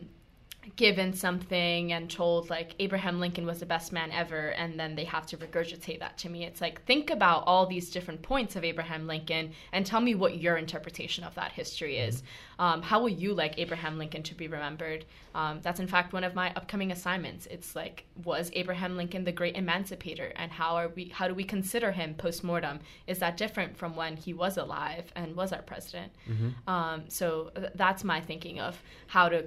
given 0.76 1.12
something 1.12 1.92
and 1.92 2.10
told 2.10 2.50
like 2.50 2.74
Abraham 2.78 3.20
Lincoln 3.20 3.46
was 3.46 3.60
the 3.60 3.66
best 3.66 3.92
man 3.92 4.10
ever 4.12 4.50
and 4.50 4.78
then 4.78 4.94
they 4.94 5.04
have 5.04 5.26
to 5.26 5.36
regurgitate 5.36 6.00
that 6.00 6.18
to 6.18 6.28
me. 6.28 6.44
It's 6.44 6.60
like 6.60 6.84
think 6.84 7.10
about 7.10 7.44
all 7.46 7.66
these 7.66 7.90
different 7.90 8.22
points 8.22 8.56
of 8.56 8.64
Abraham 8.64 9.06
Lincoln 9.06 9.52
and 9.72 9.86
tell 9.86 10.00
me 10.00 10.14
what 10.14 10.40
your 10.40 10.56
interpretation 10.56 11.24
of 11.24 11.34
that 11.36 11.52
history 11.52 11.98
is. 11.98 12.22
Um, 12.58 12.82
how 12.82 13.00
will 13.00 13.08
you 13.08 13.34
like 13.34 13.58
Abraham 13.58 13.98
Lincoln 13.98 14.22
to 14.24 14.34
be 14.34 14.48
remembered? 14.48 15.04
Um, 15.34 15.60
that's 15.62 15.80
in 15.80 15.86
fact 15.86 16.12
one 16.12 16.24
of 16.24 16.34
my 16.34 16.52
upcoming 16.54 16.92
assignments. 16.92 17.46
It's 17.46 17.74
like 17.74 18.04
was 18.24 18.50
Abraham 18.54 18.96
Lincoln 18.96 19.24
the 19.24 19.32
great 19.32 19.56
emancipator 19.56 20.32
and 20.36 20.50
how 20.52 20.76
are 20.76 20.88
we 20.88 21.08
how 21.08 21.28
do 21.28 21.34
we 21.34 21.44
consider 21.44 21.92
him 21.92 22.14
post 22.14 22.44
mortem? 22.44 22.80
Is 23.06 23.18
that 23.20 23.36
different 23.36 23.76
from 23.76 23.96
when 23.96 24.16
he 24.16 24.32
was 24.34 24.56
alive 24.58 25.12
and 25.16 25.34
was 25.34 25.52
our 25.52 25.62
president? 25.62 26.12
Mm-hmm. 26.28 26.70
Um, 26.70 27.04
so 27.08 27.50
th- 27.56 27.72
that's 27.74 28.04
my 28.04 28.20
thinking 28.20 28.60
of 28.60 28.82
how 29.06 29.28
to 29.28 29.46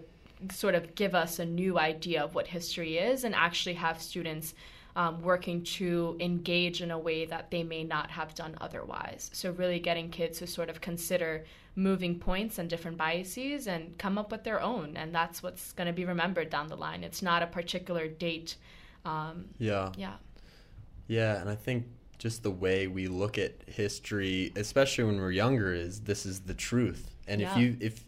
sort 0.50 0.76
of 0.76 0.96
give 0.96 1.14
us 1.16 1.39
a 1.39 1.46
new 1.46 1.78
idea 1.78 2.24
of 2.24 2.36
what 2.36 2.48
history 2.48 2.98
is 2.98 3.24
and 3.24 3.36
actually 3.36 3.76
have 3.76 4.02
students 4.02 4.54
um, 4.96 5.22
working 5.22 5.64
to 5.64 6.18
engage 6.20 6.82
in 6.82 6.92
a 6.92 7.00
way 7.00 7.26
that 7.26 7.50
they 7.50 7.64
may 7.64 7.84
not 7.84 8.10
have 8.12 8.36
done 8.36 8.56
otherwise. 8.60 9.30
So, 9.34 9.52
really 9.52 9.80
getting 9.80 10.10
kids 10.10 10.39
to 10.39 10.48
sort 10.48 10.70
of 10.70 10.82
consider 10.82 11.46
moving 11.76 12.20
points 12.20 12.58
and 12.60 12.70
different 12.70 12.98
biases 12.98 13.68
and 13.68 13.98
come 13.98 14.18
up 14.18 14.32
with 14.32 14.44
their 14.44 14.60
own. 14.62 14.98
And 14.98 15.16
that's 15.16 15.42
what's 15.42 15.72
going 15.72 15.88
to 15.88 15.94
be 15.94 16.04
remembered 16.04 16.50
down 16.50 16.68
the 16.68 16.76
line. 16.76 17.04
It's 17.04 17.22
not 17.22 17.42
a 17.42 17.48
particular 17.48 18.08
date. 18.10 18.58
Um, 19.06 19.46
Yeah. 19.58 19.92
yeah. 19.98 20.16
Yeah, 21.08 21.39
and 21.39 21.50
I 21.50 21.56
think 21.56 21.88
just 22.18 22.44
the 22.44 22.52
way 22.52 22.88
we 22.88 23.08
look 23.08 23.38
at 23.38 23.54
history, 23.68 24.52
especially 24.56 25.06
when 25.06 25.18
we're 25.20 25.32
younger, 25.32 25.74
is 25.74 26.02
this 26.02 26.26
is 26.26 26.42
the 26.42 26.54
truth. 26.54 27.16
And 27.28 27.42
Yeah. 27.42 27.52
if 27.52 27.58
you 27.58 27.78
if 27.80 28.06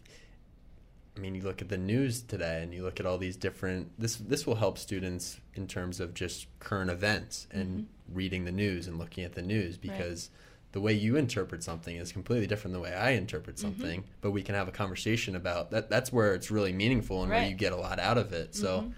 I 1.16 1.20
mean, 1.20 1.34
you 1.34 1.42
look 1.42 1.62
at 1.62 1.68
the 1.68 1.78
news 1.78 2.22
today 2.22 2.62
and 2.62 2.74
you 2.74 2.82
look 2.82 2.98
at 2.98 3.06
all 3.06 3.18
these 3.18 3.36
different 3.36 3.92
this 3.98 4.16
this 4.16 4.46
will 4.46 4.56
help 4.56 4.78
students 4.78 5.38
in 5.54 5.66
terms 5.66 6.00
of 6.00 6.12
just 6.14 6.46
current 6.58 6.90
events 6.90 7.46
and 7.52 7.86
reading 8.12 8.44
the 8.44 8.52
news 8.52 8.86
and 8.88 8.98
looking 8.98 9.24
at 9.24 9.34
the 9.34 9.42
news 9.42 9.76
because 9.76 10.30
the 10.72 10.80
way 10.80 10.92
you 10.92 11.14
interpret 11.14 11.62
something 11.62 11.94
is 11.96 12.10
completely 12.10 12.48
different 12.48 12.72
than 12.72 12.82
the 12.82 12.88
way 12.88 12.92
I 12.94 13.10
interpret 13.10 13.60
something, 13.60 14.02
but 14.20 14.32
we 14.32 14.42
can 14.42 14.56
have 14.56 14.66
a 14.66 14.72
conversation 14.72 15.36
about 15.36 15.70
that 15.70 15.88
that's 15.88 16.12
where 16.12 16.34
it's 16.34 16.50
really 16.50 16.72
meaningful 16.72 17.22
and 17.22 17.30
where 17.30 17.46
you 17.48 17.54
get 17.54 17.72
a 17.72 17.76
lot 17.76 18.00
out 18.00 18.18
of 18.18 18.32
it. 18.32 18.56
So 18.56 18.92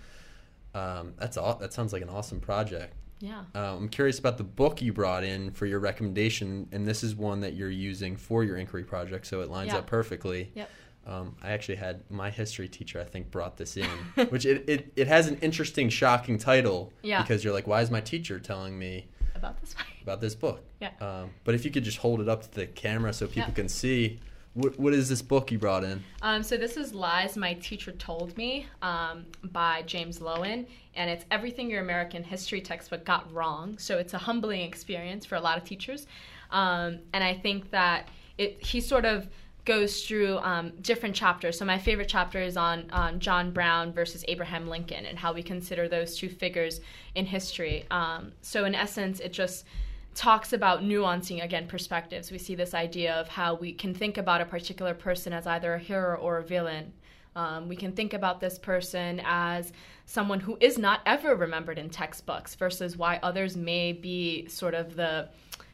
um, 0.75 1.13
that's 1.19 1.37
all 1.37 1.57
that 1.57 1.73
sounds 1.75 1.93
like 1.93 2.03
an 2.03 2.09
awesome 2.09 2.41
project. 2.41 2.95
Yeah. 3.21 3.45
Uh, 3.55 3.77
I'm 3.77 3.89
curious 3.89 4.19
about 4.19 4.37
the 4.37 4.45
book 4.45 4.83
you 4.83 4.93
brought 4.93 5.25
in 5.25 5.51
for 5.51 5.65
your 5.67 5.79
recommendation, 5.79 6.69
and 6.73 6.87
this 6.87 7.03
is 7.03 7.15
one 7.15 7.41
that 7.41 7.55
you're 7.55 7.71
using 7.71 8.15
for 8.17 8.45
your 8.45 8.57
inquiry 8.59 8.85
project, 8.85 9.27
so 9.27 9.41
it 9.41 9.49
lines 9.51 9.73
Yeah. 9.73 9.79
up 9.79 9.87
perfectly. 9.87 10.51
Yep. 10.55 10.71
Um, 11.07 11.37
I 11.43 11.51
actually 11.53 11.77
had 11.77 12.03
my 12.11 12.31
history 12.31 12.69
teacher, 12.69 13.01
I 13.01 13.05
think, 13.05 13.31
brought 13.31 13.57
this 13.57 13.77
in, 13.77 13.87
which 14.31 14.45
it, 14.45 14.69
it, 14.69 14.93
it 14.97 15.07
has 15.07 15.29
an 15.29 15.39
interesting, 15.41 15.89
shocking 15.89 16.37
title 16.37 16.93
Yeah. 17.03 17.23
because 17.23 17.45
you're 17.45 17.53
like, 17.53 17.67
why 17.67 17.81
is 17.83 17.91
my 17.91 18.01
teacher 18.01 18.41
telling 18.41 18.77
me 18.79 19.07
About 19.37 19.61
this 19.61 19.77
one. 19.77 19.85
about 20.03 20.21
this 20.21 20.35
book? 20.35 20.65
Yeah. 20.81 20.91
Um, 21.01 21.31
but 21.45 21.55
if 21.55 21.65
you 21.65 21.71
could 21.71 21.85
just 21.85 21.99
hold 21.99 22.21
it 22.21 22.29
up 22.29 22.43
to 22.43 22.53
the 22.55 22.67
camera 22.67 23.13
so 23.13 23.27
people 23.29 23.51
Yeah. 23.51 23.55
can 23.55 23.69
see, 23.69 24.19
what, 24.55 24.79
what 24.81 24.95
is 24.95 25.09
this 25.09 25.23
book 25.23 25.53
you 25.53 25.59
brought 25.59 25.85
in? 25.85 26.03
Um, 26.23 26.43
so 26.43 26.57
this 26.57 26.77
is 26.77 26.93
Lies 26.93 27.37
My 27.37 27.55
Teacher 27.55 27.93
Told 27.93 28.37
Me 28.37 28.67
um, 28.83 29.27
by 29.45 29.83
James 29.83 30.19
Loewen, 30.19 30.67
and 30.97 31.09
it's 31.11 31.25
everything 31.31 31.71
your 31.71 31.83
American 31.83 32.25
history 32.25 32.61
textbook 32.61 33.05
got 33.05 33.33
wrong. 33.33 33.79
So 33.79 33.99
it's 33.99 34.15
a 34.15 34.19
humbling 34.19 34.63
experience 34.63 35.25
for 35.25 35.37
a 35.37 35.41
lot 35.41 35.57
of 35.59 35.63
teachers, 35.65 36.07
um, 36.51 36.99
and 37.13 37.23
I 37.23 37.35
think 37.35 37.71
that 37.71 38.09
it 38.39 38.63
he 38.65 38.81
sort 38.81 39.05
of 39.05 39.29
goes 39.67 40.05
through 40.05 40.39
um, 40.39 40.73
different 40.81 41.15
chapters. 41.15 41.59
So 41.59 41.65
my 41.65 41.79
favorite 41.79 42.09
chapter 42.09 42.41
is 42.41 42.57
on 42.57 42.89
John 43.19 43.51
Brown 43.51 43.93
versus 43.93 44.25
Abraham 44.29 44.69
Lincoln 44.69 45.05
and 45.05 45.19
how 45.19 45.35
we 45.35 45.43
consider 45.43 45.89
those 45.89 46.17
two 46.17 46.31
figures 46.31 46.81
in 47.15 47.27
history. 47.27 47.85
Um, 47.91 48.33
so 48.41 48.65
in 48.65 48.75
essence, 48.75 49.21
it 49.21 49.33
just 49.33 49.67
talks 50.15 50.55
about 50.55 50.83
nuancing 50.83 51.45
again 51.45 51.67
perspectives. 51.67 52.31
We 52.31 52.39
see 52.39 52.55
this 52.55 52.73
idea 52.73 53.15
of 53.15 53.29
how 53.29 53.57
we 53.57 53.73
can 53.73 53.93
think 53.93 54.17
about 54.17 54.41
a 54.41 54.47
particular 54.47 54.95
person 54.95 55.33
as 55.35 55.47
either 55.47 55.75
a 55.75 55.79
hero 55.79 56.17
or 56.17 56.39
a 56.39 56.43
villain. 56.43 56.93
Um, 57.35 57.69
we 57.69 57.77
can 57.77 57.93
think 57.93 58.15
about 58.15 58.41
this 58.41 58.59
person 58.59 59.21
as 59.25 59.73
someone 60.07 60.41
who 60.41 60.57
is 60.59 60.79
not 60.79 61.01
ever 61.05 61.35
remembered 61.35 61.79
in 61.79 61.91
textbooks 61.91 62.55
versus 62.55 62.97
why 62.97 63.19
others 63.23 63.59
may 63.59 63.93
be 63.93 64.49
sort 64.49 64.73
of 64.73 64.97
the 64.97 65.29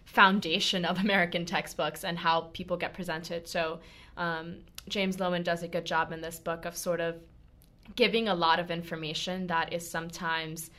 foundation 0.05 0.85
of 0.85 0.99
American 1.05 1.45
textbooks 1.45 2.05
and 2.05 2.19
how 2.19 2.51
people 2.53 2.77
get 2.77 2.95
presented. 2.95 3.49
So 3.49 3.81
um, 4.17 4.57
James 4.89 5.17
Loewen 5.17 5.45
does 5.45 5.63
a 5.63 5.69
good 5.69 5.85
job 5.85 6.13
in 6.13 6.21
this 6.21 6.39
book 6.39 6.65
of 6.65 6.77
sort 6.77 7.01
of 7.01 7.17
giving 7.97 8.29
a 8.29 8.35
lot 8.35 8.59
of 8.59 8.71
information 8.71 9.47
that 9.49 9.73
is 9.73 9.89
sometimes 9.89 10.71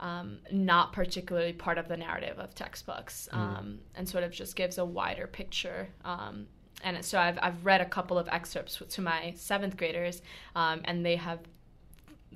um, 0.00 0.38
not 0.50 0.92
particularly 0.92 1.52
part 1.52 1.78
of 1.78 1.86
the 1.88 1.96
narrative 1.96 2.38
of 2.38 2.54
textbooks 2.54 3.28
um, 3.32 3.78
and 3.94 4.08
sort 4.08 4.24
of 4.24 4.32
just 4.32 4.56
gives 4.56 4.78
a 4.78 4.84
wider 4.84 5.26
picture. 5.26 5.88
Um, 6.04 6.46
and 6.82 7.04
so 7.04 7.18
I've, 7.18 7.38
I've 7.40 7.64
read 7.64 7.80
a 7.80 7.84
couple 7.84 8.18
of 8.18 8.28
excerpts 8.28 8.82
to 8.88 9.00
my 9.00 9.32
seventh 9.36 9.76
graders, 9.76 10.20
um, 10.56 10.80
and 10.84 11.06
they 11.06 11.14
have, 11.14 11.38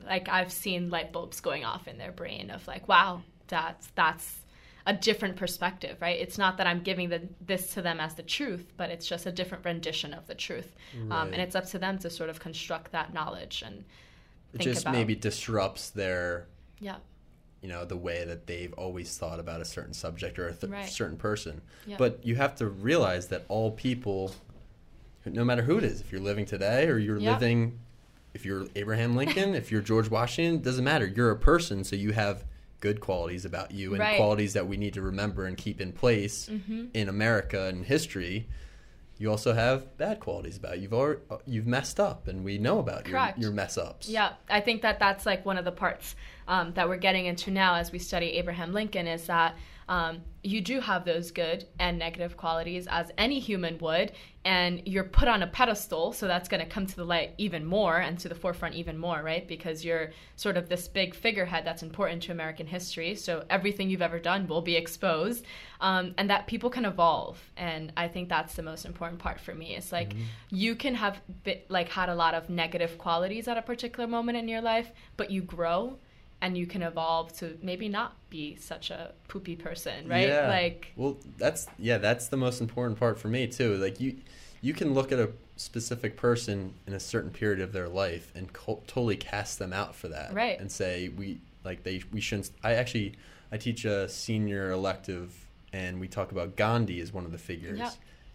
like, 0.05 0.29
I've 0.29 0.53
seen 0.53 0.91
light 0.91 1.13
bulbs 1.13 1.41
going 1.41 1.65
off 1.65 1.89
in 1.89 1.99
their 1.99 2.13
brain 2.13 2.51
of 2.51 2.67
like, 2.69 2.87
wow, 2.87 3.23
that's 3.49 3.89
that's 3.97 4.39
a 4.87 4.93
different 4.95 5.37
perspective, 5.37 5.97
right? 6.01 6.19
It's 6.19 6.39
not 6.39 6.57
that 6.59 6.67
I'm 6.67 6.81
giving 6.81 7.09
the, 7.09 7.23
this 7.45 7.75
to 7.75 7.83
them 7.83 7.99
as 7.99 8.15
the 8.15 8.23
truth, 8.23 8.73
but 8.77 8.89
it's 8.91 9.07
just 9.07 9.27
a 9.27 9.33
different 9.33 9.65
rendition 9.65 10.15
of 10.15 10.27
the 10.29 10.35
truth, 10.35 10.75
um, 11.11 11.33
and 11.33 11.37
it's 11.43 11.57
up 11.57 11.67
to 11.67 11.79
them 11.79 11.99
to 11.99 12.09
sort 12.11 12.31
of 12.31 12.39
construct 12.39 12.93
that 12.93 13.13
knowledge 13.13 13.63
and 13.67 13.85
It 14.55 14.61
just 14.61 14.83
about. 14.83 14.93
maybe 14.93 15.15
disrupts 15.17 15.91
their 15.91 16.47
yeah, 16.79 16.97
you 17.63 17.69
know 17.69 17.85
the 17.85 17.97
way 17.97 18.25
that 18.25 18.47
they've 18.47 18.73
always 18.75 19.17
thought 19.19 19.41
about 19.41 19.61
a 19.61 19.65
certain 19.65 19.95
subject 19.95 20.39
or 20.39 20.49
a 20.49 20.55
th- 20.55 20.71
Right. 20.73 20.89
certain 20.89 21.17
person 21.17 21.63
Yeah. 21.87 21.97
but 21.97 22.21
you 22.25 22.37
have 22.37 22.55
to 22.57 22.67
realize 22.69 23.27
that 23.29 23.45
all 23.49 23.71
people 23.73 24.35
no 25.25 25.43
matter 25.45 25.63
who 25.63 25.79
it 25.79 25.85
is 25.85 26.01
if 26.01 26.13
you're 26.13 26.21
living 26.21 26.45
today 26.45 26.87
or 26.89 26.99
you're 26.99 27.19
Yeah. 27.19 27.33
living 27.33 27.79
if 28.35 28.45
you're 28.45 28.67
abraham 28.77 29.17
lincoln 29.17 29.55
if 29.55 29.73
you're 29.73 29.81
george 29.81 30.11
washington 30.11 30.57
it 30.57 30.63
doesn't 30.63 30.85
matter 30.85 31.07
you're 31.07 31.31
a 31.31 31.37
person 31.37 31.83
so 31.83 31.97
you 31.97 32.13
have 32.13 32.45
good 32.81 33.01
qualities 33.01 33.45
about 33.45 33.71
you 33.73 33.93
and 33.95 34.01
Right. 34.01 34.17
qualities 34.17 34.53
that 34.53 34.67
we 34.67 34.77
need 34.77 34.95
to 34.95 35.03
remember 35.03 35.47
and 35.47 35.57
keep 35.57 35.81
in 35.81 35.93
place 35.93 36.49
Mhm. 36.49 36.91
in 36.95 37.09
america 37.09 37.67
and 37.67 37.85
history 37.87 38.47
you 39.19 39.31
also 39.31 39.55
have 39.55 39.97
bad 39.97 40.21
qualities 40.21 40.59
about 40.59 40.77
you. 40.77 40.83
You've 40.83 40.93
already, 40.93 41.23
you've 41.47 41.67
messed 41.67 41.99
up, 41.99 42.29
and 42.29 42.45
we 42.45 42.59
know 42.59 42.81
about 42.81 43.09
your, 43.09 43.33
your 43.39 43.51
mess 43.51 43.79
ups. 43.79 44.11
Yeah, 44.11 44.35
I 44.51 44.61
think 44.61 44.83
that 44.83 44.99
that's 44.99 45.25
like 45.25 45.47
one 45.47 45.57
of 45.57 45.65
the 45.65 45.73
parts 45.73 46.15
um, 46.47 46.75
that 46.75 46.87
we're 46.87 46.99
getting 46.99 47.25
into 47.25 47.51
now 47.51 47.77
as 47.77 47.91
we 47.91 47.99
study 47.99 48.33
Abraham 48.33 48.75
Lincoln 48.75 49.07
is 49.07 49.27
that 49.29 49.55
um, 49.89 50.23
you 50.43 50.61
do 50.61 50.81
have 50.81 51.05
those 51.05 51.31
good 51.31 51.67
and 51.79 51.99
negative 51.99 52.37
qualities 52.37 52.87
as 52.89 53.11
any 53.19 53.39
human 53.39 53.79
would, 53.79 54.13
and 54.45 54.83
you're 54.87 55.05
put 55.05 55.27
on 55.29 55.43
a 55.43 55.47
pedestal, 55.47 56.13
so 56.13 56.27
that's 56.27 56.49
going 56.49 56.63
to 56.63 56.69
come 56.69 56.87
to 56.87 56.97
the 56.97 57.05
light 57.05 57.35
even 57.39 57.65
more 57.65 57.99
and 57.99 58.19
to 58.19 58.29
the 58.29 58.35
forefront 58.35 58.75
even 58.75 58.97
more, 58.97 59.23
right? 59.23 59.47
Because 59.47 59.85
you're 59.85 60.13
sort 60.37 60.57
of 60.57 60.69
this 60.69 60.87
big 60.87 61.15
figurehead 61.15 61.65
that's 61.65 61.83
important 61.83 62.23
to 62.25 62.33
American 62.33 62.67
history, 62.67 63.15
so 63.15 63.45
everything 63.51 63.91
you've 63.91 64.03
ever 64.03 64.19
done 64.19 64.47
will 64.47 64.63
be 64.63 64.77
exposed, 64.77 65.45
um, 65.81 66.15
and 66.19 66.31
that 66.31 66.47
people 66.47 66.71
can 66.71 66.85
evolve, 66.85 67.41
and 67.57 67.93
I 67.97 68.09
think 68.09 68.29
that's 68.29 68.55
the 68.55 68.63
most 68.63 68.87
important 68.87 69.21
part 69.21 69.41
for 69.41 69.55
me. 69.55 69.77
It's 69.77 69.93
like 69.93 70.15
you 70.51 70.77
can 70.77 70.95
have 70.95 71.21
bit, 71.45 71.71
like 71.71 71.89
had 71.89 72.09
a 72.09 72.15
lot 72.15 72.35
of 72.35 72.49
negative 72.49 72.99
qualities 72.99 73.49
at 73.49 73.57
a 73.57 73.63
particular 73.63 74.09
moment 74.09 74.39
in 74.39 74.49
your 74.49 74.61
life, 74.61 74.91
but 75.17 75.31
you 75.31 75.43
grow 75.43 75.99
and 76.43 76.57
you 76.57 76.67
can 76.67 76.83
evolve 76.83 77.33
to 77.39 77.57
maybe 77.63 77.89
not 77.89 78.15
be 78.31 78.57
such 78.57 78.91
a 78.91 79.13
poopy 79.29 79.57
person, 79.57 80.09
right? 80.09 80.29
Yeah. 80.29 80.49
Like 80.49 80.93
well, 80.97 81.17
that's 81.39 81.67
yeah, 81.79 81.99
that's 81.99 82.29
the 82.29 82.37
most 82.37 82.61
important 82.61 82.99
part 82.99 83.19
for 83.19 83.29
me 83.29 83.47
too. 83.47 83.77
Like 83.77 84.01
you, 84.01 84.17
you 84.61 84.75
can 84.75 84.95
look 84.95 85.13
at 85.13 85.19
a 85.19 85.31
specific 85.57 86.17
person 86.17 86.75
in 86.87 86.93
a 86.93 87.01
certain 87.01 87.31
period 87.31 87.61
of 87.61 87.73
their 87.73 87.89
life 87.89 88.31
and 88.35 88.53
co- 88.53 88.83
totally 88.87 89.17
cast 89.17 89.59
them 89.59 89.73
out 89.73 89.95
for 89.95 90.09
that, 90.09 90.35
Right. 90.35 90.61
And 90.61 90.71
say 90.71 91.09
we 91.09 91.39
like 91.65 91.83
they 91.83 92.03
we 92.13 92.21
shouldn't. 92.21 92.51
I 92.63 92.75
actually 92.75 93.15
I 93.51 93.57
teach 93.57 93.85
a 93.85 94.09
senior 94.09 94.71
elective, 94.71 95.35
and 95.73 95.99
we 96.01 96.09
talk 96.09 96.33
about 96.33 96.57
Gandhi 96.57 97.01
as 97.01 97.13
one 97.13 97.25
of 97.25 97.33
the 97.33 97.39
figures, 97.39 97.79
Yeah. 97.79 97.91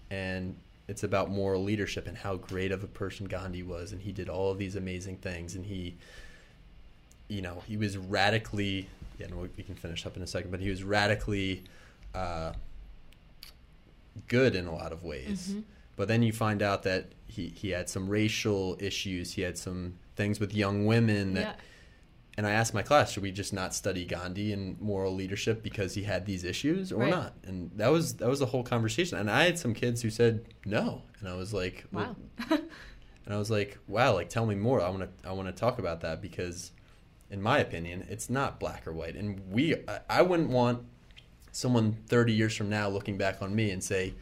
and 0.09 0.55
it's 0.87 1.03
about 1.03 1.29
moral 1.29 1.63
leadership 1.63 2.07
and 2.07 2.17
how 2.17 2.35
great 2.37 2.71
of 2.71 2.83
a 2.83 2.87
person 2.87 3.27
Gandhi 3.27 3.61
was, 3.63 3.91
and 3.91 4.01
he 4.01 4.11
did 4.11 4.27
all 4.27 4.51
of 4.51 4.57
these 4.57 4.75
amazing 4.75 5.17
things, 5.17 5.55
and 5.55 5.65
he 5.65 5.95
you 7.31 7.41
know, 7.41 7.63
he 7.67 7.77
was 7.77 7.97
radically. 7.97 8.87
Yeah, 9.17 9.27
no, 9.27 9.47
we 9.57 9.63
can 9.63 9.75
finish 9.75 10.05
up 10.05 10.17
in 10.17 10.23
a 10.23 10.27
second, 10.27 10.51
but 10.51 10.59
he 10.59 10.69
was 10.69 10.83
radically 10.83 11.63
uh, 12.15 12.53
good 14.27 14.55
in 14.55 14.67
a 14.67 14.73
lot 14.75 14.91
of 14.91 15.03
ways. 15.03 15.53
Mhm. 15.53 15.63
But 15.95 16.07
then 16.07 16.23
you 16.23 16.33
find 16.33 16.61
out 16.61 16.83
that 16.83 17.11
he, 17.27 17.47
he 17.47 17.69
had 17.69 17.89
some 17.89 18.09
racial 18.09 18.75
issues. 18.79 19.33
He 19.33 19.41
had 19.43 19.57
some 19.57 19.95
things 20.15 20.39
with 20.39 20.53
young 20.53 20.85
women 20.85 21.33
that. 21.35 21.41
yeah, 21.41 21.53
And 22.37 22.47
I 22.47 22.51
asked 22.51 22.73
my 22.73 22.81
class, 22.81 23.11
should 23.11 23.23
we 23.23 23.31
just 23.31 23.53
not 23.53 23.75
study 23.75 24.05
Gandhi 24.05 24.51
and 24.53 24.79
moral 24.81 25.13
leadership 25.13 25.61
because 25.61 25.93
he 25.93 26.03
had 26.03 26.25
these 26.25 26.43
issues 26.43 26.91
or 26.91 27.01
Right. 27.01 27.09
not? 27.11 27.33
And 27.43 27.71
that 27.75 27.89
was 27.91 28.15
that 28.15 28.27
was 28.29 28.39
the 28.39 28.45
whole 28.47 28.63
conversation. 28.63 29.17
And 29.17 29.29
I 29.29 29.43
had 29.45 29.59
some 29.59 29.73
kids 29.73 30.01
who 30.01 30.09
said 30.09 30.45
no, 30.65 31.03
and 31.19 31.29
I 31.29 31.35
was 31.35 31.53
like, 31.53 31.85
wow. 31.91 32.15
and 32.49 32.61
And 33.25 33.35
I 33.35 33.37
was 33.37 33.51
like, 33.51 33.77
wow, 33.87 34.15
like 34.15 34.29
tell 34.29 34.45
me 34.47 34.55
more. 34.55 34.81
I 34.81 34.89
want 34.89 35.03
to 35.03 35.29
I 35.29 35.31
want 35.33 35.47
to 35.47 35.53
talk 35.53 35.77
about 35.77 36.01
that 36.01 36.21
because 36.21 36.71
in 37.31 37.41
my 37.41 37.59
opinion, 37.59 38.05
it's 38.09 38.29
not 38.29 38.59
black 38.59 38.85
or 38.85 38.91
white. 38.91 39.15
And 39.15 39.41
we 39.49 39.75
I, 40.09 40.21
wouldn't 40.21 40.49
want 40.49 40.83
someone 41.51 41.93
30 42.07 42.33
years 42.33 42.55
from 42.55 42.69
now 42.69 42.89
looking 42.89 43.17
back 43.17 43.41
on 43.41 43.55
me 43.55 43.71
and 43.71 43.83
say, 43.83 44.13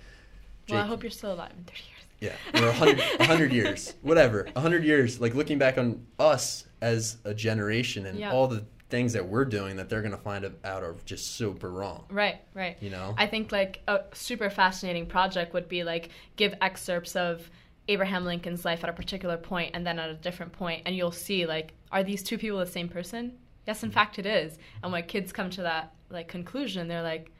well, 0.70 0.80
I 0.80 0.86
hope 0.86 1.02
you're 1.02 1.10
still 1.10 1.34
alive 1.34 1.52
in 1.58 1.64
30 1.64 1.80
years. 1.80 2.36
Yeah, 2.54 2.62
or 2.62 2.68
100, 2.68 3.00
100 3.20 3.52
years, 3.52 3.94
whatever. 4.04 4.44
100 4.54 4.84
years, 4.84 5.20
like 5.20 5.34
looking 5.34 5.58
back 5.58 5.78
on 5.78 6.06
us 6.20 6.66
as 6.82 7.18
a 7.26 7.34
generation 7.34 8.06
and 8.06 8.20
Yeah. 8.20 8.32
all 8.32 8.48
the 8.48 8.64
things 8.90 9.14
that 9.14 9.28
we're 9.28 9.46
doing 9.46 9.76
that 9.78 9.90
they're 9.90 10.02
going 10.02 10.12
to 10.12 10.18
find 10.18 10.46
out 10.64 10.84
are 10.84 10.96
just 11.06 11.36
super 11.36 11.72
wrong. 11.72 12.06
Right, 12.12 12.38
right. 12.54 12.78
You 12.82 12.90
know? 12.90 13.16
I 13.18 13.26
think 13.28 13.52
like 13.52 13.82
a 13.88 14.02
super 14.14 14.50
fascinating 14.50 15.06
project 15.06 15.54
would 15.54 15.70
be 15.70 15.84
like 15.84 16.10
give 16.36 16.54
excerpts 16.62 17.16
of 17.16 17.50
Abraham 17.88 18.26
Lincoln's 18.26 18.66
life 18.66 18.84
at 18.84 18.90
a 18.90 18.94
particular 18.94 19.38
point 19.38 19.72
and 19.74 19.86
then 19.86 19.98
at 19.98 20.10
a 20.10 20.16
different 20.16 20.52
point, 20.52 20.84
and 20.86 20.96
you'll 20.96 21.12
see 21.12 21.46
like 21.46 21.74
are 21.92 22.04
these 22.04 22.24
two 22.24 22.38
people 22.38 22.60
the 22.60 22.66
same 22.66 22.90
person? 22.90 23.34
Yes, 23.66 23.84
in 23.84 23.92
fact, 23.92 24.20
it 24.20 24.26
is. 24.26 24.58
And 24.84 24.92
when 24.92 25.04
kids 25.04 25.32
come 25.32 25.50
to 25.52 25.62
that 25.64 25.94
like 26.10 26.28
conclusion, 26.28 26.88
they're 26.88 27.04
like, 27.04 27.32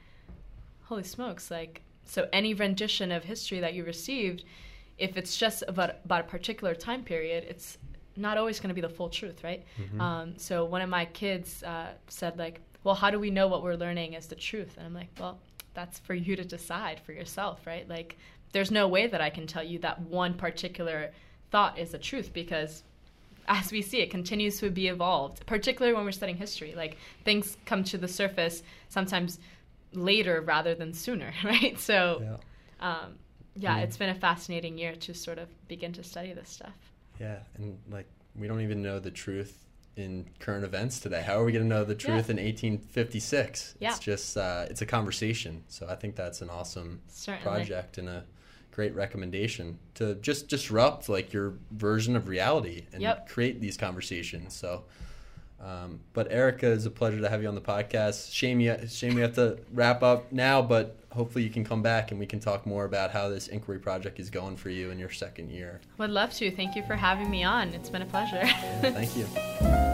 "Holy 0.82 1.02
smokes!" 1.02 1.50
Like 1.50 1.82
so, 2.04 2.28
any 2.32 2.54
rendition 2.54 3.12
of 3.12 3.24
history 3.24 3.60
that 3.60 3.74
you 3.74 3.84
received, 3.84 4.44
if 4.98 5.16
it's 5.16 5.36
just 5.36 5.62
about 5.68 5.96
about 6.04 6.20
a 6.22 6.24
particular 6.24 6.74
time 6.74 7.02
period, 7.04 7.44
it's 7.48 7.78
not 8.16 8.36
always 8.36 8.60
going 8.60 8.68
to 8.68 8.74
be 8.74 8.80
the 8.80 8.88
full 8.88 9.08
truth, 9.08 9.42
right? 9.44 9.64
Um, 10.00 10.34
so 10.36 10.64
one 10.64 10.82
of 10.82 10.88
my 10.90 11.04
kids 11.06 11.62
uh, 11.62 11.92
said 12.08 12.38
like, 12.38 12.60
"Well, 12.84 12.94
how 12.94 13.10
do 13.10 13.18
we 13.18 13.30
know 13.30 13.48
what 13.48 13.62
we're 13.62 13.76
learning 13.76 14.14
is 14.14 14.26
the 14.26 14.34
truth?" 14.36 14.74
And 14.76 14.86
I'm 14.86 14.94
like, 14.94 15.08
"Well, 15.18 15.38
that's 15.74 15.98
for 16.00 16.14
you 16.14 16.36
to 16.36 16.44
decide 16.44 17.00
for 17.00 17.12
yourself, 17.12 17.66
right? 17.66 17.88
Like, 17.88 18.18
there's 18.52 18.70
no 18.70 18.88
way 18.88 19.06
that 19.06 19.20
I 19.20 19.30
can 19.30 19.46
tell 19.46 19.62
you 19.62 19.78
that 19.80 20.00
one 20.02 20.34
particular 20.34 21.12
thought 21.50 21.78
is 21.78 21.90
the 21.92 21.98
truth 21.98 22.32
because." 22.32 22.82
As 23.48 23.72
we 23.72 23.82
see, 23.82 24.00
it 24.00 24.10
continues 24.10 24.58
to 24.60 24.70
be 24.70 24.88
evolved, 24.88 25.44
particularly 25.46 25.94
when 25.94 26.04
we're 26.04 26.12
studying 26.12 26.38
history. 26.38 26.74
Like 26.76 26.96
things 27.24 27.56
come 27.66 27.82
to 27.84 27.98
the 27.98 28.08
surface 28.08 28.62
sometimes 28.88 29.38
later 29.92 30.40
rather 30.40 30.74
than 30.74 30.92
sooner, 30.94 31.32
right? 31.44 31.78
So, 31.78 32.20
Yeah. 32.22 32.36
um, 33.02 33.18
yeah, 33.56 33.78
Mhm. 33.80 33.84
it's 33.84 33.96
been 33.96 34.10
a 34.10 34.14
fascinating 34.14 34.78
year 34.78 34.94
to 34.94 35.14
sort 35.14 35.38
of 35.38 35.48
begin 35.68 35.92
to 35.94 36.04
study 36.04 36.32
this 36.32 36.48
stuff. 36.48 36.74
Yeah, 37.18 37.40
and 37.56 37.78
like 37.90 38.06
we 38.36 38.46
don't 38.46 38.60
even 38.60 38.82
know 38.82 38.98
the 39.00 39.10
truth 39.10 39.66
in 39.96 40.26
current 40.38 40.64
events 40.64 41.00
today. 41.00 41.20
How 41.20 41.40
are 41.40 41.44
we 41.44 41.50
going 41.52 41.64
to 41.64 41.68
know 41.68 41.84
the 41.84 41.96
truth 41.96 42.30
in 42.30 42.38
1856? 42.38 43.74
Yeah. 43.80 43.90
It's 43.90 43.98
just 43.98 44.36
uh, 44.36 44.66
it's 44.70 44.80
a 44.82 44.86
conversation. 44.86 45.64
So 45.68 45.86
I 45.88 45.96
think 45.96 46.14
that's 46.16 46.40
an 46.40 46.48
awesome 46.50 47.00
Certainly. 47.08 47.42
project 47.42 47.98
and 47.98 48.08
a 48.08 48.24
great 48.80 48.94
recommendation 48.94 49.78
to 49.94 50.14
just 50.16 50.48
disrupt 50.48 51.06
like 51.10 51.34
your 51.34 51.52
version 51.72 52.16
of 52.16 52.28
reality 52.28 52.86
and 52.94 53.02
Yep. 53.02 53.28
create 53.28 53.60
these 53.60 53.76
conversations. 53.76 54.54
So. 54.54 54.84
Um, 55.62 56.00
but 56.14 56.32
Erica, 56.32 56.72
it's 56.72 56.86
a 56.86 56.90
pleasure 56.90 57.20
to 57.20 57.28
have 57.28 57.42
you 57.42 57.48
on 57.48 57.54
the 57.54 57.60
podcast. 57.60 58.32
Shame 58.32 58.60
you, 58.60 58.78
shame 58.88 59.12
you 59.18 59.20
have 59.20 59.34
to 59.34 59.58
wrap 59.74 60.02
up 60.02 60.32
now, 60.32 60.62
but 60.62 60.96
hopefully 61.12 61.44
you 61.44 61.50
can 61.50 61.64
come 61.64 61.82
back 61.82 62.10
and 62.12 62.18
we 62.18 62.24
can 62.24 62.40
talk 62.40 62.64
more 62.64 62.86
about 62.86 63.10
how 63.10 63.28
this 63.28 63.48
inquiry 63.48 63.78
project 63.78 64.18
is 64.18 64.30
going 64.30 64.56
for 64.56 64.70
you 64.70 64.90
in 64.90 64.98
your 64.98 65.10
second 65.10 65.50
year. 65.50 65.82
Would 65.98 66.08
love 66.08 66.32
to. 66.36 66.50
Thank 66.50 66.76
you 66.76 66.82
for 66.84 66.94
having 66.96 67.28
me 67.30 67.44
on. 67.44 67.74
It's 67.74 67.90
been 67.90 68.00
a 68.00 68.06
pleasure. 68.06 68.40
Thank 68.80 69.14
you. 69.18 69.26